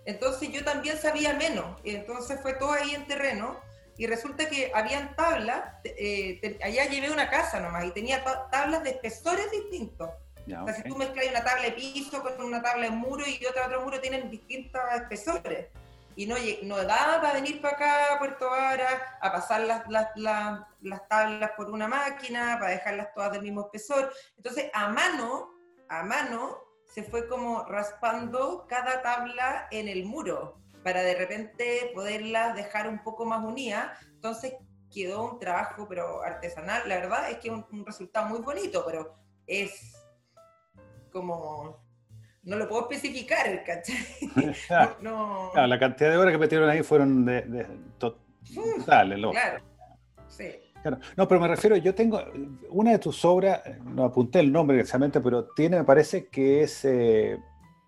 Entonces 0.06 0.50
yo 0.50 0.64
también 0.64 0.98
sabía 0.98 1.34
menos, 1.34 1.80
entonces 1.84 2.40
fue 2.42 2.54
todo 2.54 2.72
ahí 2.72 2.96
en 2.96 3.06
terreno 3.06 3.60
y 3.98 4.08
resulta 4.08 4.50
que 4.50 4.72
habían 4.74 5.16
tablas, 5.16 5.76
eh, 5.84 6.58
allá 6.64 6.86
llevé 6.86 7.12
una 7.12 7.30
casa 7.30 7.60
nomás 7.60 7.86
y 7.86 7.92
tenía 7.92 8.24
tablas 8.50 8.84
de 8.84 8.92
espesores 8.92 9.52
distintos. 9.52 10.10
o 10.48 10.66
sea, 10.66 10.74
si 10.74 10.84
tú 10.84 10.96
mezclas 10.96 11.28
una 11.28 11.44
tabla 11.44 11.64
de 11.64 11.72
piso 11.74 12.24
con 12.24 12.42
una 12.42 12.62
tabla 12.62 12.86
de 12.86 12.92
muro 12.92 13.26
y 13.28 13.46
otra 13.46 13.68
otro 13.68 13.82
muro 13.82 14.00
tienen 14.00 14.30
distintos 14.32 14.82
espesores 14.96 15.68
y 16.20 16.26
no, 16.26 16.36
no 16.64 16.84
daba 16.84 17.22
para 17.22 17.34
venir 17.36 17.62
para 17.62 17.76
acá 17.76 18.14
a 18.14 18.20
Puerto 18.20 18.50
Vara 18.50 19.18
a 19.22 19.32
pasar 19.32 19.62
las, 19.62 19.88
las, 19.88 20.10
las, 20.82 21.08
tablas 21.08 21.52
por 21.56 21.70
una 21.70 21.88
máquina, 21.88 22.58
para 22.60 22.72
dejarlas 22.72 23.14
todas 23.14 23.32
del 23.32 23.42
mismo 23.42 23.62
espesor. 23.62 24.12
Entonces, 24.36 24.70
a 24.74 24.90
mano, 24.90 25.54
a 25.88 26.04
mano, 26.04 26.58
se 26.90 27.04
fue 27.04 27.28
como 27.28 27.64
raspando 27.66 28.66
cada 28.68 29.02
tabla 29.02 29.68
en 29.72 29.88
el 29.88 30.06
muro. 30.06 30.58
para 30.84 31.02
de 31.02 31.14
repente 31.14 31.92
poderlas 31.94 32.56
dejar 32.56 32.88
un 32.88 33.04
poco 33.04 33.26
más 33.26 33.44
unidas. 33.44 33.92
Entonces 34.14 34.54
quedó 34.92 35.32
un 35.32 35.40
trabajo, 35.40 35.88
pero 35.88 36.24
artesanal. 36.24 36.88
La 36.88 36.96
verdad 36.96 37.30
es 37.30 37.38
que 37.38 37.50
es 37.50 37.54
un, 37.54 37.86
resultado 37.86 38.28
muy 38.28 38.40
bonito, 38.40 38.84
pero 38.86 39.16
es 39.46 39.94
como 41.12 41.84
no 42.44 42.56
lo 42.56 42.68
puedo 42.68 42.90
especificar, 42.90 43.64
¿cachai? 43.64 43.98
no, 45.02 45.52
la 45.54 45.78
cantidad 45.78 46.10
de 46.10 46.18
horas 46.18 46.32
que 46.32 46.38
metieron 46.38 46.70
ahí 46.70 46.82
fueron 46.82 47.26
de, 47.26 47.42
de 47.42 47.68
totales, 48.00 49.20
Claro, 49.32 49.64
sí. 50.28 50.69
No, 51.16 51.28
pero 51.28 51.40
me 51.40 51.48
refiero, 51.48 51.76
yo 51.78 51.94
tengo 51.94 52.22
una 52.70 52.92
de 52.92 53.00
tus 53.00 53.24
obras, 53.26 53.62
no 53.84 54.06
apunté 54.06 54.40
el 54.40 54.52
nombre 54.52 54.80
exactamente, 54.80 55.20
pero 55.20 55.46
tiene, 55.46 55.78
me 55.78 55.84
parece 55.84 56.28
que 56.28 56.64
es, 56.64 56.86
eh, 56.86 57.38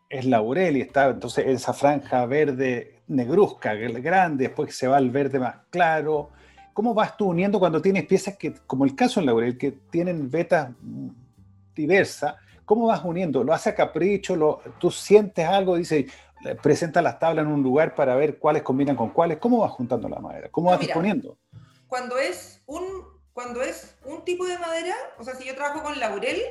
es 0.10 0.26
laurel 0.26 0.78
y 0.78 0.82
está 0.82 1.10
entonces 1.10 1.46
esa 1.48 1.74
franja 1.74 2.26
verde 2.26 3.00
negruzca, 3.08 3.74
grande, 3.74 4.46
después 4.46 4.68
que 4.68 4.74
se 4.74 4.88
va 4.88 4.98
al 4.98 5.10
verde 5.10 5.40
más 5.40 5.56
claro. 5.70 6.30
¿Cómo 6.74 6.94
vas 6.94 7.18
tú 7.18 7.28
uniendo 7.28 7.60
cuando 7.60 7.82
tienes 7.82 8.06
piezas 8.06 8.38
que, 8.38 8.54
como 8.66 8.86
el 8.86 8.96
caso 8.96 9.20
en 9.20 9.26
laurel, 9.26 9.58
que 9.58 9.72
tienen 9.72 10.30
vetas 10.30 10.70
diversas? 11.76 12.36
¿Cómo 12.64 12.88
vas 12.88 13.04
uniendo? 13.04 13.44
¿Lo 13.44 13.54
hace 13.54 13.72
a 13.72 13.76
capricho? 13.76 14.36
Lo, 14.38 14.62
¿Tú 14.80 14.90
sientes 14.90 15.46
algo? 15.46 15.76
Dice, 15.76 16.08
presenta 16.64 17.02
las 17.02 17.20
tablas 17.20 17.46
en 17.46 17.52
un 17.52 17.62
lugar 17.62 17.94
para 17.94 18.16
ver 18.16 18.38
cuáles 18.38 18.64
combinan 18.64 18.96
con 18.96 19.10
cuáles. 19.10 19.38
¿Cómo 19.40 19.60
vas 19.60 19.72
juntando 19.72 20.08
la 20.08 20.20
madera? 20.20 20.48
¿Cómo 20.50 20.70
vas 20.70 20.80
disponiendo? 20.80 21.38
cuando 21.92 22.18
es 22.18 22.61
un, 22.72 23.06
cuando 23.34 23.62
es 23.62 23.96
un 24.06 24.24
tipo 24.24 24.46
de 24.46 24.58
madera, 24.58 24.96
o 25.18 25.24
sea, 25.24 25.36
si 25.36 25.46
yo 25.46 25.56
trabajo 25.56 25.84
con 25.84 26.00
laurel, 26.00 26.42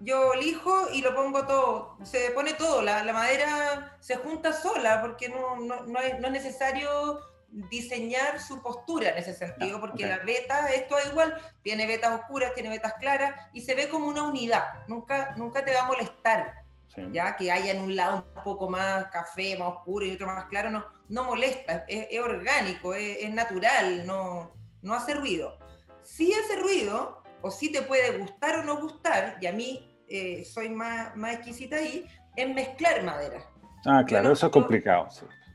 yo 0.00 0.32
elijo 0.32 0.88
y 0.92 1.02
lo 1.02 1.14
pongo 1.14 1.46
todo, 1.46 1.98
se 2.02 2.30
pone 2.30 2.54
todo, 2.54 2.80
la, 2.80 3.04
la 3.04 3.12
madera 3.12 3.96
se 4.00 4.16
junta 4.16 4.52
sola 4.52 5.02
porque 5.02 5.28
no, 5.28 5.56
no, 5.56 5.84
no, 5.84 6.00
es, 6.00 6.18
no, 6.18 6.28
es, 6.28 6.32
necesario 6.32 7.20
diseñar 7.48 8.40
su 8.40 8.62
postura 8.62 9.10
en 9.10 9.18
ese 9.18 9.34
sentido, 9.34 9.78
porque 9.78 10.06
la 10.06 10.18
beta, 10.18 10.68
esto 10.72 10.96
es 10.96 11.06
igual, 11.08 11.36
tiene 11.62 11.86
vetas 11.86 12.18
oscuras, 12.20 12.54
tiene 12.54 12.70
vetas 12.70 12.94
claras 12.94 13.34
y 13.52 13.60
se 13.60 13.74
ve 13.74 13.90
como 13.90 14.06
una 14.06 14.22
unidad, 14.22 14.64
nunca, 14.88 15.34
nunca 15.36 15.62
te 15.62 15.74
va 15.74 15.82
a 15.82 15.86
molestar. 15.86 16.62
Ya 17.10 17.36
que 17.36 17.50
haya 17.50 17.72
en 17.72 17.80
un 17.80 17.96
lado 17.96 18.26
un 18.36 18.44
poco 18.44 18.68
más 18.68 19.06
café, 19.06 19.56
más 19.56 19.68
oscuro 19.68 20.04
y 20.04 20.12
otro 20.12 20.26
más 20.26 20.44
claro, 20.46 20.70
no, 20.70 20.84
no 21.08 21.24
molesta, 21.24 21.86
es, 21.88 22.06
es 22.10 22.20
orgánico, 22.20 22.94
es, 22.94 23.18
es 23.20 23.30
natural, 23.32 24.06
no, 24.06 24.52
no 24.82 24.94
hace 24.94 25.14
ruido. 25.14 25.58
Si 26.02 26.32
hace 26.32 26.56
ruido, 26.56 27.22
o 27.40 27.50
si 27.50 27.70
te 27.70 27.82
puede 27.82 28.18
gustar 28.18 28.58
o 28.58 28.64
no 28.64 28.80
gustar, 28.80 29.36
y 29.40 29.46
a 29.46 29.52
mí 29.52 30.04
eh, 30.08 30.44
soy 30.44 30.68
más, 30.68 31.16
más 31.16 31.34
exquisita 31.34 31.76
ahí, 31.76 32.06
es 32.36 32.54
mezclar 32.54 33.02
madera. 33.02 33.44
Ah, 33.86 34.04
claro, 34.06 34.32
eso 34.32 34.46
es 34.46 34.52
complicado. 34.52 35.08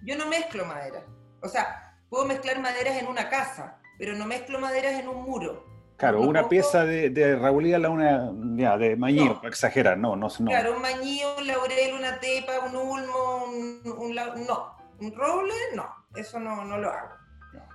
Yo 0.04 0.18
no 0.18 0.28
mezclo 0.28 0.66
madera. 0.66 1.04
O 1.42 1.48
sea, 1.48 1.96
puedo 2.10 2.26
mezclar 2.26 2.60
maderas 2.60 2.98
en 2.98 3.08
una 3.08 3.30
casa, 3.30 3.80
pero 3.98 4.16
no 4.16 4.26
mezclo 4.26 4.60
maderas 4.60 5.00
en 5.00 5.08
un 5.08 5.24
muro. 5.24 5.66
Claro, 5.98 6.22
una 6.22 6.48
pieza 6.48 6.86
de, 6.86 7.10
de 7.10 7.36
Raulía, 7.36 7.80
la 7.80 7.90
una 7.90 8.32
ya, 8.56 8.78
de 8.78 8.96
mañío, 8.96 9.38
para 9.38 9.50
exagerar, 9.50 9.98
no, 9.98 10.16
no, 10.16 10.28
no. 10.40 10.46
Claro, 10.46 10.76
un 10.76 10.82
mañío, 10.82 11.38
un 11.38 11.48
laurel, 11.48 11.96
una 11.96 12.20
tepa, 12.20 12.60
un 12.68 12.76
ulmo, 12.76 13.46
un, 13.46 13.82
un, 13.98 14.16
no. 14.46 14.78
Un 15.00 15.14
roble, 15.16 15.54
no, 15.76 15.88
eso 16.16 16.40
no, 16.40 16.64
no 16.66 16.78
lo 16.78 16.92
hago. 16.92 17.10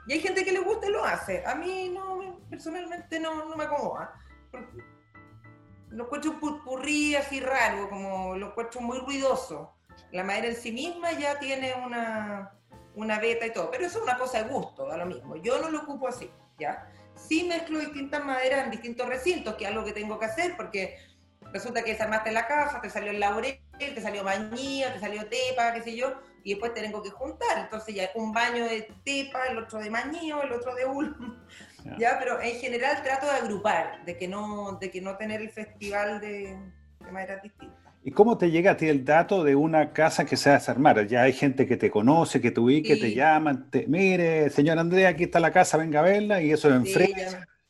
Y 0.06 0.14
hay 0.14 0.20
gente 0.20 0.44
que 0.44 0.52
le 0.52 0.60
gusta 0.60 0.86
y 0.88 0.90
lo 0.90 1.04
hace. 1.04 1.44
A 1.46 1.54
mí 1.54 1.88
no, 1.88 2.40
personalmente 2.50 3.20
no, 3.20 3.48
no 3.48 3.56
me 3.56 3.64
acomoda. 3.64 4.14
Lo 5.90 6.04
encuentro 6.04 6.40
purpurrí 6.40 7.14
así 7.14 7.40
raro, 7.40 7.88
como 7.88 8.34
lo 8.36 8.48
encuentro 8.48 8.80
muy 8.80 8.98
ruidoso. 8.98 9.74
La 10.10 10.24
madera 10.24 10.48
en 10.48 10.56
sí 10.56 10.72
misma 10.72 11.12
ya 11.12 11.38
tiene 11.38 11.74
una, 11.74 12.52
una 12.94 13.18
beta 13.18 13.46
y 13.46 13.52
todo, 13.52 13.70
pero 13.70 13.86
eso 13.86 13.98
es 13.98 14.04
una 14.04 14.18
cosa 14.18 14.42
de 14.42 14.48
gusto, 14.48 14.86
da 14.86 14.96
lo 14.96 15.06
mismo. 15.06 15.36
Yo 15.36 15.60
no 15.60 15.70
lo 15.70 15.80
ocupo 15.82 16.08
así, 16.08 16.30
¿ya? 16.58 16.90
Sí 17.14 17.44
mezclo 17.44 17.78
distintas 17.78 18.24
maderas 18.24 18.64
en 18.64 18.70
distintos 18.70 19.06
recintos, 19.08 19.54
que 19.54 19.64
es 19.64 19.70
algo 19.70 19.84
que 19.84 19.92
tengo 19.92 20.18
que 20.18 20.26
hacer, 20.26 20.56
porque 20.56 20.96
resulta 21.52 21.82
que 21.82 21.92
desarmaste 21.92 22.32
la 22.32 22.46
casa, 22.46 22.80
te 22.80 22.90
salió 22.90 23.10
el 23.10 23.20
laurel, 23.20 23.60
te 23.90 24.00
salió 24.00 24.24
mañía, 24.24 24.92
te 24.92 25.00
salió 25.00 25.26
tepa, 25.26 25.72
qué 25.74 25.82
sé 25.82 25.96
yo, 25.96 26.14
y 26.44 26.50
después 26.50 26.74
tengo 26.74 27.02
que 27.02 27.10
juntar. 27.10 27.58
Entonces 27.58 27.94
ya 27.94 28.10
un 28.14 28.32
baño 28.32 28.64
de 28.64 28.88
tepa, 29.04 29.46
el 29.46 29.58
otro 29.58 29.78
de 29.78 29.90
mañío, 29.90 30.42
el 30.42 30.52
otro 30.52 30.74
de 30.74 30.86
ulmo. 30.86 31.36
Ya. 31.98 32.16
pero 32.18 32.40
en 32.40 32.54
general 32.60 33.02
trato 33.02 33.26
de 33.26 33.32
agrupar, 33.32 34.04
de 34.04 34.16
que 34.16 34.28
no, 34.28 34.78
de 34.80 34.90
que 34.90 35.00
no 35.00 35.16
tener 35.16 35.40
el 35.40 35.50
festival 35.50 36.20
de, 36.20 36.56
de 37.00 37.10
maneras 37.10 37.42
distintas. 37.42 37.82
¿Y 38.04 38.10
cómo 38.10 38.36
te 38.36 38.50
llega 38.50 38.72
a 38.72 38.76
ti 38.76 38.88
el 38.88 39.04
dato 39.04 39.44
de 39.44 39.54
una 39.54 39.92
casa 39.92 40.24
que 40.24 40.36
se 40.36 40.50
va 40.50 40.56
a 40.56 40.58
desarmar? 40.58 41.06
Ya 41.06 41.22
hay 41.22 41.32
gente 41.32 41.66
que 41.66 41.76
te 41.76 41.90
conoce, 41.90 42.40
que 42.40 42.50
te 42.50 42.58
ubique, 42.58 42.96
te 42.96 43.14
llaman, 43.14 43.70
te, 43.70 43.86
mire, 43.86 44.50
señor 44.50 44.78
Andrea, 44.78 45.10
aquí 45.10 45.24
está 45.24 45.38
la 45.38 45.52
casa, 45.52 45.76
venga 45.76 46.00
a 46.00 46.02
verla, 46.02 46.42
y 46.42 46.50
eso 46.50 46.68
en 46.72 46.84
sí, 46.84 47.14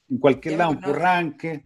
en 0.09 0.18
cualquier 0.18 0.57
lado, 0.57 0.70
un 0.70 0.81
curranque 0.81 1.64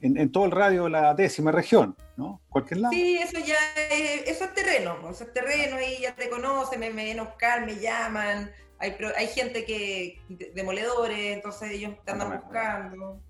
en, 0.00 0.30
todo 0.30 0.44
el 0.44 0.50
radio 0.50 0.84
de 0.84 0.90
la 0.90 1.14
décima 1.14 1.52
región, 1.52 1.96
¿no? 2.16 2.40
Cualquier 2.48 2.80
lado. 2.80 2.92
Sí, 2.92 3.18
eso 3.18 3.38
ya 3.38 3.56
es, 3.90 4.28
eso 4.28 4.44
es 4.44 4.54
terreno, 4.54 4.98
eso 5.10 5.24
es 5.24 5.32
terreno, 5.32 5.76
ahí 5.76 6.00
ya 6.00 6.14
te 6.14 6.28
conocen, 6.28 6.80
me 6.80 6.90
ven 6.90 7.20
Oscar, 7.20 7.64
me 7.64 7.76
llaman, 7.76 8.50
hay, 8.78 8.96
hay 9.16 9.26
gente 9.28 9.64
que, 9.64 10.20
demoledores, 10.54 11.36
entonces 11.36 11.70
ellos 11.72 11.94
te 12.04 12.12
andan 12.12 12.40
buscando. 12.40 13.20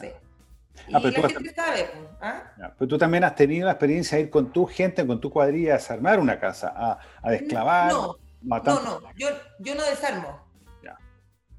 Sí. 0.00 0.08
Ah, 0.92 1.00
y 1.02 1.10
la 1.10 1.28
gente 1.28 1.54
sabe. 1.54 1.90
¿ah? 2.20 2.52
pero 2.78 2.88
tú 2.88 2.96
también 2.96 3.24
has 3.24 3.34
tenido 3.34 3.66
la 3.66 3.72
experiencia 3.72 4.16
de 4.16 4.24
ir 4.24 4.30
con 4.30 4.52
tu 4.52 4.66
gente, 4.66 5.06
con 5.06 5.20
tu 5.20 5.30
cuadrilla 5.30 5.74
a 5.74 5.76
desarmar 5.76 6.18
una 6.18 6.40
casa, 6.40 6.72
a, 6.74 6.98
a 7.22 7.30
desclavar. 7.30 7.92
No, 7.92 8.16
no, 8.42 8.60
no, 8.60 9.00
yo, 9.16 9.28
yo 9.58 9.74
no 9.74 9.84
desarmo. 9.84 10.42
Ya. 10.82 10.96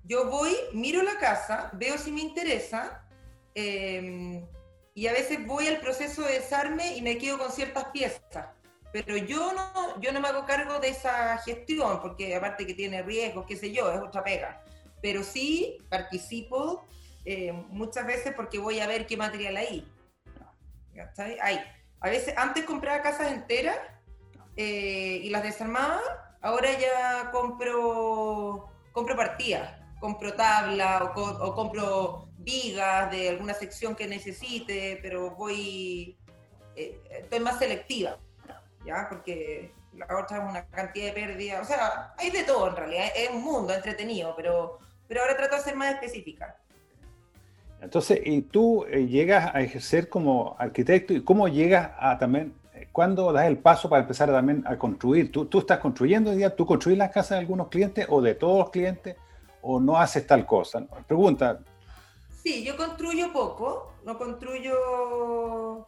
Yo 0.03 0.29
voy, 0.29 0.55
miro 0.73 1.03
la 1.03 1.17
casa, 1.19 1.69
veo 1.73 1.97
si 1.97 2.11
me 2.11 2.21
interesa 2.21 3.00
Em, 3.55 4.45
y 4.93 5.07
a 5.07 5.13
veces 5.13 5.45
voy 5.45 5.67
al 5.67 5.79
proceso 5.79 6.21
de 6.23 6.33
desarme 6.33 6.95
y 6.95 7.01
me 7.01 7.17
quedo 7.17 7.37
con 7.37 7.51
ciertas 7.51 7.85
piezas. 7.85 8.47
Pero 8.91 9.15
yo 9.15 9.53
no, 9.53 10.01
yo 10.01 10.11
no 10.11 10.19
me 10.19 10.27
hago 10.27 10.45
cargo 10.45 10.79
de 10.79 10.89
esa 10.89 11.37
gestión, 11.39 12.01
porque 12.01 12.35
aparte 12.35 12.67
que 12.67 12.73
tiene 12.73 13.01
riesgos, 13.01 13.45
qué 13.45 13.55
sé 13.55 13.71
yo, 13.71 13.91
es 13.91 14.01
otra 14.01 14.23
pega. 14.23 14.61
Pero 15.01 15.23
sí 15.23 15.77
participo 15.89 16.85
eh, 17.23 17.53
muchas 17.69 18.05
veces 18.05 18.33
porque 18.35 18.59
voy 18.59 18.79
a 18.79 18.87
ver 18.87 19.05
qué 19.05 19.15
material 19.15 19.57
hay. 19.57 19.87
Hay. 21.41 21.59
A 22.01 22.09
veces, 22.09 22.33
antes 22.35 22.65
compraba 22.65 23.01
casas 23.01 23.31
enteras 23.31 23.77
eh, 24.57 25.21
y 25.23 25.29
las 25.29 25.43
desarmaba, 25.43 26.01
ahora 26.41 26.69
ya 26.77 27.31
compro, 27.31 28.69
compro 28.91 29.15
partidas, 29.15 29.73
compro 29.99 30.33
tabla 30.33 31.13
o, 31.15 31.21
o 31.21 31.55
compro 31.55 32.30
vigas 32.43 33.11
de 33.11 33.29
alguna 33.29 33.53
sección 33.53 33.95
que 33.95 34.07
necesite, 34.07 34.99
pero 35.01 35.31
voy, 35.31 36.17
eh, 36.75 36.99
estoy 37.09 37.39
más 37.39 37.59
selectiva, 37.59 38.17
¿ya? 38.85 39.07
Porque 39.09 39.73
la 39.93 40.05
otra 40.17 40.37
es 40.37 40.49
una 40.49 40.65
cantidad 40.67 41.07
de 41.07 41.13
pérdidas, 41.13 41.61
o 41.61 41.65
sea, 41.65 42.13
hay 42.17 42.29
de 42.31 42.43
todo 42.43 42.69
en 42.69 42.75
realidad, 42.75 43.05
es 43.15 43.29
un 43.29 43.43
mundo 43.43 43.73
entretenido, 43.73 44.33
pero, 44.35 44.79
pero 45.07 45.21
ahora 45.21 45.37
trato 45.37 45.55
de 45.55 45.61
ser 45.61 45.75
más 45.75 45.93
específica. 45.93 46.57
Entonces, 47.81 48.21
¿y 48.23 48.43
tú 48.43 48.85
eh, 48.85 49.07
llegas 49.07 49.53
a 49.53 49.61
ejercer 49.61 50.07
como 50.07 50.55
arquitecto 50.59 51.13
y 51.13 51.23
cómo 51.23 51.47
llegas 51.47 51.91
a 51.99 52.17
también, 52.17 52.53
eh, 52.75 52.87
cuándo 52.91 53.33
das 53.33 53.47
el 53.47 53.57
paso 53.57 53.89
para 53.89 54.03
empezar 54.03 54.29
también 54.29 54.63
a 54.67 54.77
construir? 54.77 55.31
¿Tú, 55.31 55.45
tú 55.45 55.59
estás 55.59 55.79
construyendo 55.79 56.31
día, 56.31 56.55
tú 56.55 56.65
construís 56.65 56.97
las 56.97 57.09
casas 57.09 57.31
de 57.31 57.39
algunos 57.39 57.69
clientes 57.69 58.05
o 58.07 58.21
de 58.21 58.35
todos 58.35 58.59
los 58.59 58.69
clientes 58.69 59.15
o 59.63 59.79
no 59.79 59.97
haces 59.97 60.27
tal 60.27 60.45
cosa? 60.45 60.85
Pregunta, 61.07 61.59
Sí, 62.41 62.63
yo 62.63 62.75
construyo 62.75 63.31
poco, 63.31 63.93
no 64.03 64.17
construyo, 64.17 65.87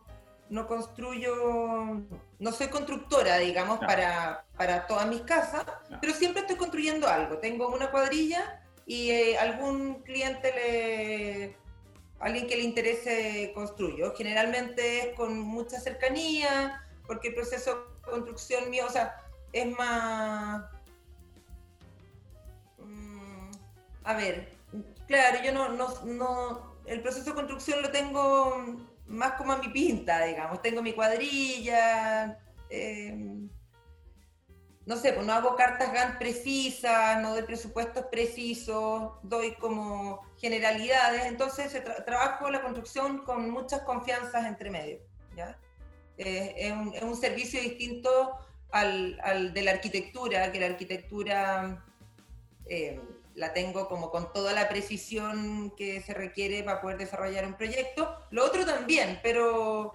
no 0.50 0.68
construyo, 0.68 2.04
no 2.40 2.52
soy 2.52 2.68
constructora, 2.68 3.38
digamos, 3.38 3.80
para, 3.80 4.46
para, 4.56 4.86
todas 4.86 5.08
mis 5.08 5.22
casas, 5.22 5.66
pero 6.00 6.14
siempre 6.14 6.42
estoy 6.42 6.58
construyendo 6.58 7.08
algo. 7.08 7.40
Tengo 7.40 7.70
una 7.70 7.90
cuadrilla 7.90 8.62
y 8.86 9.10
eh, 9.10 9.38
algún 9.40 10.04
cliente 10.04 10.52
le, 10.54 11.58
alguien 12.20 12.46
que 12.46 12.56
le 12.56 12.64
interese 12.64 13.52
construyo. 13.56 14.14
Generalmente 14.16 15.00
es 15.00 15.16
con 15.16 15.40
mucha 15.40 15.80
cercanía, 15.80 16.84
porque 17.08 17.30
el 17.30 17.36
proceso 17.36 17.76
de 17.76 18.12
construcción 18.12 18.70
mío, 18.70 18.86
o 18.88 18.92
sea, 18.92 19.16
es 19.52 19.66
más... 19.76 20.66
Mm, 22.78 23.52
a 24.04 24.14
ver, 24.14 24.63
Claro, 25.14 25.44
yo 25.44 25.52
no, 25.52 25.70
no, 25.70 25.94
no, 26.06 26.76
el 26.88 27.04
proceso 27.04 27.30
de 27.30 27.36
construcción 27.36 27.84
lo 27.84 27.92
tengo 27.92 28.66
más 29.06 29.34
como 29.34 29.54
a 29.54 29.58
mi 29.58 29.68
pinta, 29.68 30.26
digamos. 30.26 30.60
Tengo 30.64 30.82
mi 30.82 30.94
cuadrilla, 30.94 32.40
em, 32.68 33.48
no 34.88 34.98
sé, 34.98 35.14
pues 35.14 35.24
no 35.24 35.34
hago 35.34 35.56
cartas 35.56 35.94
GAN 35.94 36.18
precisas, 36.18 37.22
no 37.22 37.30
doy 37.30 37.44
presupuestos 37.44 38.08
precisos, 38.08 39.12
doy 39.22 39.54
como 39.54 40.20
generalidades. 40.40 41.26
Entonces 41.26 41.80
trabajo 42.08 42.50
la 42.50 42.64
construcción 42.64 43.20
con 43.20 43.52
muchas 43.52 43.82
confianzas 43.82 44.48
entre 44.48 44.72
medio. 44.72 44.98
¿ya? 45.38 45.60
es, 46.18 47.04
un, 47.04 47.16
servicio 47.16 47.62
distinto 47.62 48.36
al, 48.72 49.20
al, 49.24 49.54
de 49.54 49.62
la 49.62 49.72
arquitectura, 49.74 50.52
que 50.52 50.60
la 50.60 50.66
arquitectura 50.66 51.86
eh, 52.66 53.00
la 53.36 53.54
tengo 53.54 53.88
como 53.88 54.12
con 54.12 54.32
toda 54.32 54.54
la 54.54 54.70
precisión 54.70 55.72
que 55.76 56.02
se 56.02 56.14
requiere 56.14 56.64
para 56.64 56.82
poder 56.82 56.98
desarrollar 56.98 57.46
un 57.46 57.56
proyecto. 57.56 58.16
Lo 58.32 58.46
otro 58.46 58.66
también, 58.66 59.20
pero, 59.24 59.94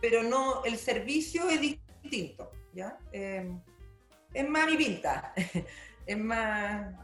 pero 0.00 0.22
no, 0.22 0.64
el 0.64 0.76
servicio 0.76 1.48
es 1.48 1.60
distinto, 1.60 2.50
¿ya? 2.72 2.98
Eh, 3.12 3.50
es 4.32 4.48
más 4.48 4.66
mi 4.66 4.76
pinta, 4.76 5.32
es 6.06 6.18
más... 6.18 6.94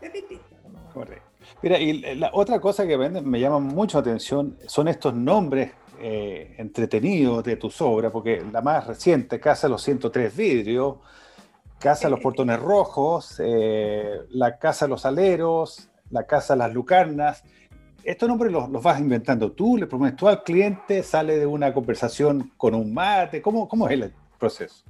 Es 0.00 0.12
distinto. 0.12 0.44
Correcto. 0.92 1.30
Mira, 1.62 1.78
y 1.78 2.16
la 2.16 2.30
otra 2.32 2.60
cosa 2.60 2.86
que 2.86 2.96
me 2.96 3.40
llama 3.40 3.58
mucho 3.58 3.98
atención 3.98 4.58
son 4.66 4.88
estos 4.88 5.14
nombres 5.14 5.72
eh, 6.02 6.54
entretenidos 6.56 7.44
de 7.44 7.56
tus 7.56 7.80
obras, 7.80 8.10
porque 8.10 8.42
la 8.50 8.62
más 8.62 8.86
reciente, 8.86 9.38
Casa 9.38 9.66
de 9.66 9.72
los 9.72 9.82
103 9.82 10.34
Vidrios, 10.34 10.96
Casa 11.80 12.08
de 12.08 12.10
los 12.10 12.20
Portones 12.20 12.60
Rojos, 12.60 13.40
eh, 13.42 14.20
la 14.28 14.58
Casa 14.58 14.84
de 14.84 14.90
los 14.90 15.06
Aleros, 15.06 15.88
la 16.10 16.26
Casa 16.26 16.52
de 16.52 16.58
las 16.58 16.74
Lucarnas. 16.74 17.42
Estos 18.04 18.28
nombres 18.28 18.52
los, 18.52 18.70
vas 18.70 19.00
inventando 19.00 19.52
tú, 19.52 19.78
le 19.78 19.86
prometes 19.86 20.16
tú 20.16 20.28
al 20.28 20.42
cliente, 20.42 21.02
sale 21.02 21.38
de 21.38 21.46
una 21.46 21.72
conversación 21.72 22.52
con 22.58 22.74
un 22.74 22.92
mate, 22.92 23.40
¿cómo, 23.40 23.66
cómo 23.66 23.88
es 23.88 23.94
el 23.94 24.14
proceso? 24.38 24.84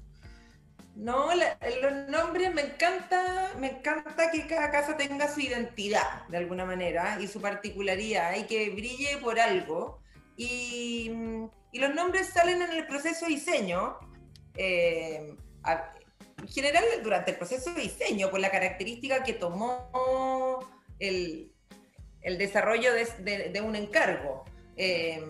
No, 0.96 1.28
los 1.32 2.08
nombres 2.08 2.52
me 2.52 2.62
encanta, 2.62 3.52
me 3.58 3.70
encanta 3.70 4.30
que 4.32 4.46
cada 4.48 4.70
casa 4.72 4.96
tenga 4.96 5.32
su 5.32 5.40
identidad 5.40 6.26
de 6.28 6.38
alguna 6.38 6.64
manera 6.64 7.18
y 7.20 7.28
su 7.28 7.40
particularidad 7.40 8.36
y 8.36 8.42
que 8.42 8.70
brille 8.70 9.16
por 9.22 9.38
algo. 9.38 10.00
Y, 10.36 11.12
los 11.72 11.94
nombres 11.94 12.26
salen 12.26 12.62
en 12.62 12.72
el 12.72 12.86
proceso 12.88 13.26
de 13.26 13.32
diseño. 13.32 13.96
Eh, 14.56 15.36
en 16.40 16.48
general 16.48 16.84
durante 17.02 17.32
el 17.32 17.36
proceso 17.36 17.72
de 17.74 17.82
diseño, 17.82 18.30
por 18.30 18.40
la 18.40 18.50
característica 18.50 19.22
que 19.22 19.34
tomó 19.34 20.60
el, 20.98 21.50
desarrollo 22.38 22.90
de, 22.92 23.60
un 23.64 23.76
encargo. 23.76 24.44
Eh, 24.76 25.22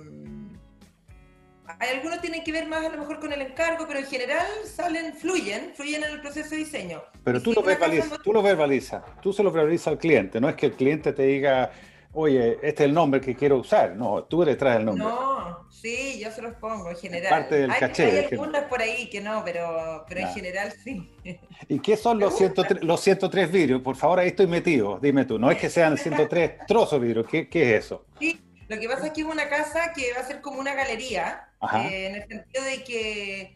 algunos 1.79 2.21
tienen 2.21 2.43
que 2.43 2.53
ver 2.53 2.67
más 2.67 2.85
a 2.85 2.89
lo 2.89 2.99
mejor 2.99 3.21
con 3.21 3.33
el 3.33 3.43
encargo, 3.43 3.87
pero 3.87 4.01
en 4.01 4.07
general 4.07 4.47
salen, 4.65 5.15
fluyen, 5.15 5.73
fluyen 5.75 6.03
en 6.03 6.11
el 6.11 6.21
proceso 6.21 6.51
de 6.51 6.57
diseño. 6.59 7.03
Pero 7.23 7.41
tú 7.41 7.53
lo, 7.53 7.63
verbalizas, 7.63 8.19
tú 8.23 8.33
lo 8.33 8.43
verbalizas, 8.43 9.03
tú 9.23 9.33
se 9.33 9.43
lo 9.43 9.53
verbalizas 9.53 9.89
al 9.89 9.99
cliente, 9.99 10.41
no 10.41 10.49
es 10.49 10.57
que 10.57 10.67
el 10.67 10.73
cliente 10.73 11.13
te 11.13 11.23
diga, 11.23 11.71
oye, 12.13 12.55
este 12.63 12.69
es 12.69 12.89
el 12.89 12.95
nombre 12.95 13.21
que 13.21 13.35
quiero 13.35 13.59
usar. 13.59 13.97
No, 13.97 14.25
tú 14.25 14.45
le 14.45 14.57
traes 14.57 14.81
el 14.81 14.87
nombre. 14.87 15.05
No, 15.05 15.69
sí, 15.71 16.19
yo 16.23 16.31
se 16.31 16.43
los 16.43 16.55
pongo 16.55 16.91
en 16.91 16.97
general. 16.97 17.31
Parte 17.31 17.55
del 17.57 17.71
hay, 17.71 17.81
caché. 17.81 18.05
Hay 18.05 18.25
algunas 18.33 18.65
por 18.65 18.81
ahí 18.81 19.09
que 19.09 19.21
no, 19.21 19.43
pero, 19.45 20.05
pero 20.09 20.21
en 20.21 20.29
general 20.29 20.73
sí. 20.73 21.11
¿Y 21.69 21.79
qué 21.81 21.97
son 21.97 22.19
los 22.19 22.37
103, 22.37 22.83
los 22.83 23.01
103 23.01 23.53
vidrios? 23.53 23.83
Por 23.83 23.97
favor, 23.97 24.19
ahí 24.19 24.29
estoy 24.29 24.47
metido. 24.47 24.99
Dime 25.01 25.25
tú, 25.25 25.39
no 25.39 25.51
es 25.51 25.59
que 25.59 25.71
sean 25.71 25.97
103 25.97 26.53
trozos 26.67 27.01
de 27.01 27.07
vidrio. 27.07 27.25
¿Qué, 27.25 27.49
¿Qué 27.49 27.77
es 27.77 27.85
eso? 27.85 28.05
Sí, 28.19 28.41
lo 28.69 28.79
que 28.79 28.89
pasa 28.89 29.07
es 29.07 29.13
que 29.13 29.23
es 29.23 29.27
una 29.27 29.49
casa 29.49 29.93
que 29.93 30.13
va 30.13 30.21
a 30.21 30.25
ser 30.25 30.41
como 30.41 30.61
una 30.61 30.75
galería, 30.75 31.49
eh, 31.75 32.07
en 32.07 32.15
el 32.15 32.29
sentido 32.29 32.65
de 32.65 32.85
que 32.85 33.55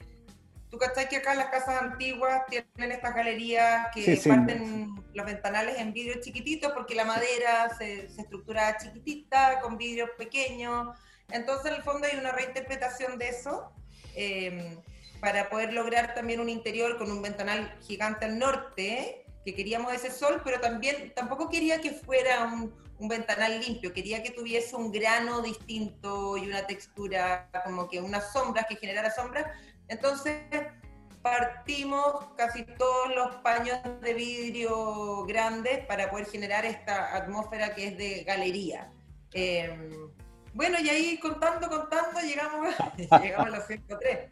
Tú 0.75 0.81
cachai 0.81 1.09
que 1.09 1.19
acá 1.19 1.37
las 1.37 1.51
casas 1.51 1.81
antiguas 1.81 2.43
tienen 2.49 2.91
estas 2.91 3.15
galerías 3.15 3.95
que 3.95 4.21
parten 4.27 4.93
los 5.15 5.25
ventanales 5.25 5.79
en 5.79 5.93
vidrio 5.93 6.21
chiquititos 6.21 6.73
porque 6.73 6.97
la 6.97 7.05
madera 7.05 7.73
se, 7.79 8.07
estructura 8.07 8.77
chiquitita, 8.77 9.61
con 9.61 9.79
vidrios 9.79 10.11
pequeños. 10.19 10.99
Entonces, 11.31 11.71
en 11.71 11.75
el 11.77 11.85
fondo 11.85 12.09
hay 12.11 12.19
una 12.19 12.33
reinterpretación 12.33 13.19
de 13.19 13.29
eso 13.29 13.71
em, 14.17 14.81
para 15.21 15.49
poder 15.49 15.73
lograr 15.73 16.13
también 16.13 16.41
un 16.41 16.49
interior 16.49 16.99
con 16.99 17.09
un 17.09 17.23
ventanal 17.23 17.79
gigante 17.81 18.25
al 18.25 18.37
norte, 18.37 19.25
que 19.45 19.55
queríamos 19.55 19.95
ese 19.95 20.11
sol, 20.11 20.43
pero 20.43 20.59
también 20.59 21.13
tampoco 21.15 21.49
quería 21.51 21.81
que 21.81 21.93
fuera 21.93 22.47
un, 22.53 22.75
un 22.99 23.09
ventanal 23.09 23.61
limpio, 23.61 23.93
quería 23.93 24.25
que 24.25 24.31
tuviese 24.31 24.75
un 24.75 24.91
grano 24.91 25.41
distinto 25.41 26.37
y 26.37 26.49
una 26.49 26.67
textura, 26.67 27.49
como 27.65 27.89
que 27.89 28.01
unas 28.01 28.33
sombras, 28.33 28.67
que 28.67 28.75
generara 28.75 29.13
sombras, 29.13 29.47
entonces 29.95 30.43
partimos 31.23 32.27
casi 32.37 32.65
todos 32.65 33.15
los 33.15 33.37
paños 33.37 33.79
de 34.03 34.13
vidrio 34.13 35.25
grandes 35.25 35.87
para 35.87 36.11
poder 36.11 36.27
generar 36.27 36.67
esta 36.67 37.17
atmósfera 37.17 37.75
que 37.75 37.89
es 37.89 37.97
de 37.97 38.25
galería. 38.25 38.93
Em, 39.33 40.11
bueno, 40.53 40.79
y 40.81 40.89
ahí 40.89 41.19
contando, 41.19 41.69
contando, 41.69 42.21
llegamos, 42.21 42.75
llegamos 43.23 43.47
a 43.47 43.57
los 43.57 43.67
103. 43.67 44.31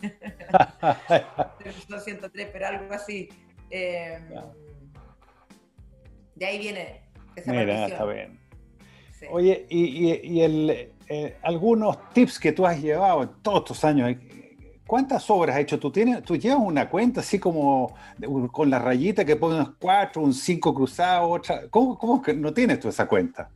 los 1.89 2.05
103, 2.05 2.49
pero 2.53 2.67
algo 2.67 2.95
así. 2.95 3.29
Em, 3.71 4.29
de 6.35 6.47
ahí 6.47 6.59
viene 6.59 7.03
esa 7.37 7.53
Mira, 7.53 7.87
está 7.87 8.05
bien. 8.05 8.43
Oye, 9.31 9.67
y, 9.71 10.41
el, 10.41 10.93
eh, 11.09 11.37
algunos 11.43 12.11
tips 12.11 12.39
que 12.39 12.53
tú 12.53 12.67
has 12.67 12.81
llevado 12.81 13.23
en 13.23 13.31
todos 13.43 13.61
estos 13.61 13.85
años, 13.85 14.17
¿Cuántas 14.93 15.31
obras 15.31 15.57
has 15.57 15.63
hecho? 15.63 15.79
¿Tú, 15.79 15.91
tienes, 15.91 16.23
tú 16.23 16.37
llevas 16.37 16.59
una 16.61 16.91
cuenta 16.91 17.21
así 17.21 17.39
como 17.39 17.95
con 18.51 18.69
la 18.69 18.79
rayita 18.79 19.25
que 19.25 19.37
pones 19.37 19.67
cuatro, 19.81 20.21
un 20.21 20.35
cinco 20.35 20.75
cruzado, 20.75 21.31
otra. 21.31 21.63
¿Cómo, 21.71 21.97
cómo 21.97 22.21
que 22.21 22.35
no 22.35 22.53
tienes 22.53 22.79
tú 22.79 22.91
esa 22.91 23.09
cuenta? 23.09 23.49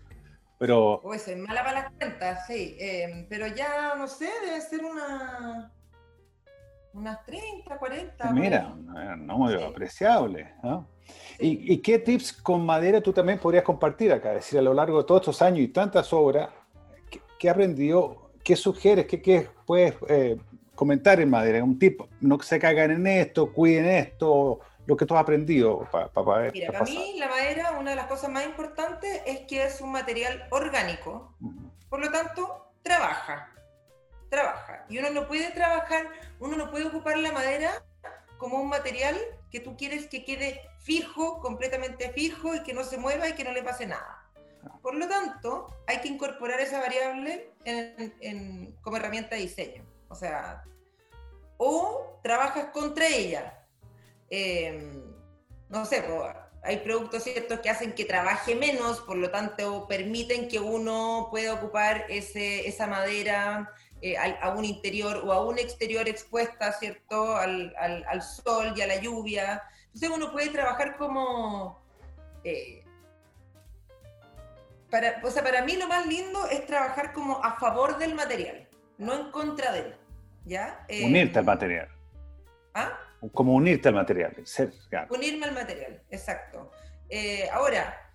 Pero... 0.56 0.98
Pues 1.02 1.24
soy 1.24 1.36
mala 1.36 1.62
para 1.62 1.82
las 1.82 1.92
cuentas, 1.92 2.46
sí. 2.46 2.74
Em, 2.80 3.26
pero 3.28 3.48
ya, 3.48 3.94
no 3.98 4.08
sé, 4.08 4.30
debe 4.46 4.62
ser 4.62 4.82
una... 4.82 5.70
Unas 6.94 7.22
30, 7.26 7.76
40. 7.76 8.32
Mira, 8.32 8.68
un 8.68 9.26
número 9.26 9.66
apreciable. 9.66 10.54
¿Y, 11.38 11.74
¿Y, 11.74 11.78
qué 11.82 11.98
tips 11.98 12.32
con 12.32 12.64
madera 12.64 13.02
tú 13.02 13.12
también 13.12 13.38
podrías 13.38 13.62
compartir 13.62 14.10
acá? 14.10 14.30
Es 14.30 14.36
decir, 14.36 14.58
a 14.58 14.62
lo 14.62 14.72
largo 14.72 15.02
de 15.02 15.04
todos 15.04 15.20
estos 15.20 15.42
años 15.42 15.60
y 15.60 15.68
tantas 15.68 16.10
obras, 16.14 16.48
¿qué, 17.10 17.20
qué 17.38 17.50
aprendió? 17.50 18.30
¿Qué 18.42 18.56
sugieres? 18.56 19.04
¿Qué, 19.04 19.20
qué 19.20 19.50
puedes 19.66 19.96
eh, 20.08 20.38
comentar 20.76 21.18
en 21.20 21.30
madera, 21.30 21.64
un 21.64 21.78
tipo, 21.78 22.08
no 22.20 22.38
se 22.40 22.60
cagan 22.60 22.92
en 22.92 23.06
esto, 23.08 23.52
cuiden 23.52 23.86
esto, 23.86 24.60
lo 24.86 24.96
que 24.96 25.04
tú 25.04 25.16
has 25.16 25.22
aprendido 25.22 25.88
para 25.90 26.38
ver. 26.38 26.52
Mira, 26.52 26.70
para 26.70 26.84
mí 26.84 27.16
la 27.18 27.26
madera, 27.28 27.72
una 27.72 27.90
de 27.90 27.96
las 27.96 28.06
cosas 28.06 28.30
más 28.30 28.44
importantes 28.44 29.22
es 29.26 29.40
que 29.40 29.64
es 29.64 29.80
un 29.80 29.90
material 29.90 30.46
orgánico, 30.50 31.34
por 31.88 31.98
lo 31.98 32.12
tanto, 32.12 32.70
trabaja, 32.82 33.52
trabaja. 34.28 34.84
Y 34.88 34.98
uno 34.98 35.10
no 35.10 35.26
puede 35.26 35.50
trabajar, 35.50 36.06
uno 36.38 36.56
no 36.56 36.70
puede 36.70 36.86
ocupar 36.86 37.18
la 37.18 37.32
madera 37.32 37.82
como 38.38 38.60
un 38.60 38.68
material 38.68 39.16
que 39.50 39.58
tú 39.60 39.76
quieres 39.76 40.06
que 40.06 40.24
quede 40.24 40.60
fijo, 40.78 41.40
completamente 41.40 42.10
fijo 42.10 42.54
y 42.54 42.62
que 42.62 42.74
no 42.74 42.84
se 42.84 42.98
mueva 42.98 43.28
y 43.28 43.32
que 43.32 43.42
no 43.42 43.52
le 43.52 43.62
pase 43.62 43.86
nada. 43.86 44.22
Por 44.82 44.94
lo 44.94 45.08
tanto, 45.08 45.66
hay 45.86 46.00
que 46.00 46.08
incorporar 46.08 46.60
esa 46.60 46.80
variable 46.80 47.50
como 48.82 48.96
herramienta 48.96 49.34
de 49.34 49.42
diseño. 49.42 49.84
O 50.16 50.18
sea, 50.18 50.64
o 51.58 52.18
trabajas 52.22 52.70
contra 52.72 53.06
ella. 53.06 53.66
Em, 54.30 55.14
no 55.68 55.84
sé, 55.84 56.02
hay 56.62 56.78
productos 56.78 57.22
ciertos 57.24 57.60
que 57.60 57.68
hacen 57.68 57.92
que 57.92 58.06
trabaje 58.06 58.54
menos, 58.54 59.00
por 59.00 59.18
lo 59.18 59.30
tanto 59.30 59.86
permiten 59.86 60.48
que 60.48 60.58
uno 60.58 61.28
pueda 61.30 61.52
ocupar 61.52 62.06
ese, 62.08 62.66
esa 62.66 62.86
madera 62.86 63.70
eh, 64.00 64.16
a, 64.16 64.54
un 64.56 64.64
interior 64.64 65.18
o 65.18 65.32
a 65.32 65.44
un 65.44 65.58
exterior 65.58 66.08
expuesta, 66.08 66.72
¿cierto? 66.72 67.36
Al, 67.36 68.22
sol 68.22 68.72
y 68.74 68.80
a 68.80 68.86
la 68.86 68.96
lluvia. 68.96 69.62
Entonces 69.88 70.08
uno 70.08 70.32
puede 70.32 70.48
trabajar 70.48 70.96
como... 70.96 71.78
Eh, 72.42 72.82
para, 74.90 75.20
o 75.22 75.30
sea, 75.30 75.42
para 75.42 75.62
mí 75.62 75.76
lo 75.76 75.88
más 75.88 76.06
lindo 76.06 76.46
es 76.46 76.64
trabajar 76.64 77.12
como 77.12 77.44
a 77.44 77.58
favor 77.58 77.98
del 77.98 78.14
material 78.14 78.66
no 78.98 79.14
en 79.14 79.30
contra 79.30 79.72
de 79.72 79.80
él. 79.80 79.94
¿Ya? 80.46 80.86
unirte 80.88 81.38
al 81.38 81.44
em, 81.44 81.46
material. 81.46 81.88
¿Ah? 82.74 82.98
Como 83.32 83.54
unirte 83.54 83.88
al 83.88 83.94
material. 83.94 84.34
Ser, 84.44 84.72
Unirme 85.10 85.46
al 85.46 85.52
material, 85.52 86.02
exacto. 86.10 86.70
Eh, 87.08 87.48
ahora, 87.52 88.10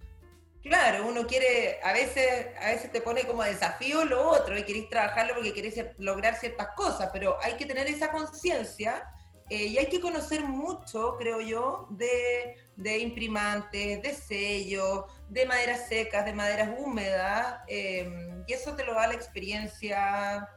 claro, 0.64 1.08
uno 1.08 1.28
quiere, 1.28 1.80
a 1.84 1.94
veces, 1.94 2.48
a 2.62 2.68
veces 2.68 2.92
te 2.92 3.02
pone 3.02 3.24
como 3.24 3.44
desafío 3.44 4.06
lo 4.06 4.30
otro 4.30 4.58
y 4.58 4.64
querés 4.64 4.90
trabajarlo 4.90 5.36
porque 5.36 5.54
querés 5.54 5.86
lograr 5.98 6.36
ciertas 6.36 6.70
cosas, 6.76 7.10
pero 7.12 7.38
hay 7.44 7.54
que 7.54 7.66
tener 7.66 7.88
esa 7.88 8.12
conciencia 8.12 9.04
eh, 9.50 9.66
y 9.66 9.78
hay 9.78 9.88
que 9.88 10.00
conocer 10.00 10.46
mucho, 10.46 11.18
creo 11.18 11.42
yo, 11.42 11.88
de, 11.90 12.56
de 12.78 13.00
imprimantes, 13.00 14.02
de 14.02 14.14
sellos, 14.14 15.06
de 15.28 15.46
maderas 15.46 15.90
secas, 15.90 16.24
de 16.24 16.32
maderas 16.32 16.70
húmedas, 16.80 17.60
em, 17.68 18.46
y 18.48 18.54
eso 18.54 18.76
te 18.76 18.86
lo 18.86 18.94
da 18.94 19.08
la 19.08 19.14
experiencia 19.14 20.48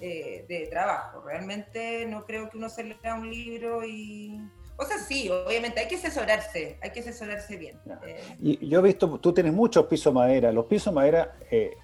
eh, 0.00 0.44
de 0.48 0.66
trabajo. 0.66 1.22
Realmente 1.24 2.06
no 2.06 2.24
creo 2.24 2.50
que 2.50 2.56
uno 2.56 2.68
se 2.68 2.84
lea 2.84 3.14
un 3.14 3.30
libro 3.30 3.84
y... 3.84 4.40
O 4.76 4.84
sea, 4.84 4.98
sí, 4.98 5.30
obviamente 5.30 5.80
hay 5.80 5.86
que 5.86 5.94
asesorarse, 5.94 6.78
hay 6.82 6.90
que 6.90 7.00
asesorarse 7.00 7.56
bien. 7.56 7.78
Eh. 8.06 8.20
Y 8.40 8.68
yo 8.68 8.80
he 8.80 8.82
visto, 8.82 9.18
tú 9.18 9.32
tienes 9.32 9.52
muchos 9.52 9.86
pisos 9.86 10.12
madera. 10.12 10.50
Los 10.50 10.66
pisos 10.66 10.92
madera, 10.92 11.36
eh, 11.48 11.74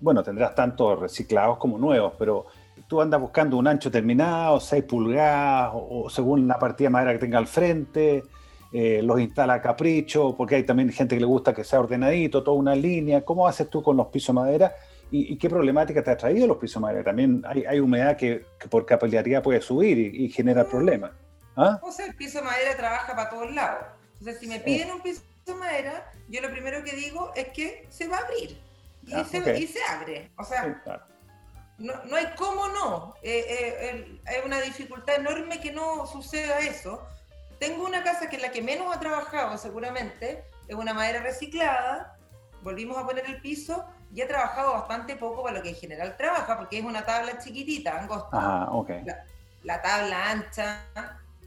bueno, 0.00 0.22
tendrás 0.24 0.54
tanto 0.54 0.96
reciclados 0.96 1.58
como 1.58 1.78
nuevos, 1.78 2.14
pero 2.18 2.46
tú 2.88 3.00
andas 3.00 3.20
buscando 3.20 3.56
un 3.56 3.68
ancho 3.68 3.88
terminado, 3.88 4.58
6 4.58 4.82
pulgadas, 4.82 5.70
o, 5.74 6.10
según 6.10 6.48
la 6.48 6.58
partida 6.58 6.88
de 6.88 6.90
madera 6.90 7.12
que 7.12 7.20
tenga 7.20 7.38
al 7.38 7.46
frente, 7.46 8.24
eh, 8.72 9.00
los 9.02 9.20
instala 9.20 9.54
a 9.54 9.62
capricho, 9.62 10.34
porque 10.36 10.56
hay 10.56 10.64
también 10.64 10.90
gente 10.90 11.14
que 11.14 11.20
le 11.20 11.26
gusta 11.26 11.54
que 11.54 11.62
sea 11.62 11.78
ordenadito, 11.78 12.42
toda 12.42 12.56
una 12.56 12.74
línea. 12.74 13.24
¿Cómo 13.24 13.46
haces 13.46 13.70
tú 13.70 13.80
con 13.80 13.96
los 13.96 14.08
pisos 14.08 14.34
de 14.34 14.40
madera? 14.40 14.74
¿Y, 15.12 15.36
qué 15.38 15.50
problemática 15.50 16.04
te 16.04 16.10
ha 16.12 16.16
traído 16.16 16.46
los 16.46 16.58
pisos 16.58 16.74
de 16.74 16.80
madera? 16.80 17.04
También 17.04 17.42
hay, 17.44 17.80
humedad 17.80 18.16
que, 18.16 18.46
por 18.68 18.86
capilaridad 18.86 19.42
puede 19.42 19.60
subir 19.60 19.98
y, 19.98 20.30
genera 20.30 20.64
problemas. 20.64 21.12
¿Ah? 21.56 21.80
O 21.82 21.90
sea, 21.90 22.06
el 22.06 22.14
piso 22.14 22.38
de 22.38 22.44
madera 22.44 22.76
trabaja 22.76 23.16
para 23.16 23.28
todos 23.28 23.52
lados. 23.52 23.86
Entonces, 24.18 24.38
si 24.40 24.46
me 24.46 24.60
piden 24.60 24.92
un 24.92 25.00
piso 25.00 25.22
de 25.46 25.54
madera, 25.54 26.12
yo 26.28 26.40
lo 26.40 26.50
primero 26.50 26.84
que 26.84 26.94
digo 26.94 27.32
es 27.34 27.48
que 27.48 27.86
se 27.88 28.06
va 28.06 28.18
a 28.18 28.20
abrir. 28.20 28.56
Y, 29.06 29.14
ah, 29.14 29.24
se, 29.24 29.38
abre. 29.88 30.30
O 30.36 30.44
sea, 30.44 31.02
no, 31.78 31.94
no, 32.04 32.16
hay 32.16 32.26
cómo 32.36 32.68
no. 32.68 33.14
Eh, 33.22 33.44
eh, 33.48 34.20
hay 34.26 34.46
una 34.46 34.60
dificultad 34.60 35.16
enorme 35.16 35.60
que 35.60 35.72
no 35.72 36.06
suceda 36.06 36.60
eso. 36.60 37.02
Tengo 37.58 37.84
una 37.84 38.04
casa 38.04 38.28
que 38.28 38.36
es 38.36 38.42
la 38.42 38.52
que 38.52 38.62
menos 38.62 38.94
ha 38.94 39.00
trabajado 39.00 39.58
seguramente, 39.58 40.44
es 40.68 40.76
una 40.76 40.94
madera 40.94 41.20
reciclada, 41.22 42.16
volvimos 42.62 42.96
a 42.96 43.06
poner 43.06 43.26
el 43.26 43.40
piso 43.40 43.84
y 44.12 44.20
he 44.20 44.26
trabajado 44.26 44.72
bastante 44.72 45.16
poco 45.16 45.42
para 45.42 45.58
lo 45.58 45.62
que 45.62 45.70
en 45.70 45.76
general 45.76 46.16
trabaja, 46.16 46.56
porque 46.56 46.78
es 46.78 46.84
una 46.84 47.04
tabla 47.04 47.38
chiquitita, 47.38 48.00
angosta. 48.00 48.30
Ah, 48.32 48.68
ok. 48.72 48.90
La, 49.62 49.82
tabla 49.82 50.30
ancha, 50.30 50.84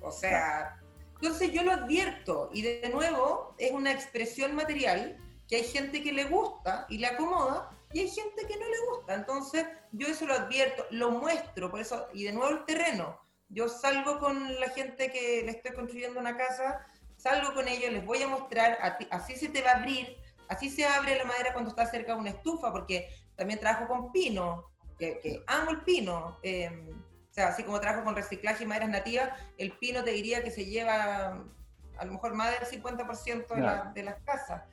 o 0.01 0.11
sea... 0.11 0.79
Entonces 1.15 1.53
yo 1.53 1.63
lo 1.63 1.71
advierto 1.71 2.49
y 2.51 2.63
de 2.63 2.89
nuevo 2.89 3.55
es 3.57 3.71
una 3.71 3.93
expresión 3.93 4.55
material 4.55 5.15
que 5.47 5.55
hay 5.55 5.63
gente 5.63 6.03
que 6.03 6.11
le 6.11 6.25
gusta 6.25 6.85
y 6.89 6.97
le 6.97 7.07
acomoda 7.07 7.69
y 7.93 7.99
hay 8.01 8.09
gente 8.09 8.45
que 8.45 8.57
no 8.57 8.65
le 8.67 8.79
gusta. 8.89 9.13
Entonces 9.13 9.65
yo 9.93 10.07
eso 10.07 10.25
lo 10.25 10.33
advierto, 10.33 10.85
lo 10.89 11.11
muestro, 11.11 11.71
por 11.71 11.79
eso, 11.79 12.07
y 12.13 12.25
de 12.25 12.33
nuevo 12.33 12.49
el 12.49 12.65
terreno. 12.65 13.19
Yo 13.47 13.69
salgo 13.69 14.19
con 14.19 14.59
la 14.59 14.69
gente 14.71 15.11
que 15.11 15.43
le 15.45 15.51
estoy 15.51 15.73
construyendo 15.73 16.19
una 16.19 16.35
casa, 16.35 16.85
salgo 17.15 17.53
con 17.53 17.67
ellos, 17.67 17.93
les 17.93 18.05
voy 18.05 18.21
a 18.21 18.27
mostrar, 18.27 18.77
así 19.11 19.35
se 19.35 19.47
te 19.49 19.61
va 19.61 19.71
a 19.71 19.77
abrir, 19.77 20.17
Así 20.47 20.69
se 20.69 20.85
abre 20.85 21.17
la 21.17 21.25
madera 21.25 21.53
cuando 21.53 21.69
está 21.69 21.85
cerca 21.85 22.13
de 22.13 22.19
una 22.19 22.29
estufa, 22.31 22.71
porque 22.71 23.09
también 23.35 23.59
trabajo 23.59 23.87
con 23.87 24.11
pino, 24.11 24.71
que, 24.97 25.43
amo 25.47 25.71
el 25.71 25.81
pino. 25.81 26.37
Em, 26.43 26.89
o 26.89 27.33
sea, 27.33 27.47
así 27.47 27.63
como 27.63 27.79
trabajo 27.79 28.03
con 28.03 28.15
reciclaje 28.15 28.63
y 28.63 28.67
maderas 28.67 28.89
nativas, 28.89 29.29
el 29.57 29.71
pino 29.77 30.03
te 30.03 30.11
diría 30.11 30.43
que 30.43 30.51
se 30.51 30.65
lleva 30.65 31.43
a 31.97 32.05
lo 32.05 32.11
mejor 32.11 32.33
más 32.33 32.51
del 32.59 32.81
50% 32.81 33.47
de, 33.47 33.93
de, 33.93 34.03
las 34.03 34.21
casas. 34.23 34.63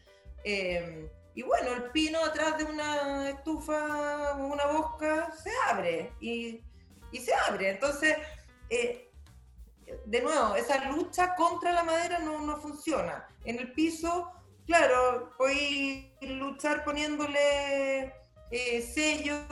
Em, 0.44 1.08
y 1.34 1.42
bueno, 1.42 1.72
el 1.72 1.84
pino 1.90 2.22
atrás 2.24 2.58
de 2.58 2.64
una 2.64 3.30
estufa 3.30 4.34
o 4.34 4.46
una 4.46 4.66
bosca 4.66 5.30
se 5.32 5.50
abre 5.68 6.12
y, 6.20 6.62
y 7.12 7.18
se 7.18 7.32
abre. 7.48 7.70
Entonces, 7.70 8.16
eh, 8.68 9.10
de 10.04 10.22
nuevo, 10.22 10.54
esa 10.54 10.84
lucha 10.90 11.34
contra 11.34 11.72
la 11.72 11.82
madera 11.82 12.18
no, 12.18 12.40
no 12.40 12.56
funciona. 12.56 13.26
En 13.44 13.58
el 13.58 13.72
piso 13.72 14.32
claro, 14.70 15.32
voy 15.36 16.14
a 16.22 16.26
luchar 16.26 16.84
poniéndole 16.84 18.14
eh, 18.52 18.80
sellos 18.80 19.44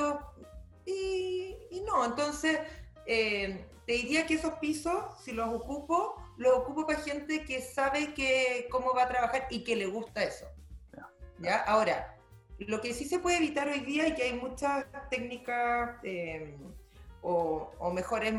y, 0.86 1.56
no, 1.84 2.04
entonces 2.04 2.60
eh, 3.04 3.66
te 3.84 3.94
diría 3.94 4.26
que 4.26 4.34
esos 4.34 4.54
pisos, 4.60 5.20
si 5.24 5.32
los 5.32 5.52
ocupo, 5.52 6.14
los 6.36 6.58
ocupo 6.58 6.86
para 6.86 7.00
gente 7.00 7.44
que 7.44 7.60
sabe 7.60 8.14
que, 8.14 8.68
cómo 8.70 8.94
va 8.94 9.04
a 9.04 9.08
trabajar 9.08 9.48
y 9.50 9.64
que 9.64 9.74
le 9.74 9.86
gusta 9.86 10.22
eso. 10.22 10.46
¿Ya? 11.40 11.64
Ahora, 11.64 12.16
lo 12.60 12.80
que 12.80 12.94
sí 12.94 13.04
se 13.04 13.18
puede 13.18 13.38
evitar 13.38 13.66
hoy 13.66 13.80
día 13.80 14.06
y 14.06 14.14
que 14.14 14.22
hay 14.22 14.34
muchas 14.34 14.86
técnicas 15.10 15.96
eh, 16.04 16.56
o, 17.22 17.72
o, 17.80 17.90
mejores 17.90 18.34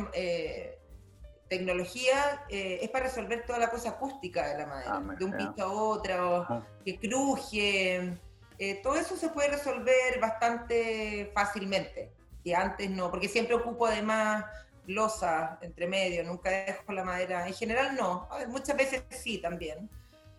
tecnología 1.49 2.45
eh, 2.49 2.79
es 2.81 2.89
para 2.89 3.05
resolver 3.05 3.45
toda 3.45 3.59
la 3.59 3.69
cosa 3.69 3.89
acústica 3.89 4.47
de 4.47 4.57
la 4.59 4.67
madera, 4.67 4.95
ah, 4.95 5.15
de 5.17 5.25
un 5.25 5.35
piso 5.35 5.63
a 5.63 5.71
otro, 5.71 6.65
que 6.85 6.99
cruje. 6.99 8.17
Eh, 8.57 8.79
todo 8.83 8.95
eso 8.95 9.15
se 9.15 9.29
puede 9.29 9.49
resolver 9.49 10.19
bastante 10.21 11.31
fácilmente, 11.33 12.11
que 12.43 12.55
antes 12.55 12.89
no, 12.89 13.09
porque 13.09 13.27
siempre 13.27 13.55
ocupo 13.55 13.87
además 13.87 14.45
losa 14.85 15.57
entre 15.61 15.87
medio, 15.87 16.23
nunca 16.23 16.49
dejo 16.49 16.93
la 16.93 17.03
madera. 17.03 17.47
En 17.47 17.53
general 17.53 17.95
no, 17.95 18.27
muchas 18.47 18.77
veces 18.77 19.03
sí 19.09 19.39
también. 19.39 19.89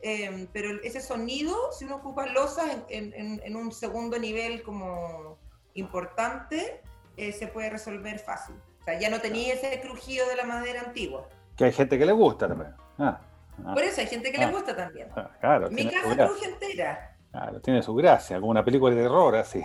Em, 0.02 0.46
pero 0.52 0.82
ese 0.82 1.00
sonido, 1.00 1.72
si 1.72 1.84
uno 1.84 1.96
ocupa 1.96 2.26
losas 2.26 2.78
en, 2.88 3.56
un 3.56 3.70
segundo 3.72 4.18
nivel 4.18 4.62
como 4.62 5.38
importante, 5.74 6.80
eh, 7.16 7.32
se 7.32 7.46
puede 7.48 7.70
resolver 7.70 8.18
fácil. 8.18 8.56
O 8.80 8.84
sea, 8.84 8.98
ya 8.98 9.10
no 9.10 9.20
tenía 9.20 9.54
ese 9.54 9.80
crujido 9.80 10.26
de 10.28 10.36
la 10.36 10.44
madera 10.44 10.80
antigua. 10.80 11.28
Que 11.56 11.64
hay 11.64 11.72
gente 11.72 11.98
que 11.98 12.06
le 12.06 12.12
gusta 12.12 12.48
también. 12.48 12.74
Ah, 12.98 13.20
ah. 13.64 13.74
Por 13.74 13.82
eso 13.82 14.00
hay 14.00 14.06
gente 14.06 14.32
que 14.32 14.38
le 14.38 14.44
ah. 14.44 14.50
gusta 14.50 14.74
también. 14.74 15.08
Ah, 15.14 15.30
claro, 15.40 15.70
Mi 15.70 15.88
casa 15.88 16.16
cruje 16.16 16.46
entera. 16.46 17.16
Claro, 17.30 17.60
tiene 17.60 17.82
su 17.82 17.94
gracia, 17.94 18.40
como 18.40 18.50
una 18.50 18.64
película 18.64 18.94
de 18.94 19.02
terror 19.02 19.36
así. 19.36 19.62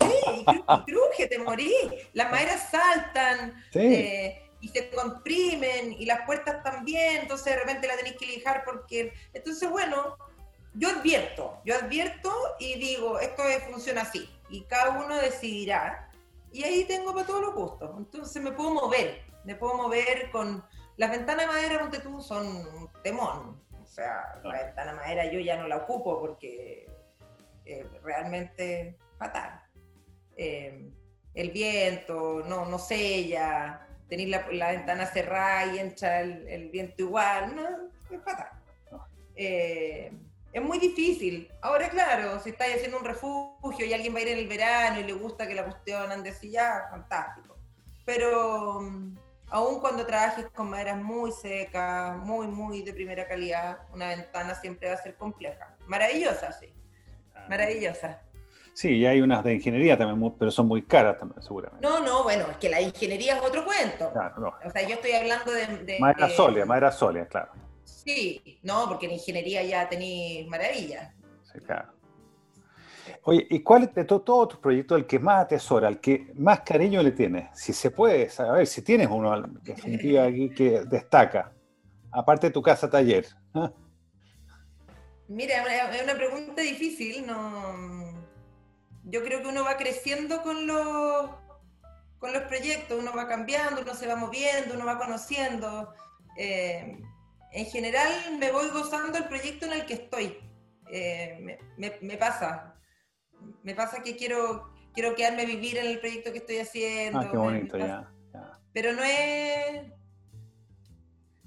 Sí, 0.00 0.44
y 0.46 0.84
cruje, 0.84 1.26
te 1.28 1.38
morí. 1.38 1.72
Las 2.12 2.30
maderas 2.30 2.70
saltan 2.70 3.62
eh, 3.74 4.50
y 4.60 4.68
se 4.68 4.90
comprimen 4.90 5.92
y 5.92 6.06
las 6.06 6.22
puertas 6.22 6.62
también, 6.62 7.22
entonces 7.22 7.54
de 7.54 7.60
repente 7.60 7.86
la 7.86 7.96
tenéis 7.96 8.16
que 8.16 8.26
lijar 8.26 8.62
porque... 8.64 9.12
Entonces, 9.34 9.68
bueno, 9.70 10.16
yo 10.74 10.88
advierto, 10.88 11.60
yo 11.64 11.76
advierto 11.76 12.32
y 12.58 12.78
digo, 12.78 13.18
esto 13.20 13.42
funciona 13.70 14.02
así. 14.02 14.28
Y 14.48 14.62
cada 14.62 14.90
uno 14.90 15.16
decidirá 15.16 16.10
y 16.54 16.62
ahí 16.62 16.84
tengo 16.84 17.12
para 17.12 17.26
todos 17.26 17.40
los 17.40 17.54
gustos. 17.54 17.90
Entonces 17.98 18.40
me 18.40 18.52
puedo 18.52 18.72
mover, 18.72 19.22
me 19.44 19.56
puedo 19.56 19.74
mover 19.74 20.30
con... 20.30 20.64
Las 20.96 21.10
ventanas 21.10 21.46
de 21.48 21.52
madera, 21.52 21.80
ponte 21.80 21.98
tú, 21.98 22.20
son 22.20 22.46
un 22.46 22.88
temón. 23.02 23.60
O 23.82 23.84
sea, 23.84 24.40
la 24.44 24.62
ventana 24.62 24.92
de 24.92 24.96
madera 24.96 25.32
yo 25.32 25.40
ya 25.40 25.56
no 25.56 25.66
la 25.66 25.78
ocupo 25.78 26.20
porque 26.20 26.88
eh, 27.64 27.84
realmente 28.04 28.96
fatal. 29.18 29.60
Eh, 30.36 30.92
el 31.34 31.50
viento, 31.50 32.44
no, 32.46 32.64
no 32.66 32.78
sella, 32.78 33.88
tenéis 34.08 34.28
la, 34.52 34.70
ventana 34.70 35.06
cerrada 35.06 35.74
y 35.74 35.80
entra 35.80 36.20
el, 36.20 36.70
viento 36.70 37.02
igual, 37.02 37.56
no, 37.56 38.16
es 38.16 38.22
fatal. 38.22 38.50
Eh, 39.34 40.12
es 40.54 40.62
muy 40.62 40.78
difícil. 40.78 41.50
Ahora, 41.60 41.90
claro, 41.90 42.38
si 42.38 42.50
estáis 42.50 42.76
haciendo 42.76 42.98
un 42.98 43.04
refugio 43.04 43.84
y 43.84 43.92
alguien 43.92 44.14
va 44.14 44.20
a 44.20 44.22
ir 44.22 44.28
en 44.28 44.38
el 44.38 44.46
verano 44.46 45.00
y 45.00 45.02
le 45.02 45.12
gusta 45.12 45.48
que 45.48 45.54
la 45.54 45.64
cuestión 45.64 46.12
ande 46.12 46.30
así 46.30 46.48
ya, 46.48 46.86
fantástico. 46.90 47.56
Pero 48.04 48.80
mm, 48.80 49.16
aún 49.48 49.80
cuando 49.80 50.06
trabajes 50.06 50.46
con 50.54 50.70
maderas 50.70 51.02
muy 51.02 51.32
secas, 51.32 52.16
muy, 52.18 52.46
muy 52.46 52.82
de 52.82 52.94
primera 52.94 53.26
calidad, 53.26 53.78
una 53.92 54.10
ventana 54.10 54.54
siempre 54.54 54.88
va 54.88 54.94
a 54.94 55.02
ser 55.02 55.16
compleja. 55.16 55.76
Maravillosa, 55.88 56.52
sí. 56.52 56.72
Ah. 57.34 57.46
Maravillosa. 57.48 58.22
Sí, 58.74 58.90
y 58.98 59.06
hay 59.06 59.20
unas 59.20 59.42
de 59.42 59.54
ingeniería 59.54 59.98
también, 59.98 60.34
pero 60.38 60.52
son 60.52 60.68
muy 60.68 60.82
caras 60.82 61.18
también, 61.18 61.42
seguramente. 61.42 61.84
No, 61.84 61.98
no, 61.98 62.22
bueno, 62.22 62.46
es 62.48 62.56
que 62.58 62.68
la 62.68 62.80
ingeniería 62.80 63.36
es 63.36 63.42
otro 63.42 63.64
cuento. 63.64 64.12
Claro, 64.12 64.34
no. 64.38 64.54
O 64.64 64.70
sea, 64.70 64.86
yo 64.86 64.94
estoy 64.94 65.12
hablando 65.12 65.50
de... 65.50 65.96
madera 65.98 66.28
sólida, 66.28 66.64
madera 66.64 66.92
sólida, 66.92 67.26
claro. 67.26 67.63
Sí, 68.04 68.58
no, 68.62 68.86
porque 68.88 69.06
en 69.06 69.12
ingeniería 69.12 69.62
ya 69.62 69.88
tenéis 69.88 70.46
maravillas. 70.48 71.14
Sí, 71.52 71.58
claro. 71.60 71.94
Oye, 73.22 73.46
¿y 73.50 73.60
cuál 73.62 73.90
de 73.94 74.04
todos 74.04 74.48
tus 74.48 74.58
proyectos 74.58 74.98
el 74.98 75.06
que 75.06 75.18
más 75.18 75.44
atesora, 75.44 75.88
el 75.88 76.00
que 76.00 76.30
más 76.34 76.60
cariño 76.60 77.02
le 77.02 77.12
tienes? 77.12 77.48
Si 77.58 77.72
se 77.72 77.90
puede 77.90 78.28
saber, 78.28 78.66
si 78.66 78.82
tienes 78.82 79.08
uno 79.10 79.42
definitiva 79.62 80.24
aquí 80.26 80.50
que 80.50 80.82
destaca, 80.84 81.52
aparte 82.12 82.48
de 82.48 82.52
tu 82.52 82.62
casa 82.62 82.88
taller. 82.88 83.26
¿ah? 83.54 83.72
Mira, 85.28 85.64
es 85.94 86.02
una 86.02 86.14
pregunta 86.14 86.60
difícil, 86.62 87.26
no. 87.26 88.24
Yo 89.04 89.22
creo 89.22 89.42
que 89.42 89.48
uno 89.48 89.64
va 89.64 89.76
creciendo 89.76 90.42
con 90.42 90.66
los 90.66 91.30
con 92.18 92.32
los 92.32 92.44
proyectos, 92.44 92.98
uno 92.98 93.12
va 93.14 93.28
cambiando, 93.28 93.82
uno 93.82 93.94
se 93.94 94.06
va 94.06 94.16
moviendo, 94.16 94.74
uno 94.74 94.86
va 94.86 94.98
conociendo. 94.98 95.92
Eh, 96.38 97.02
en 97.54 97.66
general 97.66 98.10
me 98.38 98.50
voy 98.50 98.68
gozando 98.70 99.16
el 99.16 99.24
proyecto 99.24 99.66
en 99.66 99.74
el 99.74 99.86
que 99.86 99.94
estoy. 99.94 100.36
Eh, 100.90 101.58
me, 101.76 102.16
pasa. 102.16 102.74
Me 103.62 103.74
pasa 103.74 104.02
que 104.02 104.16
quiero, 104.16 104.72
quiero 104.92 105.14
quedarme 105.14 105.42
a 105.42 105.46
vivir 105.46 105.78
en 105.78 105.86
el 105.86 106.00
proyecto 106.00 106.32
que 106.32 106.38
estoy 106.38 106.58
haciendo. 106.58 107.20
Ah, 107.20 107.28
qué 107.30 107.36
bonito, 107.36 107.78
ya, 107.78 108.10
Pero 108.72 108.92
no 108.92 109.02
es... 109.04 109.92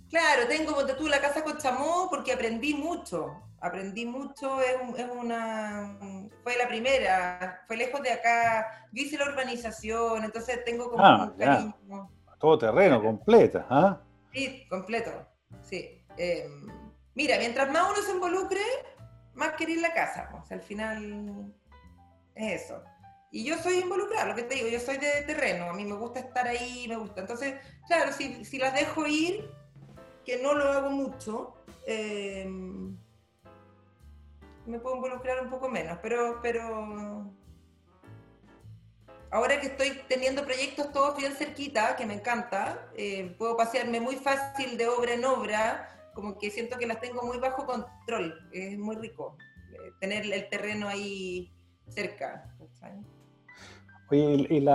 Claro, 0.09 0.47
tengo 0.47 0.73
como 0.73 0.87
tú 0.95 1.09
la 1.09 1.19
casa 1.19 1.43
con 1.43 1.57
chamó 1.57 2.07
porque 2.09 2.31
aprendí 2.31 2.73
mucho. 2.73 3.43
Aprendí 3.59 4.05
mucho, 4.05 4.61
es, 4.61 4.77
una... 5.13 5.97
Fue 6.41 6.57
la 6.57 6.69
primera, 6.69 7.63
fue 7.67 7.75
lejos 7.75 8.01
de 8.01 8.11
acá. 8.11 8.87
Yo 8.93 9.03
hice 9.03 9.17
la 9.17 9.25
urbanización, 9.25 10.23
entonces 10.23 10.63
tengo 10.63 10.89
como 10.89 11.03
ah, 11.03 11.25
un 11.25 11.37
cariño. 11.37 12.09
Todo 12.39 12.57
terreno, 12.57 13.01
completa, 13.01 13.65
¿ah? 13.69 14.01
Sí, 14.31 14.65
completo, 14.69 15.11
sí. 15.63 15.96
Em, 16.17 16.67
mira, 17.15 17.37
mientras 17.37 17.71
más 17.71 17.91
uno 17.91 18.01
se 18.01 18.11
involucre, 18.11 18.61
más 19.33 19.53
querer 19.53 19.77
la 19.79 19.93
casa. 19.93 20.29
Pues, 20.31 20.51
al 20.51 20.61
final 20.61 21.53
es 22.35 22.63
eso. 22.63 22.83
Y 23.31 23.43
yo 23.43 23.57
soy 23.57 23.79
involucrada, 23.79 24.25
lo 24.25 24.35
que 24.35 24.43
te 24.43 24.55
digo, 24.55 24.67
yo 24.69 24.79
soy 24.79 24.97
de 24.97 25.21
terreno, 25.23 25.69
a 25.69 25.73
mí 25.73 25.83
me 25.83 25.95
gusta 25.95 26.19
estar 26.19 26.47
ahí, 26.47 26.87
me 26.87 26.95
gusta. 26.95 27.21
Entonces, 27.21 27.55
claro, 27.85 28.11
si, 28.13 28.57
las 28.57 28.73
dejo 28.73 29.05
ir, 29.05 29.51
que 30.25 30.37
no 30.41 30.53
lo 30.53 30.71
hago 30.71 30.89
mucho, 30.89 31.55
eh, 31.85 32.47
me 34.65 34.79
puedo 34.79 34.95
involucrar 34.95 35.41
un 35.43 35.49
poco 35.49 35.69
menos, 35.69 35.99
pero, 36.01 36.39
pero 36.41 37.33
ahora 39.31 39.59
que 39.59 39.67
estoy 39.67 40.01
teniendo 40.07 40.45
proyectos 40.45 40.91
todos 40.91 41.17
bien 41.17 41.33
cerquita, 41.33 41.95
que 41.95 42.05
me 42.05 42.13
encanta, 42.13 42.89
eh, 42.95 43.35
puedo 43.37 43.57
pasearme 43.57 43.99
muy 43.99 44.15
fácil 44.15 44.77
de 44.77 44.87
obra 44.87 45.13
en 45.13 45.25
obra, 45.25 45.96
como 46.17 46.35
que 46.39 46.49
siento 46.49 46.79
que 46.79 46.87
las 46.87 46.99
tengo 46.99 47.21
muy 47.21 47.37
bajo 47.37 47.63
control, 47.63 48.33
es 48.51 48.75
muy 48.79 48.95
rico 48.95 49.37
eh, 49.71 49.91
tener 50.01 50.25
el 50.25 50.49
terreno 50.49 50.87
ahí 50.87 51.53
cerca. 51.89 52.51
Oye, 54.09 54.47
y 54.49 54.65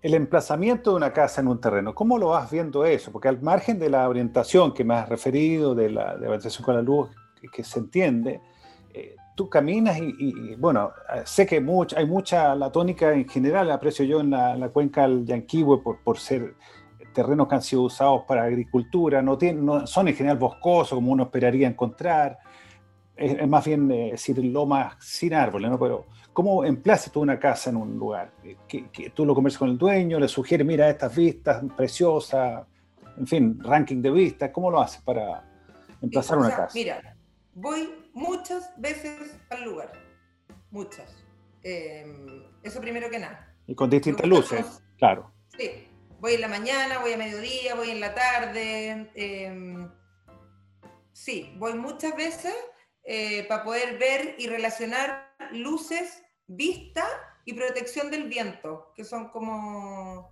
el 0.00 0.14
emplazamiento 0.14 0.90
de 0.90 0.96
una 0.96 1.12
casa 1.12 1.40
en 1.40 1.48
un 1.48 1.60
terreno, 1.60 1.92
¿cómo 1.92 2.18
lo 2.18 2.28
vas 2.28 2.48
viendo 2.52 2.84
eso? 2.84 3.10
Porque 3.10 3.26
al 3.26 3.42
margen 3.42 3.80
de 3.80 3.90
la 3.90 4.08
orientación 4.08 4.72
que 4.72 4.84
me 4.84 4.94
has 4.94 5.08
referido, 5.08 5.74
de 5.74 5.90
la 5.90 6.16
de 6.16 6.28
orientación 6.28 6.64
con 6.64 6.76
la 6.76 6.82
luz, 6.82 7.10
que, 7.52 7.64
se 7.64 7.80
entiende, 7.80 8.40
eh, 8.94 9.16
tú 9.34 9.50
caminas 9.50 9.98
y, 9.98 10.54
bueno, 10.54 10.92
sé 11.24 11.46
que 11.46 11.56
hay 11.56 12.06
mucha, 12.06 12.54
la 12.54 12.70
tónica 12.70 13.12
en 13.12 13.28
general, 13.28 13.72
aprecio 13.72 14.04
yo 14.04 14.20
en 14.20 14.30
la, 14.30 14.68
cuenca 14.68 15.02
del 15.02 15.24
Yanquihue 15.26 15.82
por, 15.82 15.98
por 16.04 16.16
ser 16.16 16.54
terrenos 17.22 17.48
que 17.48 17.54
han 17.54 17.62
sido 17.62 17.82
usados 17.82 18.22
para 18.26 18.44
agricultura, 18.44 19.20
no, 19.22 19.36
tienen, 19.36 19.64
no 19.64 19.86
son 19.86 20.08
en 20.08 20.14
general 20.14 20.38
boscosos 20.38 20.96
como 20.96 21.12
uno 21.12 21.24
esperaría 21.24 21.68
encontrar, 21.68 22.38
es, 23.16 23.48
más 23.48 23.64
bien 23.64 23.90
eh, 23.90 24.10
decir 24.12 24.38
lomas 24.44 24.94
sin 25.00 25.34
árboles, 25.34 25.70
¿no? 25.70 25.78
Pero 25.78 26.06
¿Cómo 26.38 26.64
emplazas 26.64 27.10
tú 27.10 27.20
una 27.20 27.36
casa 27.36 27.70
en 27.70 27.76
un 27.78 27.98
lugar? 27.98 28.30
¿Que, 28.68 29.10
tú 29.12 29.26
lo 29.26 29.34
conversas 29.34 29.58
con 29.58 29.70
el 29.70 29.76
dueño, 29.76 30.20
le 30.20 30.28
sugieres, 30.28 30.64
mira, 30.64 30.88
estas 30.88 31.16
vistas 31.16 31.64
preciosas, 31.76 32.64
en 33.16 33.26
fin, 33.26 33.58
ranking 33.60 34.00
de 34.00 34.08
vistas, 34.12 34.50
¿cómo 34.52 34.70
lo 34.70 34.80
haces 34.80 35.02
para 35.02 35.44
emplazar 36.00 36.38
una 36.38 36.50
casa? 36.50 36.70
Mira, 36.74 37.16
voy 37.54 37.92
muchas 38.14 38.72
veces 38.76 39.36
al 39.50 39.64
lugar, 39.64 39.90
muchas. 40.70 41.12
Em, 41.64 42.44
eso 42.62 42.80
primero 42.80 43.10
que 43.10 43.18
nada. 43.18 43.52
Y 43.66 43.74
con 43.74 43.90
distintas 43.90 44.28
luces, 44.28 44.80
claro. 44.96 45.32
Sí, 45.56 45.87
voy 46.20 46.34
en 46.34 46.40
la 46.40 46.48
mañana, 46.48 46.98
voy 46.98 47.12
a 47.12 47.16
mediodía, 47.16 47.74
voy 47.74 47.90
en 47.90 48.00
la 48.00 48.14
tarde. 48.14 49.10
Em, 49.14 49.90
sí, 51.12 51.52
voy 51.56 51.74
muchas 51.74 52.16
veces 52.16 52.54
eh, 53.04 53.44
para 53.48 53.64
poder 53.64 53.98
ver 53.98 54.34
y 54.38 54.48
relacionar 54.48 55.34
luces 55.52 56.22
vista 56.46 57.06
y 57.44 57.54
protección 57.54 58.10
del 58.10 58.28
viento, 58.28 58.92
que 58.94 59.04
son 59.04 59.30
como, 59.30 60.30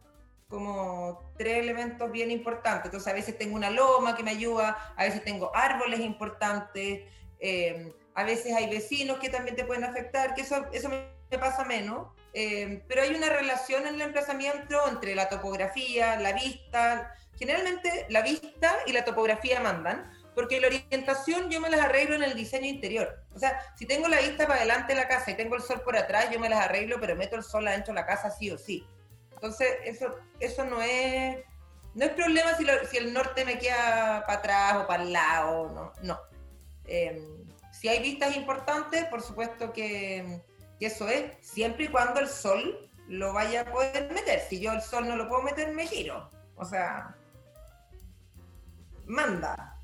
como 0.49 1.33
tres 1.39 1.59
elementos 1.59 2.11
bien 2.11 2.31
importantes. 2.31 2.87
Entonces, 2.87 3.11
a 3.11 3.15
veces 3.15 3.39
tengo 3.39 3.57
una 3.57 3.71
loma 3.71 4.17
que 4.17 4.23
me 4.23 4.33
ayuda, 4.33 4.95
a 4.97 5.05
veces 5.05 5.25
tengo 5.25 5.55
árboles 5.55 6.01
importantes, 6.01 7.05
eh, 7.39 7.95
a 8.15 8.25
veces 8.25 8.55
hay 8.55 8.69
vecinos 8.69 9.19
que 9.19 9.29
también 9.29 9.57
te 9.57 9.65
pueden 9.65 9.85
afectar, 9.85 10.35
que 10.35 10.43
eso, 10.43 10.67
eso 10.73 10.89
me 10.89 11.39
pasa 11.39 11.65
menos. 11.65 12.09
Eh, 12.39 12.83
pero 12.87 13.01
hay 13.01 13.15
una 13.15 13.31
relación 13.31 13.87
en 13.87 13.95
el 13.95 14.03
emplazamiento 14.03 14.87
entre 14.89 15.15
la 15.15 15.31
topografía, 15.31 16.21
la 16.21 16.35
vista. 16.35 17.15
Generalmente 17.39 18.05
la 18.11 18.21
vista 18.21 18.77
y 18.85 18.93
la 18.93 19.07
topografía 19.07 19.59
mandan, 19.61 20.13
porque 20.35 20.61
la 20.61 20.67
orientación 20.67 21.49
yo 21.49 21.63
me 21.63 21.71
las 21.71 21.81
arreglo 21.81 22.15
en 22.15 22.23
el 22.23 22.35
diseño 22.35 22.67
interior. 22.67 23.25
O 23.35 23.39
sea, 23.39 23.59
si 23.75 23.87
tengo 23.87 24.07
la 24.07 24.21
vista 24.21 24.47
para 24.47 24.61
adelante 24.61 24.93
de 24.93 25.01
la 25.01 25.09
casa 25.09 25.31
y 25.31 25.35
tengo 25.35 25.57
el 25.57 25.63
sol 25.63 25.81
por 25.81 25.97
atrás, 25.97 26.29
yo 26.31 26.39
me 26.39 26.51
las 26.51 26.63
arreglo, 26.63 27.01
pero 27.01 27.17
meto 27.17 27.37
el 27.37 27.43
sol 27.43 27.67
adentro 27.69 27.95
de 27.95 28.01
la 28.01 28.07
casa 28.07 28.31
sí 28.31 28.51
o 28.51 28.59
sí. 28.59 28.87
Entonces, 29.33 29.69
eso, 29.85 30.15
eso 30.39 30.67
no 30.67 30.83
es 30.83 31.39
no 31.95 32.05
es 32.05 32.11
problema 32.13 32.55
si, 32.59 32.67
si 32.91 32.99
el 32.99 33.15
norte 33.15 33.47
me 33.47 33.59
queda 33.59 34.25
para 34.27 34.39
atrás 34.41 34.77
o 34.77 34.87
para 34.87 35.03
el 35.05 35.13
lado, 35.15 35.71
no. 35.71 35.93
no. 36.03 36.21
Em, 36.85 37.47
si 37.73 37.89
hay 37.89 38.03
vistas 38.03 38.37
importantes, 38.37 39.07
por 39.07 39.23
supuesto 39.23 39.73
que, 39.73 40.43
que, 40.79 40.87
eso 40.87 41.09
es, 41.09 41.33
siempre 41.41 41.85
y 41.85 41.89
cuando 41.89 42.21
el 42.21 42.29
sol 42.29 42.91
lo 43.09 43.33
vaya 43.33 43.63
a 43.63 43.73
poder 43.73 44.13
meter. 44.13 44.41
Si 44.49 44.61
yo 44.61 44.73
el 44.73 44.83
sol 44.83 45.09
no 45.09 45.17
lo 45.17 45.29
puedo 45.29 45.43
meter, 45.43 45.73
me 45.73 45.87
giro. 45.87 46.31
O 46.57 46.65
sea, 46.65 47.17
manda. 49.07 49.77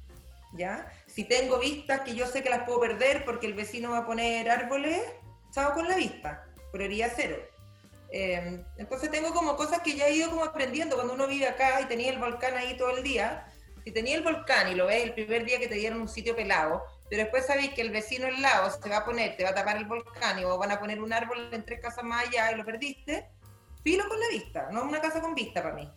¿ya? 0.53 0.93
Si 1.07 1.24
tengo 1.24 1.59
vistas 1.59 2.01
que 2.01 2.14
yo 2.14 2.26
sé 2.26 2.43
que 2.43 2.51
las 2.51 2.64
puedo 2.64 2.80
perder 2.80 3.24
porque 3.24 3.47
el 3.47 3.55
vecino 3.55 3.90
va 3.90 3.99
a 3.99 4.07
poner 4.07 4.51
árboles, 4.51 5.03
chao 5.51 5.72
con 5.72 5.88
la 5.88 5.97
vista, 5.97 6.47
prioridad 6.72 7.12
cero. 7.14 7.36
Em, 8.11 8.62
entonces 8.76 9.11
tengo 9.11 9.32
como 9.32 9.57
cosas 9.57 9.80
que 9.80 9.97
ya 9.97 10.07
he 10.07 10.14
ido 10.14 10.28
como 10.30 10.45
aprendiendo 10.45 10.97
cuando 10.97 11.14
uno 11.14 11.26
vive 11.26 11.49
acá 11.49 11.80
y 11.80 11.86
tenía 11.86 12.11
el 12.11 12.18
volcán 12.18 12.57
ahí 12.57 12.76
todo 12.76 12.97
el 12.97 13.03
día. 13.03 13.47
Si 13.84 13.90
tenía 13.90 14.16
el 14.16 14.22
volcán 14.22 14.70
y 14.70 14.74
lo 14.74 14.86
ves 14.86 15.03
el 15.03 15.14
primer 15.14 15.45
día 15.45 15.59
que 15.59 15.68
te 15.68 15.74
dieron 15.74 16.01
un 16.01 16.09
sitio 16.09 16.36
pelado, 16.36 16.82
pero 17.13 17.25
después 17.25 17.45
sabéis 17.45 17.75
que 17.75 17.83
el 17.83 17.91
vecino 17.91 18.27
al 18.27 18.41
lado 18.41 18.71
se 18.71 18.89
va 18.89 18.97
a 18.97 19.05
poner, 19.05 19.37
te 19.37 19.45
va 19.45 19.51
a 19.51 19.55
tapar 19.55 19.77
el 19.77 19.85
volcán 19.85 20.39
y 20.39 20.45
vos 20.45 20.59
van 20.59 20.71
a 20.71 20.81
poner 20.81 20.99
un 20.99 21.13
árbol 21.13 21.51
en 21.53 21.63
tres 21.63 21.79
casas 21.79 22.05
más 22.05 22.27
allá 22.27 22.51
y 22.51 22.55
lo 22.55 22.65
perdiste, 22.65 23.29
filo 23.85 24.09
con 24.09 24.19
la 24.19 24.29
vista, 24.29 24.71
no 24.73 24.79
es 24.79 24.87
una 24.87 24.99
casa 24.99 25.21
con 25.21 25.35
vista 25.35 25.63
para 25.63 25.75
mí. 25.75 25.93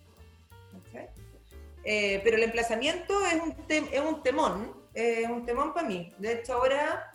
Eh, 1.85 2.19
pero 2.21 2.35
el 2.35 2.43
emplazamiento 2.43 3.25
es 3.27 3.41
un, 3.41 3.55
es 3.69 4.01
un 4.01 4.23
temón, 4.23 4.75
es 4.93 5.29
un 5.29 5.45
temón 5.45 5.73
para 5.73 5.87
mí. 5.87 6.13
De 6.17 6.33
hecho, 6.33 6.55
ahora 6.55 7.13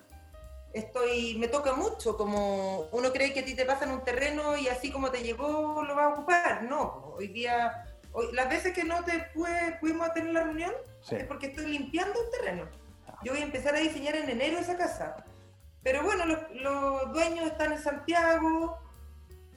estoy, 0.73 1.37
me 1.37 1.49
toca 1.49 1.75
mucho, 1.75 2.17
como 2.17 2.89
uno 2.93 3.13
cree 3.13 3.35
que 3.35 3.41
a 3.41 3.45
ti 3.45 3.55
te 3.55 3.67
pasa 3.67 3.85
en 3.85 3.91
un 3.91 4.03
terreno 4.03 4.57
y 4.57 4.69
así 4.69 4.91
como 4.91 5.11
te 5.11 5.23
llegó 5.23 5.85
lo 5.85 5.95
va 5.95 6.07
a 6.07 6.09
ocupar. 6.09 6.63
No, 6.63 7.13
hoy 7.19 7.29
día, 7.29 7.85
hoy, 8.13 8.33
las 8.33 8.49
veces 8.49 8.73
que 8.73 8.83
no 8.83 9.05
te 9.05 9.27
pude, 9.35 9.77
pudimos 9.79 10.11
tener 10.15 10.33
la 10.33 10.45
reunión 10.45 10.73
es 11.11 11.25
porque 11.25 11.49
estoy 11.49 11.67
limpiando 11.67 12.19
un 12.19 12.31
terreno. 12.31 12.80
Yo 13.23 13.33
voy 13.33 13.43
a 13.43 13.45
empezar 13.45 13.75
a 13.75 13.79
diseñar 13.79 14.17
en 14.17 14.31
enero 14.31 14.59
esa 14.59 14.77
casa. 14.77 15.17
Pero 15.83 16.03
bueno, 16.03 16.27
los, 16.27 16.39
los 16.55 17.13
dueños 17.13 17.47
están 17.47 17.73
en 17.73 17.79
Santiago. 17.79 18.79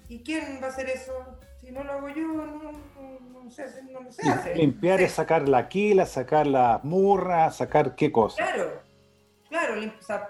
¿Y 0.10 0.24
quién 0.24 0.60
va 0.62 0.68
a 0.68 0.70
hacer 0.70 0.90
eso? 0.90 1.14
Si 1.60 1.72
no 1.72 1.84
lo 1.84 1.94
hago 1.94 2.10
yo, 2.10 2.28
no, 2.28 2.46
no, 2.46 3.50
sé, 3.50 3.66
no 3.90 4.12
sé 4.12 4.30
hacer. 4.30 4.58
Limpiar 4.58 5.02
es 5.02 5.14
sacar 5.14 5.48
la 5.48 5.70
quila, 5.70 6.06
sacar 6.06 6.46
la 6.46 6.82
murra, 6.84 7.52
sacar 7.52 7.96
qué 7.96 8.12
cosa. 8.12 8.44
Claro, 8.44 8.82
claro, 9.48 9.82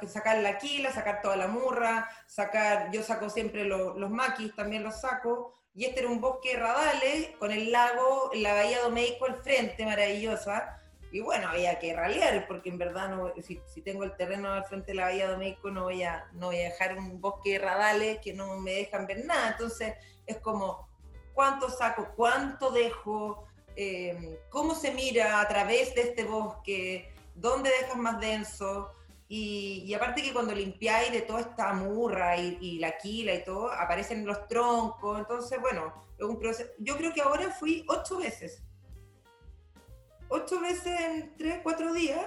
sacar 0.08 0.38
la 0.40 0.58
quila, 0.60 0.92
sacar 0.92 1.22
toda 1.22 1.36
la 1.36 1.48
murra, 1.48 2.08
sacar, 2.28 2.92
yo 2.92 3.02
saco 3.02 3.30
siempre 3.30 3.66
los 3.66 4.10
maquis, 4.10 4.56
también 4.56 4.84
los 4.84 5.02
saco. 5.02 5.60
Y 5.74 5.86
este 5.86 6.02
era 6.02 6.10
un 6.10 6.22
bosque 6.22 6.54
de 6.54 6.60
radales 6.60 7.30
con 7.40 7.52
el 7.52 7.72
lago, 7.72 8.30
la 8.36 8.54
bahía 8.54 8.82
Domeico 8.84 9.26
al 9.26 9.38
frente, 9.38 9.86
maravillosa. 9.86 10.80
Y 11.14 11.20
bueno, 11.20 11.48
había 11.48 11.78
que 11.78 11.94
ralear, 11.94 12.48
porque 12.48 12.70
en 12.70 12.80
verdad 12.80 13.08
no, 13.08 13.32
si, 13.40 13.82
tengo 13.84 14.04
el 14.04 14.16
terreno 14.18 14.52
al 14.52 14.66
frente 14.66 14.94
de 14.94 14.96
la 14.96 15.04
bahía 15.04 15.30
Domeico 15.30 15.70
no 15.70 15.84
voy, 15.84 16.02
a, 16.02 16.28
no 16.34 16.48
voy 16.48 16.60
a 16.60 16.64
dejar 16.64 16.98
un 16.98 17.22
bosque 17.22 17.52
de 17.52 17.60
radales 17.60 18.18
que 18.18 18.34
no 18.34 18.58
me 18.58 18.72
dejan 18.72 19.06
ver 19.06 19.24
nada. 19.24 19.52
Entonces 19.52 19.94
es 20.26 20.38
como 20.40 20.90
cuánto 21.36 21.70
saco, 21.70 22.14
cuánto 22.16 22.72
dejo, 22.72 23.46
em, 23.76 24.38
cómo 24.50 24.74
se 24.74 24.92
mira 24.92 25.40
a 25.40 25.48
través 25.48 25.94
de 25.94 26.02
este 26.02 26.24
bosque, 26.24 27.14
dónde 27.36 27.70
dejas 27.70 27.98
más 27.98 28.20
denso. 28.20 28.92
Y, 29.28 29.94
aparte 29.94 30.24
que 30.24 30.34
cuando 30.34 30.56
limpiáis 30.56 31.12
de 31.12 31.22
toda 31.22 31.42
esta 31.42 31.74
murra 31.74 32.38
y, 32.38 32.80
la 32.80 32.98
quila 32.98 33.36
y 33.36 33.44
todo, 33.44 33.72
aparecen 33.72 34.26
los 34.26 34.48
troncos. 34.48 35.20
Entonces, 35.20 35.62
bueno, 35.62 35.94
es 36.18 36.26
un 36.26 36.40
proceso. 36.40 36.72
Yo 36.80 36.98
creo 36.98 37.14
que 37.14 37.22
ahora 37.22 37.52
fui 37.52 37.86
ocho 37.88 38.18
veces. 38.18 38.64
Ocho 40.36 40.60
veces 40.60 41.00
en 41.00 41.38
tres, 41.38 41.60
cuatro 41.62 41.94
días 41.94 42.26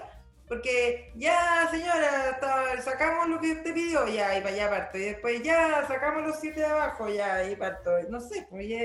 porque 0.49 1.13
ya, 1.17 1.69
señora, 1.73 2.39
sacamos 2.81 3.29
lo 3.29 3.41
que 3.41 3.57
te 3.57 3.73
pidió, 3.73 4.07
ya, 4.07 4.39
y 4.39 4.41
para 4.41 4.55
allá 4.55 4.71
parto. 4.71 4.99
Y 4.99 5.01
después 5.01 5.43
ya, 5.43 5.85
sacamos 5.89 6.25
los 6.25 6.39
siete 6.39 6.61
de 6.61 6.67
abajo, 6.67 7.09
ya, 7.09 7.51
y 7.51 7.57
parto. 7.57 7.91
No 8.09 8.21
sé, 8.21 8.47
pues 8.49 8.69
ya, 8.69 8.79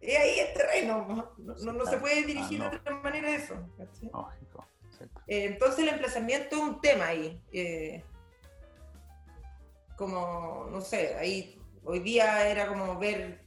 es 0.00 0.18
ahí 0.18 0.38
el 0.38 0.54
terreno. 0.54 1.34
No, 1.36 1.72
no, 1.72 1.86
se 1.86 1.98
puede 1.98 2.24
dirigir 2.24 2.62
ah, 2.62 2.70
de 2.70 2.76
otra 2.78 2.96
manera 2.96 3.28
eso. 3.28 3.54
Lógico. 4.10 4.66
Eh, 5.26 5.44
entonces 5.44 5.80
el 5.80 5.88
emplazamiento 5.90 6.56
es 6.56 6.62
un 6.62 6.80
tema 6.80 7.08
ahí. 7.08 7.38
Eh, 7.52 8.02
como, 9.96 10.66
no 10.70 10.80
sé, 10.80 11.14
ahí 11.16 11.60
hoy 11.84 12.00
día 12.00 12.48
era 12.48 12.68
como 12.68 12.98
ver 12.98 13.41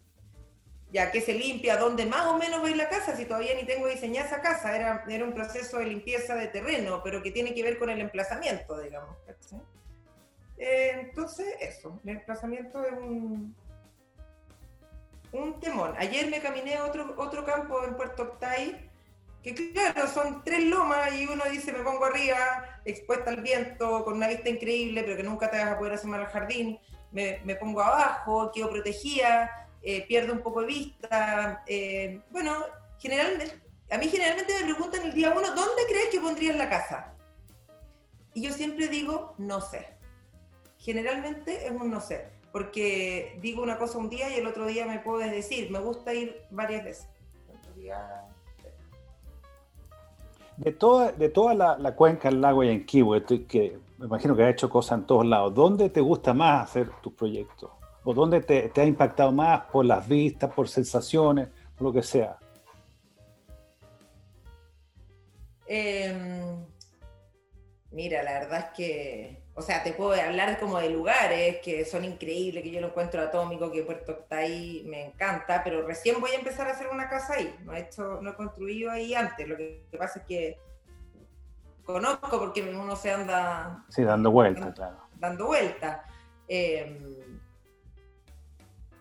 ya 0.95 1.11
que 1.11 1.19
se 1.19 1.33
limpia, 1.33 1.75
dónde 1.75 2.05
más 2.05 2.25
o 2.27 2.37
menos 2.37 2.61
voy 2.61 2.73
la 2.73 2.87
casa, 2.87 3.17
si 3.17 3.25
todavía 3.25 3.53
ni 3.53 3.65
tengo 3.65 3.85
diseñada 3.85 4.27
esa 4.27 4.39
casa, 4.39 4.73
era, 4.73 5.03
era 5.09 5.25
un 5.25 5.33
proceso 5.33 5.79
de 5.79 5.87
limpieza 5.87 6.35
de 6.35 6.47
terreno, 6.47 7.01
pero 7.03 7.21
que 7.21 7.31
tiene 7.31 7.53
que 7.53 7.63
ver 7.63 7.77
con 7.77 7.89
el 7.89 7.99
emplazamiento, 7.99 8.79
digamos. 8.79 9.13
Eh, 10.57 10.91
entonces, 10.93 11.47
eso, 11.59 11.99
el 12.05 12.11
emplazamiento 12.11 12.81
es 12.85 12.93
un, 12.93 13.53
un 15.33 15.59
temón. 15.59 15.95
Ayer 15.97 16.29
me 16.31 16.39
caminé 16.39 16.75
a 16.75 16.85
otro, 16.85 17.13
otro 17.17 17.43
campo 17.43 17.83
en 17.83 17.97
Puerto 17.97 18.23
Octay, 18.23 18.89
que 19.43 19.53
claro, 19.73 20.07
son 20.07 20.45
tres 20.45 20.63
lomas 20.63 21.13
y 21.13 21.27
uno 21.27 21.43
dice 21.51 21.73
me 21.73 21.83
pongo 21.83 22.05
arriba, 22.05 22.79
expuesta 22.85 23.31
al 23.31 23.41
viento, 23.41 24.05
con 24.05 24.13
una 24.13 24.29
vista 24.29 24.47
increíble, 24.47 25.03
pero 25.03 25.17
que 25.17 25.23
nunca 25.23 25.51
te 25.51 25.57
vas 25.57 25.73
a 25.73 25.77
poder 25.77 25.91
asomar 25.91 26.21
al 26.21 26.27
jardín. 26.27 26.79
me, 27.11 27.41
me 27.43 27.55
pongo 27.57 27.81
abajo, 27.81 28.49
quedo 28.53 28.69
protegida, 28.69 29.64
eh, 29.85 30.03
pierdo 30.07 30.33
un 30.33 30.39
poco 30.39 30.61
de 30.61 30.67
vista. 30.67 31.63
Eh, 31.67 32.19
bueno, 32.31 32.51
generalmente, 32.97 33.61
a 33.91 33.99
mí 33.99 34.07
generalmente 34.07 34.53
me 34.65 34.73
preguntan 34.73 35.05
el 35.05 35.13
día 35.13 35.29
uno, 35.29 35.47
¿dónde 35.53 35.83
crees 35.87 36.09
que 36.09 36.19
pondrías 36.19 36.55
la 36.55 36.67
casa? 36.67 37.13
Y 38.33 38.41
yo 38.41 38.51
siempre 38.51 38.87
digo, 38.87 39.35
no 39.37 39.61
sé. 39.61 39.95
Generalmente 40.79 41.67
es 41.67 41.71
un 41.71 41.91
no 41.91 42.01
sé, 42.01 42.29
porque 42.51 43.37
digo 43.41 43.61
una 43.61 43.77
cosa 43.77 43.99
un 43.99 44.09
día 44.09 44.35
y 44.35 44.39
el 44.39 44.47
otro 44.47 44.65
día 44.65 44.87
me 44.87 44.99
puedes 44.99 45.31
decir, 45.31 45.69
me 45.69 45.79
gusta 45.79 46.13
ir 46.13 46.41
varias 46.49 46.83
veces. 46.83 47.09
De 50.57 50.71
toda, 50.71 51.11
de 51.11 51.29
toda 51.29 51.53
la, 51.53 51.95
cuenca 51.95 52.29
del 52.29 52.41
lago 52.41 52.63
Yanquibo, 52.63 53.15
que 53.47 53.77
me 53.99 54.07
imagino 54.07 54.35
que 54.35 54.43
ha 54.43 54.49
hecho 54.49 54.69
cosas 54.69 54.99
en 54.99 55.05
todos 55.05 55.25
lados, 55.25 55.53
¿dónde 55.53 55.91
te 55.91 56.01
gusta 56.01 56.33
más 56.33 56.63
hacer 56.63 56.89
tus 57.01 57.13
proyectos? 57.13 57.69
¿O 58.05 58.13
dónde 58.13 58.39
te, 58.39 58.69
te 58.69 58.81
ha 58.81 58.85
impactado 58.85 59.33
más 59.33 59.65
por 59.65 59.83
las 59.83 60.07
vistas, 60.07 60.53
por 60.53 60.69
sensaciones, 60.69 61.49
por 61.75 61.87
lo 61.87 61.93
que 61.93 62.03
sea? 62.03 62.37
Eh, 65.67 66.55
Mira, 67.95 68.23
la 68.23 68.33
verdad 68.33 68.59
es 68.59 68.65
que, 68.75 69.41
o 69.53 69.61
sea, 69.61 69.81
te 69.81 69.93
puedo 69.93 70.11
hablar 70.21 70.59
como 70.59 70.77
de 70.79 70.89
lugares 70.89 71.59
que 71.63 71.85
son 71.85 72.03
increíbles, 72.03 72.61
que 72.61 72.69
yo 72.69 72.81
lo 72.81 72.87
encuentro 72.87 73.21
atómico, 73.21 73.71
que 73.71 73.83
Puerto 73.83 74.11
está 74.11 74.39
ahí, 74.39 74.83
me 74.85 75.05
encanta, 75.05 75.63
pero 75.63 75.87
recién 75.87 76.19
voy 76.19 76.31
a 76.31 76.39
empezar 76.39 76.67
a 76.67 76.71
hacer 76.71 76.89
una 76.89 77.07
casa 77.07 77.35
ahí. 77.35 77.55
No 77.63 77.73
he, 77.73 77.79
hecho, 77.79 78.19
no 78.21 78.31
he 78.31 78.35
construido 78.35 78.91
ahí 78.91 79.15
antes. 79.15 79.47
Lo 79.47 79.55
que 79.55 79.87
pasa 79.97 80.19
es 80.19 80.25
que 80.25 80.59
conozco 81.85 82.37
porque 82.37 82.63
uno 82.63 82.97
se 82.97 83.11
anda... 83.11 83.85
Sí, 83.87 84.03
dando 84.03 84.29
vueltas, 84.29 84.75
claro. 84.75 84.97
Dando 85.15 85.45
vueltas. 85.45 86.01
Em, 86.49 87.39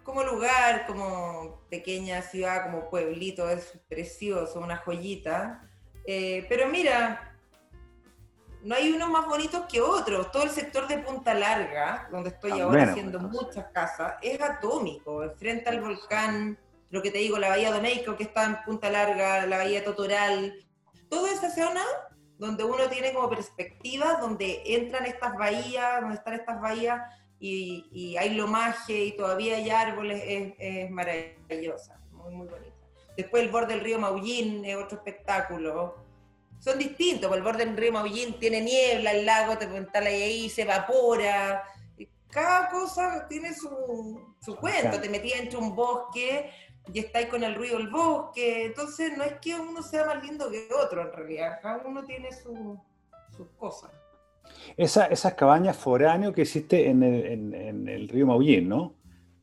como 0.05 0.23
lugar, 0.23 0.87
como 0.87 1.63
pequeña 1.71 2.23
ciudad, 2.23 2.65
como 2.65 2.89
pueblito, 2.91 3.49
es 3.49 3.73
precioso, 3.89 4.61
una 4.61 4.77
joyita. 4.77 5.69
Eh, 6.07 6.47
pero 6.49 6.69
mira, 6.69 7.35
no 8.63 8.75
hay 8.75 8.93
unos 8.93 9.11
más 9.11 9.27
bonitos 9.27 9.65
que 9.67 9.81
otros. 9.81 10.31
Todo 10.31 10.45
el 10.45 10.51
sector 10.51 10.87
de 10.87 10.99
Punta 10.99 11.35
Larga, 11.35 12.09
donde 12.13 12.29
estoy 12.29 12.61
ahora 12.61 12.85
haciendo 12.85 13.19
muchas 13.19 13.67
casas, 13.73 14.15
es 14.23 14.41
atómico. 14.41 15.25
Frente 15.37 15.71
al 15.71 15.81
volcán, 15.81 16.59
lo 16.91 17.03
que 17.03 17.11
te 17.11 17.19
digo, 17.19 17.39
la 17.39 17.49
Bahía 17.49 17.73
de 17.73 17.81
México, 17.81 18.17
que 18.17 18.25
está 18.25 18.45
en 18.45 18.63
Punta 18.65 18.91
Larga, 18.91 19.47
la 19.47 19.57
Bahía 19.57 19.83
Totoral, 19.83 20.55
toda 21.09 21.33
esa 21.33 21.51
zona 21.51 21.83
donde 22.39 22.65
uno 22.65 22.89
tiene 22.89 23.13
como 23.15 23.31
perspectiva, 23.31 24.19
donde 24.21 24.63
entran 24.67 25.07
estas 25.07 25.35
bahías, 25.35 26.01
donde 26.01 26.17
están 26.17 26.35
estas 26.35 26.61
bahías 26.61 27.01
y, 27.47 28.17
hay 28.17 28.31
lomaje 28.31 29.05
y 29.05 29.17
todavía 29.17 29.57
hay 29.57 29.71
árboles, 29.71 30.23
es, 30.59 30.91
maravillosa, 30.91 32.01
muy, 32.13 32.35
muy 32.35 32.47
bonita. 32.47 32.75
Después 33.17 33.43
el 33.43 33.51
borde 33.51 33.75
del 33.75 33.85
río 33.85 33.99
Maullín 33.99 34.65
es 34.65 34.77
otro 34.77 34.99
espectáculo. 34.99 35.97
Son 36.59 36.79
distintos, 36.79 37.29
porque 37.29 37.39
el 37.39 37.45
borde 37.45 37.67
del 37.67 37.77
río 37.77 37.93
Maullín 37.93 38.39
tiene 38.39 38.61
niebla, 38.63 39.13
el 39.13 39.27
lago 39.27 39.59
te 39.59 39.69
puede 39.69 39.87
ahí, 39.99 40.49
se 40.49 40.63
evapora, 40.63 41.63
cada 42.31 42.71
cosa 42.71 43.27
tiene 43.29 43.55
su, 43.55 44.35
su 44.41 44.57
cuento, 44.57 45.01
te 45.01 45.09
metías 45.09 45.41
entre 45.41 45.59
un 45.59 45.77
bosque 45.77 46.51
y 46.93 46.99
estáis 46.99 47.29
con 47.29 47.45
el 47.45 47.55
ruido 47.55 47.79
del 47.79 47.89
bosque, 47.89 48.65
entonces 48.67 49.17
no 49.17 49.23
es 49.23 49.35
que 49.41 49.55
uno 49.55 49.83
sea 49.83 50.07
más 50.07 50.23
lindo 50.23 50.51
que 50.51 50.69
otro 50.83 51.03
en 51.03 51.13
realidad, 51.13 51.61
cada 51.63 51.87
uno 51.87 52.05
tiene 52.05 52.31
sus 52.33 52.79
cosas. 53.59 53.91
Esa, 54.77 55.07
esas 55.07 55.35
cabañas 55.35 55.77
foráneas 55.77 56.33
que 56.33 56.43
existe 56.43 56.89
en 56.89 57.03
el, 57.03 57.53
en, 57.53 57.89
el, 57.89 58.09
río 58.09 58.27
Maullín, 58.27 58.69
¿no? 58.69 58.95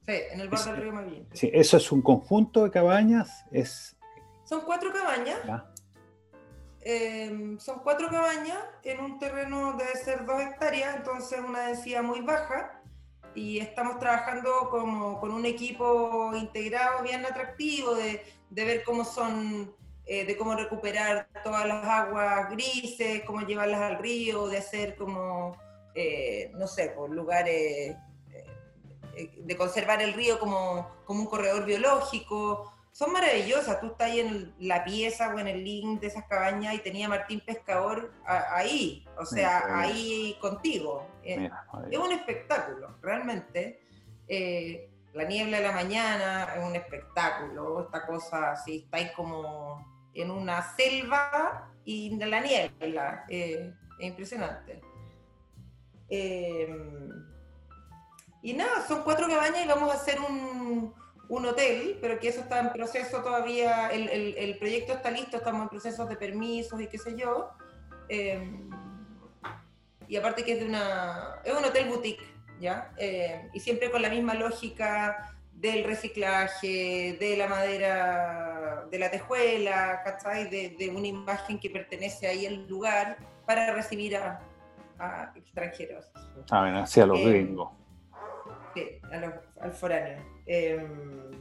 Sí, 0.05 0.13
en 0.31 0.39
el 0.41 0.49
borde 0.49 0.71
del 0.71 0.81
río 0.81 0.93
Maullín. 0.93 1.27
Sí, 1.33 1.49
eso 1.53 1.77
es 1.77 1.91
un 1.91 2.01
conjunto 2.01 2.63
de 2.63 2.71
cabañas, 2.71 3.45
es... 3.51 3.97
Son 4.43 4.61
cuatro 4.61 4.91
cabañas. 4.91 5.39
Em, 6.81 7.59
son 7.59 7.79
cuatro 7.83 8.09
cabañas 8.09 8.57
en 8.83 8.99
un 8.99 9.19
terreno 9.19 9.73
de 9.73 9.85
ser 10.03 10.25
dos 10.25 10.41
hectáreas, 10.41 10.95
entonces 10.95 11.39
una 11.39 11.67
densidad 11.67 12.03
muy 12.03 12.21
baja. 12.21 12.81
Y 13.33 13.59
estamos 13.59 13.97
trabajando 13.99 14.67
como, 14.69 15.19
con 15.19 15.31
un 15.31 15.45
equipo 15.45 16.31
integrado 16.35 17.01
bien 17.03 17.25
atractivo 17.25 17.95
de, 17.95 18.21
de 18.49 18.65
ver 18.65 18.83
cómo 18.83 19.05
son, 19.05 19.73
eh, 20.13 20.25
de 20.25 20.35
cómo 20.35 20.55
recuperar 20.55 21.29
todas 21.41 21.65
las 21.65 21.85
aguas 21.85 22.49
grises, 22.49 23.23
cómo 23.25 23.47
llevarlas 23.47 23.79
al 23.79 23.97
río, 23.99 24.49
de 24.49 24.57
hacer 24.57 24.97
como, 24.97 25.55
eh, 25.95 26.51
no 26.55 26.67
sé, 26.67 26.89
por 26.89 27.09
lugares, 27.09 27.95
eh, 29.15 29.31
de 29.37 29.55
conservar 29.55 30.01
el 30.01 30.11
río 30.13 30.37
como, 30.37 30.85
como 31.05 31.21
un 31.21 31.27
corredor 31.27 31.63
biológico 31.63 32.73
son 32.91 33.13
maravillosas. 33.13 33.79
Tú 33.79 33.87
estás 33.87 34.11
ahí 34.11 34.19
en 34.19 34.53
la 34.59 34.83
pieza 34.83 35.33
o 35.33 35.39
en 35.39 35.47
el 35.47 35.63
link 35.63 36.01
de 36.01 36.07
esas 36.07 36.25
cabañas 36.25 36.73
y 36.73 36.79
tenía 36.79 37.07
Martín 37.07 37.39
Pescador 37.39 38.11
ahí, 38.25 39.07
o 39.17 39.25
sea, 39.25 39.79
ahí 39.79 40.37
contigo. 40.41 41.07
Es 41.23 41.97
un 41.97 42.11
espectáculo, 42.11 42.97
realmente. 43.01 43.79
La 45.13 45.23
niebla 45.23 45.59
de 45.59 45.63
la 45.63 45.71
mañana 45.71 46.53
es 46.53 46.65
un 46.65 46.75
espectáculo, 46.75 47.85
esta 47.85 48.05
cosa 48.05 48.51
así, 48.51 48.83
estáis 48.83 49.11
como 49.13 49.90
en 50.13 50.31
una 50.31 50.61
selva 50.75 51.71
y 51.83 52.15
de 52.17 52.25
la 52.25 52.41
niebla, 52.41 53.25
eh, 53.29 53.73
es 53.99 54.07
impresionante. 54.07 54.81
y 58.41 58.53
nada, 58.53 58.85
son 58.87 59.03
cuatro 59.03 59.27
cabañas 59.27 59.63
y 59.63 59.67
vamos 59.67 59.91
a 59.91 59.95
hacer 59.95 60.19
un, 60.19 60.93
un 61.31 61.45
hotel, 61.45 61.97
pero 62.01 62.19
que 62.19 62.27
eso 62.27 62.41
está 62.41 62.59
en 62.59 62.73
proceso 62.73 63.23
todavía, 63.23 63.87
el, 63.87 64.09
el, 64.09 64.57
proyecto 64.57 64.91
está 64.91 65.09
listo, 65.11 65.37
estamos 65.37 65.61
en 65.61 65.69
procesos 65.69 66.09
de 66.09 66.17
permisos 66.17 66.81
y 66.81 66.87
qué 66.87 66.97
sé 66.97 67.15
yo. 67.15 67.51
Em, 68.09 68.69
y 70.09 70.17
aparte 70.17 70.43
que 70.43 70.51
es 70.51 70.59
de 70.59 70.65
una, 70.65 71.39
es 71.45 71.53
un 71.53 71.63
hotel 71.63 71.87
boutique, 71.87 72.21
¿ya? 72.59 72.91
Em, 72.97 73.49
y 73.53 73.61
siempre 73.61 73.89
con 73.89 74.01
la 74.01 74.09
misma 74.09 74.33
lógica 74.33 75.37
del 75.61 75.83
reciclaje, 75.83 77.17
de 77.19 77.37
la 77.37 77.47
madera, 77.47 78.87
de 78.89 78.99
la 78.99 79.11
tejuela, 79.11 80.01
¿cachai? 80.03 80.49
De, 80.49 80.75
de 80.77 80.89
una 80.89 81.07
imagen 81.07 81.59
que 81.59 81.69
pertenece 81.69 82.25
ahí 82.27 82.47
al 82.47 82.67
lugar 82.67 83.17
para 83.45 83.71
recibir 83.73 84.17
a, 84.17 84.41
a 84.97 85.31
extranjeros. 85.35 86.11
Ah, 86.49 86.63
bien, 86.63 86.75
hacia 86.77 87.05
los 87.05 87.19
em, 87.19 87.29
gringos. 87.29 87.69
Sí, 88.73 88.87
a 89.11 89.17
los, 89.17 89.33
al 89.59 89.71
foráneo. 89.71 90.25
Em, 90.47 91.31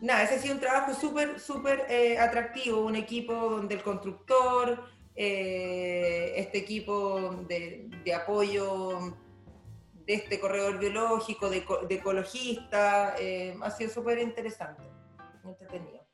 nada, 0.00 0.24
ese 0.24 0.34
ha 0.34 0.38
sido 0.38 0.54
un 0.54 0.60
trabajo 0.60 0.92
súper, 0.92 1.38
súper 1.38 1.86
eh, 1.88 2.18
atractivo, 2.18 2.84
un 2.84 2.96
equipo 2.96 3.34
donde 3.34 3.76
el 3.76 3.82
constructor, 3.82 4.84
eh, 5.14 6.32
este 6.36 6.58
equipo 6.58 7.44
de, 7.46 7.88
apoyo 8.14 9.16
de 10.06 10.14
este 10.14 10.38
corredor 10.40 10.78
biológico, 10.78 11.48
de, 11.48 11.64
ecologista, 11.90 13.14
eh, 13.18 13.56
ha 13.62 13.70
sido 13.70 13.90
súper 13.90 14.18
interesante, 14.18 14.82
entretenido. 15.44 16.04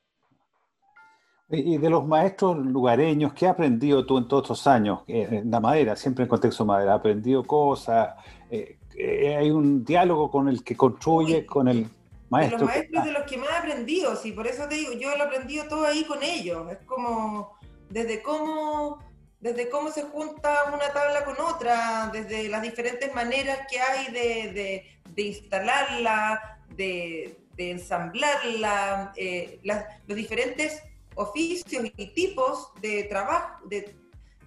Y 1.52 1.78
de 1.78 1.90
los 1.90 2.06
maestros 2.06 2.58
lugareños, 2.58 3.32
¿qué 3.32 3.46
has 3.46 3.54
aprendido 3.54 4.06
tú 4.06 4.18
en 4.18 4.28
todos 4.28 4.44
estos 4.44 4.66
años? 4.68 5.00
En 5.08 5.50
la 5.50 5.58
madera, 5.58 5.96
siempre 5.96 6.22
en 6.22 6.28
contexto 6.28 6.62
de 6.62 6.68
madera, 6.68 6.94
¿has 6.94 7.00
aprendido 7.00 7.42
cosas? 7.44 8.14
¿Hay 8.48 9.50
un 9.50 9.84
diálogo 9.84 10.30
con 10.30 10.48
el 10.48 10.62
que 10.62 10.76
construye, 10.76 11.44
con 11.44 11.66
el 11.66 11.88
de 12.30 12.50
los 12.50 12.62
maestros 12.62 13.04
de 13.04 13.12
los 13.12 13.24
que 13.24 13.36
más 13.36 13.48
he 13.50 13.56
aprendido, 13.56 14.14
sí, 14.14 14.30
por 14.32 14.46
eso 14.46 14.68
te 14.68 14.76
digo, 14.76 14.92
yo 14.92 15.10
lo 15.16 15.24
he 15.24 15.26
aprendido 15.26 15.66
todo 15.68 15.84
ahí 15.84 16.04
con 16.04 16.22
ellos. 16.22 16.70
Es 16.70 16.78
como 16.86 17.58
desde 17.88 18.22
cómo, 18.22 19.00
desde 19.40 19.70
cómo 19.70 19.90
se 19.90 20.02
junta 20.02 20.64
una 20.72 20.92
tabla 20.92 21.24
con 21.24 21.40
otra, 21.40 22.10
desde 22.12 22.48
las 22.48 22.62
diferentes 22.62 23.12
maneras 23.14 23.60
que 23.70 23.80
hay 23.80 24.12
de, 24.12 24.92
de, 25.04 25.22
instalarla, 25.22 26.58
de, 26.76 27.38
de 27.56 27.70
ensamblarla, 27.70 29.12
eh, 29.16 29.60
los 29.62 30.16
diferentes 30.16 30.82
oficios 31.14 31.84
y 31.96 32.06
tipos 32.08 32.72
de 32.80 33.04
trabajo, 33.04 33.66
de, 33.66 33.96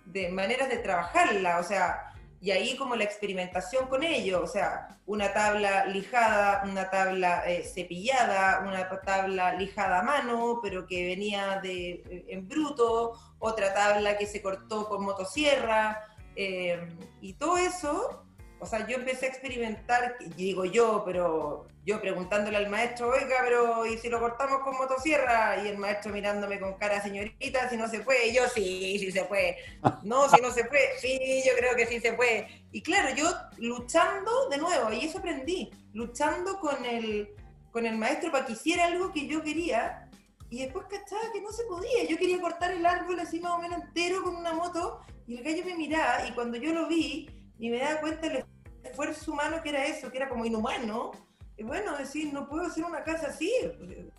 de 0.05 0.29
maneras 0.29 0.69
de 0.69 0.77
trabajarla. 0.77 1.59
O 1.59 1.63
sea, 1.63 2.12
y 2.43 2.51
ahí 2.51 2.75
como 2.75 2.97
la 2.97 3.05
experimentación 3.05 3.87
con 3.87 4.03
ello, 4.03 4.43
o 4.43 4.47
sea, 4.47 4.99
una 5.05 5.31
tabla 5.31 5.85
lijada, 5.85 6.63
una 6.69 6.89
tabla 6.89 7.49
eh, 7.49 7.63
cepillada, 7.63 8.65
una 8.67 8.89
tabla 8.99 9.53
lijada 9.53 9.99
a 9.99 10.03
mano, 10.03 10.59
pero 10.61 10.85
que 10.85 11.05
venía 11.05 11.61
de, 11.63 11.91
eh, 11.91 12.25
en 12.27 12.49
bruto, 12.49 13.13
otra 13.39 13.73
tabla 13.73 14.17
que 14.17 14.27
se 14.27 14.41
cortó 14.41 14.89
con 14.89 15.05
motosierra, 15.05 16.03
eh, 16.35 16.85
y 17.21 17.35
todo 17.35 17.57
eso, 17.57 18.22
o 18.63 18.65
sea, 18.65 18.87
yo 18.87 18.95
empecé 18.95 19.25
a 19.25 19.29
experimentar, 19.29 20.15
digo 20.37 20.63
yo, 20.63 21.03
pero 21.05 21.67
yo 21.85 21.99
preguntándole 21.99 22.55
al 22.55 22.69
maestro, 22.69 23.09
oiga, 23.09 23.35
pero 23.43 23.85
¿y 23.85 23.97
si 23.97 24.07
lo 24.07 24.21
cortamos 24.21 24.59
con 24.59 24.77
motosierra? 24.77 25.61
Y 25.61 25.67
el 25.67 25.77
maestro 25.77 26.13
mirándome 26.13 26.61
con 26.61 26.75
cara, 26.75 27.03
señorita, 27.03 27.69
si 27.69 27.75
no 27.75 27.89
se 27.89 27.99
puede. 27.99 28.29
Y 28.29 28.35
yo, 28.35 28.43
sí, 28.47 28.97
sí 28.99 29.11
se 29.11 29.25
puede. 29.25 29.57
No, 30.03 30.29
si 30.29 30.41
no 30.41 30.49
se 30.51 30.63
puede. 30.63 30.97
Sí, 30.97 31.43
yo 31.45 31.51
creo 31.57 31.75
que 31.75 31.85
sí 31.87 31.99
se 31.99 32.13
puede. 32.13 32.63
Y 32.71 32.81
claro, 32.81 33.13
yo 33.13 33.29
luchando 33.57 34.47
de 34.47 34.59
nuevo, 34.59 34.93
y 34.93 35.05
eso 35.05 35.17
aprendí, 35.17 35.69
luchando 35.91 36.57
con 36.61 36.85
el, 36.85 37.35
con 37.71 37.85
el 37.85 37.97
maestro 37.97 38.31
para 38.31 38.45
que 38.45 38.53
hiciera 38.53 38.85
algo 38.85 39.11
que 39.11 39.27
yo 39.27 39.43
quería. 39.43 40.09
Y 40.49 40.59
después 40.59 40.85
cachaba 40.89 41.33
que 41.33 41.41
no 41.41 41.51
se 41.51 41.65
podía. 41.65 42.05
Yo 42.07 42.17
quería 42.17 42.39
cortar 42.39 42.71
el 42.71 42.85
árbol 42.85 43.19
así 43.19 43.41
más 43.41 43.51
o 43.51 43.57
menos 43.57 43.81
entero 43.81 44.23
con 44.23 44.37
una 44.37 44.53
moto. 44.53 45.01
Y 45.27 45.35
el 45.35 45.43
gallo 45.43 45.65
me 45.65 45.75
miraba. 45.75 46.25
Y 46.25 46.31
cuando 46.31 46.57
yo 46.57 46.71
lo 46.71 46.87
vi, 46.87 47.27
y 47.63 47.69
me 47.69 47.79
daba 47.79 48.01
cuenta 48.01 48.27
del 48.27 48.43
esfuerzo 48.83 49.31
humano 49.31 49.61
que 49.61 49.69
era 49.69 49.85
eso, 49.85 50.11
que 50.11 50.17
era 50.17 50.29
como 50.29 50.45
inhumano. 50.45 51.11
Y 51.57 51.63
bueno, 51.63 51.97
decir, 51.97 52.33
no 52.33 52.47
puedo 52.47 52.65
hacer 52.65 52.83
una 52.83 53.03
casa 53.03 53.27
así, 53.27 53.51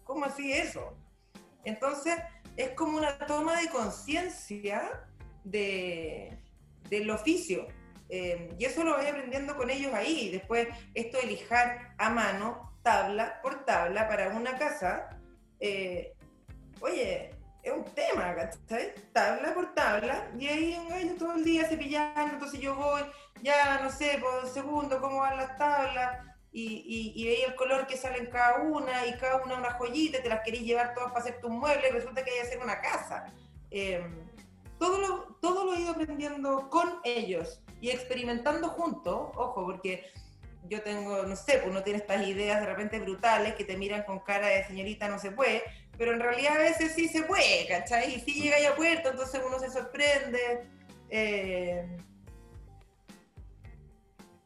¿cómo 0.04 0.24
así 0.24 0.52
eso? 0.52 0.96
Entonces, 1.64 2.16
es 2.56 2.70
como 2.70 2.98
una 2.98 3.18
toma 3.18 3.60
de 3.60 3.68
conciencia 3.68 5.04
de, 5.42 6.38
del 6.88 7.10
oficio. 7.10 7.66
Eh, 8.08 8.54
y 8.58 8.64
eso 8.64 8.84
lo 8.84 8.96
voy 8.96 9.06
aprendiendo 9.06 9.56
con 9.56 9.70
ellos 9.70 9.92
ahí. 9.92 10.30
Después, 10.30 10.68
esto 10.94 11.18
de 11.18 11.26
lijar 11.26 11.94
a 11.98 12.10
mano, 12.10 12.72
tabla 12.82 13.40
por 13.42 13.64
tabla, 13.64 14.06
para 14.08 14.28
una 14.28 14.56
casa, 14.58 15.18
eh, 15.58 16.14
oye, 16.80 17.33
es 17.64 17.72
un 17.72 17.84
tema, 17.94 18.34
¿cachai? 18.34 18.92
Tabla 19.12 19.54
por 19.54 19.74
tabla, 19.74 20.30
y 20.38 20.46
ahí 20.46 20.86
gallo 20.88 21.14
todo 21.16 21.34
el 21.34 21.44
día 21.44 21.66
cepillando, 21.66 22.34
entonces 22.34 22.60
yo 22.60 22.74
voy, 22.76 23.02
ya 23.42 23.80
no 23.82 23.90
sé, 23.90 24.18
por 24.20 24.46
segundo, 24.48 25.00
cómo 25.00 25.20
van 25.20 25.38
las 25.38 25.56
tablas, 25.56 26.18
y, 26.52 27.12
y, 27.16 27.24
veía 27.26 27.48
el 27.48 27.56
color 27.56 27.86
que 27.86 27.96
sale 27.96 28.18
en 28.18 28.26
cada 28.26 28.62
una, 28.62 29.06
y 29.06 29.14
cada 29.14 29.42
una 29.42 29.56
una 29.56 29.72
joyita, 29.72 30.22
te 30.22 30.28
las 30.28 30.42
querías 30.44 30.64
llevar 30.64 30.94
todas 30.94 31.10
para 31.10 31.24
hacer 31.24 31.40
tus 31.40 31.50
muebles, 31.50 31.90
y 31.90 31.94
resulta 31.94 32.22
que 32.22 32.30
hay 32.30 32.36
que 32.36 32.46
hacer 32.46 32.58
una 32.62 32.80
casa. 32.80 33.32
Em, 33.70 34.28
todo, 34.78 34.98
lo, 34.98 35.36
todo 35.40 35.64
lo 35.64 35.74
he 35.74 35.80
ido 35.80 35.92
aprendiendo 35.92 36.68
con 36.70 37.00
ellos 37.02 37.60
y 37.80 37.90
experimentando 37.90 38.68
juntos, 38.68 39.30
ojo, 39.34 39.64
porque 39.64 40.12
yo 40.68 40.82
tengo, 40.82 41.24
no 41.24 41.34
sé, 41.34 41.58
pues 41.58 41.70
uno 41.70 41.82
tiene 41.82 41.98
estas 41.98 42.26
ideas 42.26 42.60
de 42.60 42.66
repente 42.66 43.00
brutales 43.00 43.54
que 43.54 43.64
te 43.64 43.76
miran 43.76 44.04
con 44.04 44.20
cara 44.20 44.46
de 44.46 44.64
señorita 44.64 45.08
no 45.08 45.18
se 45.18 45.30
puede, 45.30 45.62
pero 45.98 46.12
en 46.12 46.20
realidad 46.20 46.56
a 46.56 46.58
veces 46.58 46.92
sí 46.94 47.08
se 47.08 47.22
puede, 47.22 47.66
¿cachai? 47.68 48.14
Y 48.14 48.20
sí 48.20 48.42
llega 48.42 48.56
ahí 48.56 48.66
a 48.66 48.76
puerto, 48.76 49.10
entonces 49.10 49.40
uno 49.46 49.58
se 49.58 49.70
sorprende. 49.70 50.68
Eh, 51.10 51.86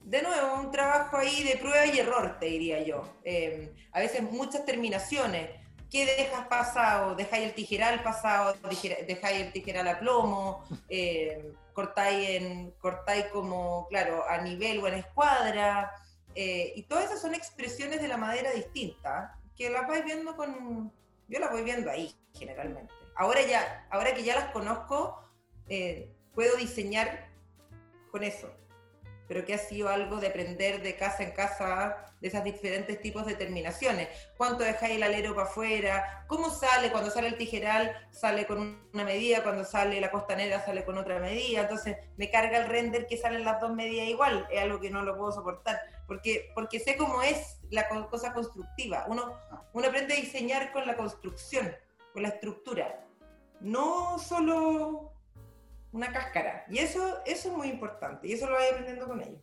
de 0.09 0.23
nuevo, 0.23 0.55
un 0.61 0.71
trabajo 0.71 1.19
ahí 1.19 1.43
de 1.45 1.59
prueba 1.59 1.85
y 1.85 1.99
error, 1.99 2.39
te 2.41 2.47
diría 2.47 2.83
yo. 2.83 3.05
Eh, 3.25 3.75
a 3.93 4.01
veces 4.01 4.23
muchas 4.23 4.65
terminaciones. 4.65 5.51
¿Qué 5.91 6.05
dejas 6.05 6.47
pasado? 6.49 7.15
¿Dejáis 7.15 7.47
el 7.47 7.55
tijeral 7.55 8.03
pasado? 8.03 8.55
¿Dejáis 9.07 9.41
el 9.41 9.53
tijeral 9.53 9.89
a 9.89 9.99
plomo? 9.99 10.65
Eh, 10.89 11.53
cortáis, 11.73 12.29
en, 12.31 12.71
cortáis 12.73 13.27
como, 13.27 13.87
claro, 13.89 14.29
a 14.29 14.39
nivel 14.39 14.81
o 14.81 14.89
en 14.89 14.95
escuadra? 14.95 15.93
Eh, 16.35 16.73
y 16.77 16.85
todas 16.85 17.07
esas 17.07 17.21
son 17.21 17.35
expresiones 17.35 18.01
de 18.01 18.09
la 18.09 18.17
madera 18.17 18.51
distinta 18.53 19.39
que 19.57 19.69
las 19.71 19.87
vais 19.87 20.05
viendo 20.05 20.37
con... 20.37 20.93
Yo 21.29 21.39
las 21.39 21.51
voy 21.51 21.63
viendo 21.63 21.91
ahí, 21.91 22.15
generalmente. 22.33 22.93
Ahora, 23.15 23.43
ya, 23.43 23.87
ahora 23.91 24.15
que 24.15 24.23
ya 24.23 24.35
las 24.35 24.51
conozco, 24.53 25.23
puedo 26.35 26.57
diseñar 26.57 27.29
con 28.11 28.25
eso 28.25 28.51
pero 29.29 29.45
que 29.45 29.55
ha 29.55 29.59
sido 29.59 29.91
algo 29.91 30.17
de 30.17 30.29
aprender 30.29 30.83
de 30.83 30.97
casa 30.97 31.23
en 31.23 31.33
casa 31.33 32.07
de 32.21 32.29
esos 32.29 32.43
diferentes 32.43 33.01
tipos 33.01 33.27
de 33.27 33.35
terminaciones. 33.35 34.09
¿Cuánto 34.37 34.65
dejáis 34.65 34.97
el 34.97 35.03
alero 35.03 35.35
para 35.35 35.47
afuera? 35.47 36.25
¿Cómo 36.27 36.51
sale? 36.51 36.91
Cuando 36.91 37.11
sale 37.11 37.29
el 37.29 37.37
tijeral 37.37 37.95
sale 38.11 38.47
con 38.47 38.89
una 38.93 39.05
medida, 39.05 39.43
cuando 39.43 39.65
sale 39.65 40.01
la 40.01 40.11
costanera 40.11 40.65
sale 40.65 40.85
con 40.85 40.97
otra 40.97 41.21
medida. 41.21 41.61
Entonces 41.61 41.99
me 42.17 42.31
carga 42.31 42.59
el 42.59 42.69
render 42.69 43.07
que 43.07 43.19
salen 43.19 43.45
las 43.45 43.61
dos 43.61 43.73
medidas 43.75 44.09
igual. 44.09 44.49
Es 44.51 44.63
algo 44.63 44.81
que 44.81 44.91
no 44.91 45.03
lo 45.03 45.17
puedo 45.17 45.31
soportar. 45.31 45.79
Porque, 46.07 46.51
porque 46.55 46.81
sé 46.81 46.97
cómo 46.97 47.23
es 47.23 47.61
la 47.71 47.87
cosa 48.09 48.33
constructiva. 48.33 49.05
Uno, 49.09 49.39
uno 49.73 49.89
aprende 49.89 50.15
a 50.15 50.17
diseñar 50.17 50.73
con 50.73 50.87
la 50.87 50.97
construcción, 50.97 51.71
con 52.13 52.23
la 52.23 52.29
estructura. 52.29 53.05
No 53.61 54.19
solo 54.19 55.13
una 55.93 56.13
cáscara. 56.13 56.65
Y 56.69 56.79
eso, 56.79 57.01
eso 57.27 57.49
es 57.49 57.57
muy 57.57 57.69
importante 57.69 58.29
y 58.29 58.33
eso 58.33 58.47
lo 58.47 58.57
voy 58.57 58.65
aprendiendo 58.71 59.07
con 59.07 59.21
ellos. 59.21 59.41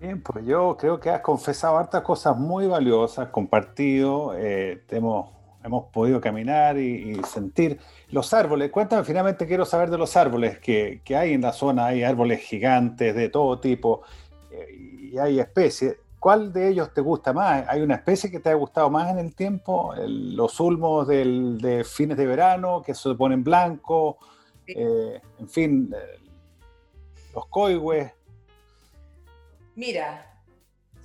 Bien, 0.00 0.22
pues 0.22 0.44
yo 0.46 0.76
creo 0.78 0.98
que 0.98 1.10
has 1.10 1.20
confesado 1.20 1.76
hartas 1.76 2.02
cosas 2.02 2.36
muy 2.36 2.66
valiosas, 2.66 3.28
compartido, 3.28 4.32
eh, 4.34 4.82
hemos, 4.88 5.30
hemos 5.62 5.92
podido 5.92 6.18
caminar 6.18 6.78
y, 6.78 7.22
sentir 7.24 7.78
los 8.08 8.32
árboles. 8.32 8.70
Cuéntame, 8.70 9.04
finalmente 9.04 9.46
quiero 9.46 9.66
saber 9.66 9.90
de 9.90 9.98
los 9.98 10.16
árboles 10.16 10.58
que, 10.58 11.02
que 11.04 11.16
hay 11.16 11.34
en 11.34 11.42
la 11.42 11.52
zona. 11.52 11.86
Hay 11.86 12.02
árboles 12.04 12.40
gigantes 12.40 13.14
de 13.14 13.28
todo 13.28 13.60
tipo 13.60 14.02
eh, 14.50 15.10
y 15.12 15.18
hay 15.18 15.40
especies. 15.40 15.96
¿Cuál 16.26 16.52
de 16.52 16.70
ellos 16.70 16.92
te 16.92 17.00
gusta 17.00 17.32
más? 17.32 17.68
¿Hay 17.68 17.82
una 17.82 17.94
especie 17.94 18.28
que 18.28 18.40
te 18.40 18.50
ha 18.50 18.54
gustado 18.54 18.90
más 18.90 19.12
en 19.12 19.20
el 19.20 19.32
tiempo? 19.36 19.94
los 19.96 20.58
ulmos 20.58 21.06
del, 21.06 21.58
de 21.58 21.84
fines 21.84 22.16
de 22.16 22.26
verano 22.26 22.82
que 22.84 22.94
se 22.94 23.14
ponen 23.14 23.44
blancos 23.44 24.16
eh, 24.66 25.20
en 25.38 25.48
fin, 25.48 25.94
eh, 25.96 26.18
los 27.32 27.46
coigües. 27.46 28.12
Mira, 29.76 30.42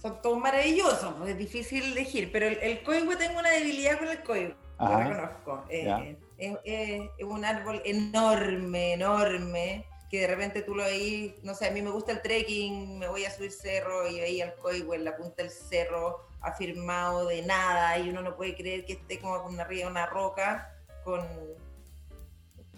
son 0.01 0.19
todos 0.23 0.39
maravillosos, 0.39 1.13
es 1.27 1.37
difícil 1.37 1.83
elegir, 1.91 2.31
pero 2.31 2.47
el, 2.47 2.57
el 2.57 2.81
coigüe 2.81 3.15
tengo 3.15 3.41
una 3.41 3.51
debilidad 3.51 3.99
con 3.99 4.07
el 4.07 4.23
coigüe, 4.23 4.55
lo 4.79 4.97
reconozco. 4.97 5.65
Eh, 5.69 6.17
es, 6.39 7.23
un 7.23 7.45
árbol 7.45 7.79
enorme, 7.85 8.93
enorme, 8.93 9.85
que 10.11 10.19
de 10.19 10.27
repente 10.27 10.61
tú 10.61 10.75
lo 10.75 10.83
veis, 10.83 11.33
no 11.41 11.55
sé, 11.55 11.67
a 11.67 11.71
mí 11.71 11.81
me 11.81 11.89
gusta 11.89 12.11
el 12.11 12.21
trekking, 12.21 12.99
me 12.99 13.07
voy 13.07 13.23
a 13.23 13.31
subir 13.31 13.53
cerro 13.53 14.05
y 14.09 14.19
veía 14.19 14.43
el 14.43 14.55
coigüe 14.55 14.97
en 14.97 15.05
la 15.05 15.15
punta 15.15 15.41
del 15.41 15.49
cerro 15.49 16.27
afirmado 16.41 17.27
de 17.27 17.41
nada 17.43 17.97
y 17.97 18.09
uno 18.09 18.21
no 18.21 18.35
puede 18.35 18.53
creer 18.53 18.83
que 18.83 18.93
esté 18.93 19.19
como 19.19 19.41
con 19.41 19.57
arriba 19.57 19.85
de 19.85 19.91
una 19.91 20.05
roca 20.07 20.75
con 21.05 21.25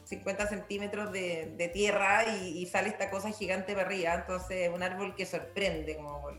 50 0.05 0.47
centímetros 0.47 1.11
de, 1.11 1.71
tierra 1.73 2.25
y, 2.35 2.65
sale 2.67 2.89
esta 2.89 3.09
cosa 3.09 3.31
gigante 3.31 3.73
para 3.73 3.87
arriba. 3.87 4.13
Entonces, 4.13 4.69
un 4.71 4.83
árbol 4.83 5.15
que 5.15 5.25
sorprende 5.25 5.95
como, 5.95 6.29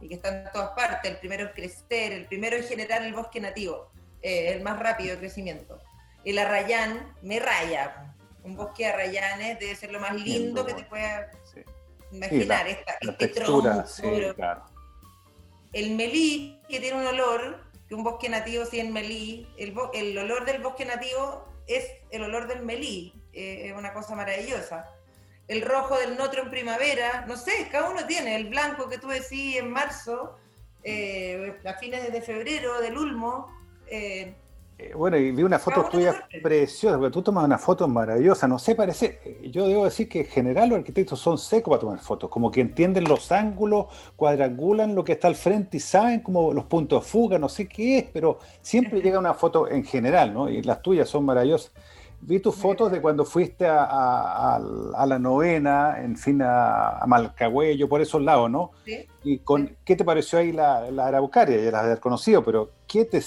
y 0.00 0.08
que 0.08 0.14
está 0.16 0.28
en 0.28 0.52
todas 0.52 0.70
partes. 0.70 1.10
El 1.10 1.18
primero 1.18 1.46
es 1.46 1.52
crecer, 1.52 2.12
el 2.12 2.26
primero 2.26 2.56
es 2.56 2.68
generar 2.68 3.02
el 3.02 3.14
bosque 3.14 3.40
nativo, 3.40 3.90
eh, 4.20 4.52
el 4.52 4.62
más 4.62 4.78
rápido 4.78 5.14
de 5.14 5.20
crecimiento. 5.20 5.80
El 6.24 6.38
arrayán 6.38 7.14
me 7.22 7.38
raya. 7.38 8.13
Un 8.44 8.56
bosque 8.56 8.84
de 8.84 8.90
arrayanes 8.90 9.58
debe 9.58 9.74
ser 9.74 9.90
lo 9.90 10.00
más 10.00 10.14
lindo 10.14 10.64
que 10.64 10.74
te 10.74 10.84
pueda 10.84 11.30
imaginar. 12.12 12.66
este 12.68 13.28
tronco. 13.28 13.84
El 15.72 15.96
melí, 15.96 16.60
que 16.68 16.78
tiene 16.78 17.00
un 17.00 17.06
olor, 17.06 17.64
que 17.88 17.94
un 17.94 18.04
bosque 18.04 18.28
nativo 18.28 18.64
sin 18.64 18.92
melí, 18.92 19.48
el, 19.58 19.74
el 19.92 20.16
olor 20.18 20.44
del 20.44 20.62
bosque 20.62 20.84
nativo 20.84 21.48
es 21.66 21.86
el 22.10 22.22
olor 22.22 22.46
del 22.46 22.62
melí, 22.62 23.12
eh, 23.32 23.70
es 23.70 23.76
una 23.76 23.92
cosa 23.92 24.14
maravillosa. 24.14 24.88
El 25.48 25.62
rojo 25.62 25.98
del 25.98 26.16
notro 26.16 26.42
en 26.42 26.50
primavera, 26.50 27.24
no 27.26 27.36
sé, 27.36 27.68
cada 27.70 27.90
uno 27.90 28.06
tiene. 28.06 28.36
El 28.36 28.48
blanco 28.48 28.88
que 28.88 28.98
tú 28.98 29.08
decís 29.08 29.56
en 29.56 29.70
marzo, 29.70 30.38
eh, 30.82 31.58
a 31.64 31.74
fines 31.74 32.12
de 32.12 32.22
febrero, 32.22 32.80
del 32.80 32.96
ulmo. 32.96 33.50
Eh, 33.86 34.34
bueno, 34.96 35.16
y 35.16 35.30
vi 35.30 35.42
una 35.42 35.58
foto 35.58 35.84
tuya 35.90 36.26
preciosa, 36.42 36.98
porque 36.98 37.12
tú 37.12 37.22
tomas 37.22 37.44
una 37.44 37.58
foto 37.58 37.86
maravillosa, 37.86 38.48
no 38.48 38.58
sé, 38.58 38.74
parece, 38.74 39.38
yo 39.50 39.66
debo 39.66 39.84
decir 39.84 40.08
que 40.08 40.20
en 40.20 40.26
general 40.26 40.68
los 40.68 40.78
arquitectos 40.78 41.20
son 41.20 41.38
secos 41.38 41.70
para 41.70 41.80
tomar 41.80 41.98
fotos, 42.00 42.30
como 42.30 42.50
que 42.50 42.60
entienden 42.60 43.04
los 43.04 43.30
ángulos, 43.32 43.86
cuadrangulan 44.16 44.94
lo 44.94 45.04
que 45.04 45.12
está 45.12 45.28
al 45.28 45.36
frente 45.36 45.76
y 45.76 45.80
saben 45.80 46.20
como 46.20 46.52
los 46.52 46.64
puntos 46.64 47.04
de 47.04 47.08
fuga, 47.08 47.38
no 47.38 47.48
sé 47.48 47.68
qué 47.68 47.98
es, 47.98 48.04
pero 48.12 48.38
siempre 48.62 49.00
llega 49.00 49.18
una 49.18 49.34
foto 49.34 49.68
en 49.68 49.84
general, 49.84 50.34
¿no? 50.34 50.48
Y 50.48 50.62
las 50.62 50.82
tuyas 50.82 51.08
son 51.08 51.24
maravillosas. 51.24 51.72
Vi 52.20 52.40
tus 52.40 52.54
fotos 52.54 52.90
de 52.90 53.02
cuando 53.02 53.26
fuiste 53.26 53.66
a, 53.68 54.58
la 55.06 55.18
novena, 55.18 56.02
en 56.02 56.16
fin, 56.16 56.40
a, 56.42 57.04
Malcagüello, 57.06 57.86
por 57.86 58.00
esos 58.00 58.22
lados, 58.22 58.50
¿no? 58.50 58.70
Sí. 58.86 59.06
¿Y 59.24 59.38
con, 59.38 59.76
qué 59.84 59.94
te 59.94 60.04
pareció 60.04 60.38
ahí 60.38 60.50
la, 60.50 60.90
la 60.90 61.08
Araucaria? 61.08 61.62
Ya 61.62 61.70
la 61.70 61.92
has 61.92 62.00
conocido, 62.00 62.42
pero 62.42 62.70
¿qué 62.86 63.04
te 63.04 63.20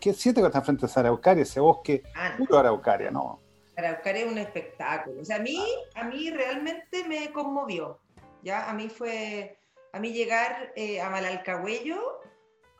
¿Qué 0.00 0.12
siente 0.14 0.40
cuando 0.40 0.48
estás 0.48 0.64
frente 0.64 0.86
a 0.86 0.88
esa 0.88 1.00
Araucaria, 1.00 1.42
ese 1.42 1.60
bosque 1.60 2.02
ah, 2.14 2.34
puro 2.38 2.58
Araucaria, 2.58 3.10
no? 3.10 3.40
Araucaria 3.76 4.24
es 4.24 4.30
un 4.30 4.38
espectáculo. 4.38 5.22
O 5.22 5.24
sea, 5.24 5.36
a 5.36 5.40
mí, 5.40 5.64
a 5.94 6.04
mí 6.04 6.30
realmente 6.30 7.06
me 7.08 7.30
conmovió. 7.32 8.00
¿ya? 8.42 8.68
A 8.68 8.74
mí 8.74 8.88
fue, 8.88 9.58
a 9.92 10.00
mí 10.00 10.12
llegar 10.12 10.72
eh, 10.76 11.00
a 11.00 11.10
Malalcahuello 11.10 12.20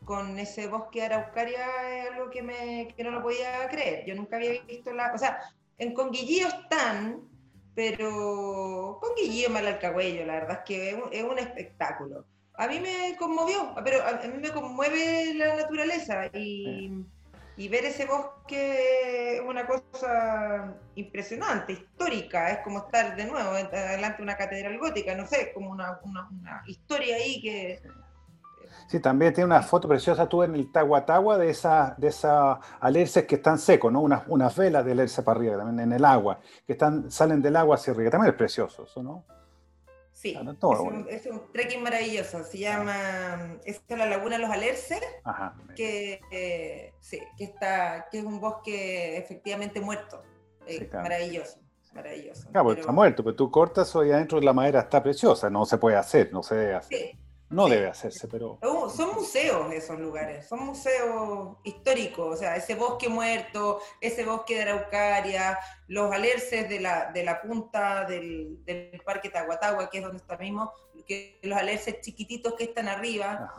con 0.05 0.39
ese 0.39 0.69
bosque 0.69 1.01
de 1.01 1.07
Araucaria 1.07 1.67
es 1.99 2.11
algo 2.11 2.31
que, 2.31 2.43
me, 2.43 2.95
que 2.97 3.05
no 3.05 3.11
lo 3.11 3.23
podía 3.23 3.69
creer. 3.69 4.05
Yo 4.07 4.15
nunca 4.15 4.37
había 4.37 4.63
visto 4.63 4.93
la... 4.93 5.13
O 5.13 5.19
sea, 5.19 5.41
en 5.79 5.95
Conguillío 5.95 6.49
están, 6.49 7.29
pero 7.75 8.99
Conguillío, 9.01 9.51
Malalcahuello, 9.51 10.25
la 10.25 10.35
verdad 10.35 10.59
es 10.59 10.65
que 10.65 10.91
es 10.91 10.95
un, 10.95 11.13
es 11.13 11.25
un 11.25 11.39
espectáculo. 11.39 12.25
A 12.59 12.67
mí 12.67 12.81
me 12.81 13.17
conmovió, 13.17 13.73
pero 13.85 13.99
a, 14.05 14.27
mí 14.27 14.39
me 14.41 14.51
conmueve 14.51 15.33
la 15.35 15.57
naturaleza 15.57 16.27
y, 16.35 17.05
ver 17.57 17.85
ese 17.85 18.05
bosque 18.05 19.37
es 19.37 19.41
una 19.41 19.65
cosa 19.67 20.75
impresionante, 20.97 21.73
histórica, 21.75 22.51
es 22.51 22.59
como 22.59 22.79
estar 22.81 23.15
de 23.15 23.27
nuevo 23.27 23.53
delante 23.53 24.19
de 24.19 24.23
una 24.23 24.37
catedral 24.37 24.77
gótica, 24.79 25.15
no 25.15 25.25
sé, 25.27 25.53
como 25.55 25.71
una, 25.71 26.01
historia 26.67 27.17
ahí 27.17 27.41
que... 27.41 27.81
Sí, 28.89 29.01
también 29.01 29.33
tiene 29.35 29.47
una 29.47 29.63
foto 29.63 29.87
preciosa 29.87 30.29
tú 30.29 30.43
en 30.43 30.55
el 30.55 30.73
Tahuatagua 30.73 31.37
de 31.37 31.51
esas 31.51 31.97
de 31.99 32.09
esa 32.09 32.59
alerces 32.81 33.27
que 33.27 33.37
están 33.37 33.59
secos, 33.59 33.93
¿no? 33.93 34.01
Unas, 34.01 34.23
unas 34.29 34.57
velas 34.57 34.85
de 34.85 34.93
alerce 34.93 35.23
para 35.23 35.39
arriba, 35.39 35.59
también 35.59 35.81
en 35.81 35.93
el 35.93 36.05
agua, 36.05 36.41
que 36.67 36.73
están, 36.73 37.11
salen 37.11 37.41
del 37.41 37.57
agua 37.57 37.77
hacia 37.77 37.93
arriba, 37.93 38.11
también 38.11 38.33
es 38.33 38.37
precioso 38.37 38.85
eso, 38.85 39.03
¿no? 39.03 39.25
Sí, 40.19 40.37
es, 41.11 41.27
un, 41.27 41.53
trekking 41.53 41.81
maravilloso. 41.81 42.43
Se 42.43 42.59
llama, 42.59 43.57
es 43.65 43.81
la 43.89 44.05
Laguna 44.05 44.35
de 44.37 44.43
los 44.43 44.51
Alerces, 44.51 45.01
que, 45.77 46.21
eh, 46.33 46.93
sí, 46.99 47.21
que, 47.37 47.45
está, 47.45 48.09
que 48.11 48.19
es 48.19 48.25
un 48.25 48.41
bosque 48.41 49.17
efectivamente 49.17 49.81
muerto. 49.81 50.21
Eh, 50.67 50.91
maravilloso, 50.93 51.61
maravilloso. 51.95 52.49
Claro, 52.51 52.73
está 52.73 52.91
muerto, 52.91 53.23
pero 53.23 53.37
tú 53.37 53.49
cortas 53.49 53.95
hoy 53.95 54.11
adentro 54.11 54.41
la 54.41 54.53
madera 54.53 54.81
está 54.81 55.01
preciosa, 55.01 55.51
no 55.51 55.65
se 55.65 55.79
puede 55.79 55.97
hacer, 55.97 56.33
no 56.33 56.43
se 56.43 56.57
debe 56.57 56.75
hacer. 56.75 56.99
Sí. 56.99 57.19
No 57.51 57.69
debe 57.69 57.87
hacerse, 57.87 58.29
pero... 58.29 58.59
Son 58.63 59.15
museos 59.15 59.73
esos 59.73 59.99
lugares, 59.99 60.47
son 60.47 60.67
museos 60.67 61.57
históricos, 61.65 62.35
o 62.35 62.37
sea, 62.37 62.57
ese 62.57 62.75
bosque 62.75 63.09
muerto, 63.09 63.81
ese 64.01 64.25
bosque 64.25 64.57
de 64.57 64.63
Araucaria, 64.63 65.59
los 65.87 66.13
alerces 66.13 66.69
de 66.69 66.81
la, 66.81 67.11
de 67.13 67.25
la 67.25 67.41
punta 67.41 68.05
del, 68.05 68.63
del 68.65 69.01
Parque 69.05 69.31
Tahuatahua, 69.31 69.89
que 69.89 69.99
es 69.99 70.05
donde 70.05 70.19
está 70.19 70.37
mismo, 70.37 70.73
que 71.07 71.41
los 71.43 71.59
alerces 71.59 72.01
chiquititos 72.03 72.55
que 72.55 72.65
están 72.65 72.87
arriba, 72.87 73.51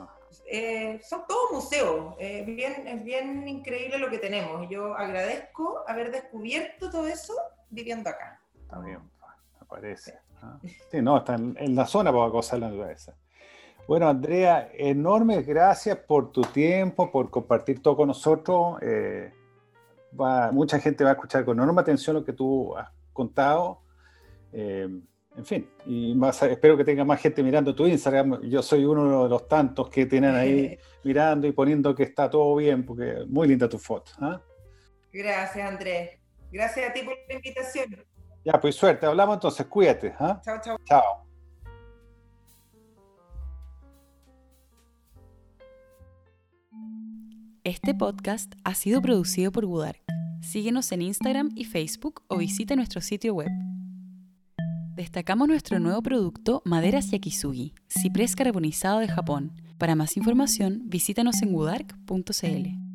eh, 0.46 1.02
son 1.04 1.24
todos 1.28 1.52
museos, 1.52 2.16
eh, 2.20 2.44
bien, 2.46 2.88
es 2.88 3.04
bien 3.04 3.48
increíble 3.48 3.98
lo 3.98 4.10
que 4.10 4.20
tenemos. 4.20 4.70
Yo 4.70 4.96
agradezco 4.96 5.84
haber 5.88 6.12
descubierto 6.12 6.90
todo 6.90 7.08
eso 7.08 7.34
viviendo 7.70 8.10
acá. 8.10 8.40
También, 8.70 9.00
me 9.60 9.66
parece. 9.68 10.20
¿ah? 10.42 10.60
Sí, 10.92 11.02
no, 11.02 11.18
está 11.18 11.36
en, 11.36 11.76
la 11.76 11.86
zona 11.86 12.12
para 12.12 12.28
gozar 12.28 12.60
la 12.60 12.68
naturaleza. 12.68 13.16
Bueno, 13.90 14.08
Andrea, 14.08 14.70
enormes 14.78 15.48
gracias 15.48 15.98
por 15.98 16.32
tu 16.32 16.44
tiempo, 16.44 17.12
por 17.12 17.32
compartir 17.32 17.82
todo 17.82 17.98
con 17.98 18.10
nosotros. 18.10 18.78
Eh, 18.84 19.34
mucha 20.52 20.80
gente 20.80 21.04
va 21.04 21.10
a 21.10 21.14
escuchar 21.14 21.44
con 21.44 21.58
enorme 21.58 21.82
atención 21.82 22.16
lo 22.16 22.24
que 22.24 22.34
tú 22.34 22.78
has 22.78 22.88
contado. 23.12 23.82
Eh, 24.54 24.88
en 25.36 25.44
fin, 25.44 25.68
y 25.88 26.16
espero 26.52 26.78
que 26.78 26.84
tenga 26.84 27.04
más 27.04 27.20
gente 27.20 27.42
mirando 27.42 27.74
tu 27.74 27.88
Instagram. 27.88 28.40
Yo 28.44 28.62
soy 28.62 28.86
uno 28.86 29.24
de 29.24 29.30
los 29.30 29.48
tantos 29.48 29.90
que 29.90 30.06
tienen 30.06 30.36
ahí 30.36 30.78
mirando 31.04 31.48
y 31.48 31.52
poniendo 31.52 31.96
que 31.96 32.04
está 32.04 32.30
todo 32.30 32.58
bien, 32.58 32.86
porque 32.86 33.26
muy 33.28 33.48
linda 33.48 33.68
tu 33.68 33.80
foto. 33.80 34.12
¿ah? 34.22 34.40
Gracias, 35.12 35.68
Andrés. 35.68 36.12
Gracias 36.52 36.92
a 36.92 36.94
ti 36.94 37.02
por 37.02 37.16
la 37.28 37.34
invitación. 37.34 38.06
Ya, 38.46 38.54
pues 38.62 38.76
suerte. 38.76 39.08
Hablamos 39.08 39.38
entonces. 39.38 39.66
Cuídate. 39.66 40.14
¿ah? 40.20 40.40
Chao, 40.46 40.62
chao. 40.62 40.78
Chao. 40.86 41.29
Este 47.70 47.94
podcast 47.94 48.52
ha 48.64 48.74
sido 48.74 49.00
producido 49.00 49.52
por 49.52 49.68
Budark. 49.68 50.02
Síguenos 50.42 50.92
en 50.92 51.04
Instagram 51.04 51.52
y 51.54 51.66
Facebook 51.66 52.24
o 52.28 52.38
visita 52.38 52.76
nuestro 52.76 53.00
sitio 53.00 53.36
web. 53.36 53.52
Destacamos 54.96 55.48
nuestro 55.48 55.80
nuevo 55.80 56.02
producto 56.02 56.64
Maderas 56.66 57.12
Yakisugi, 57.12 57.76
ciprés 57.88 58.36
carbonizado 58.36 58.98
de 58.98 59.08
Japón. 59.08 59.52
Para 59.78 59.94
más 59.94 60.18
información, 60.18 60.82
visítanos 60.86 61.44
en 61.44 61.54
budark.cl. 61.54 62.89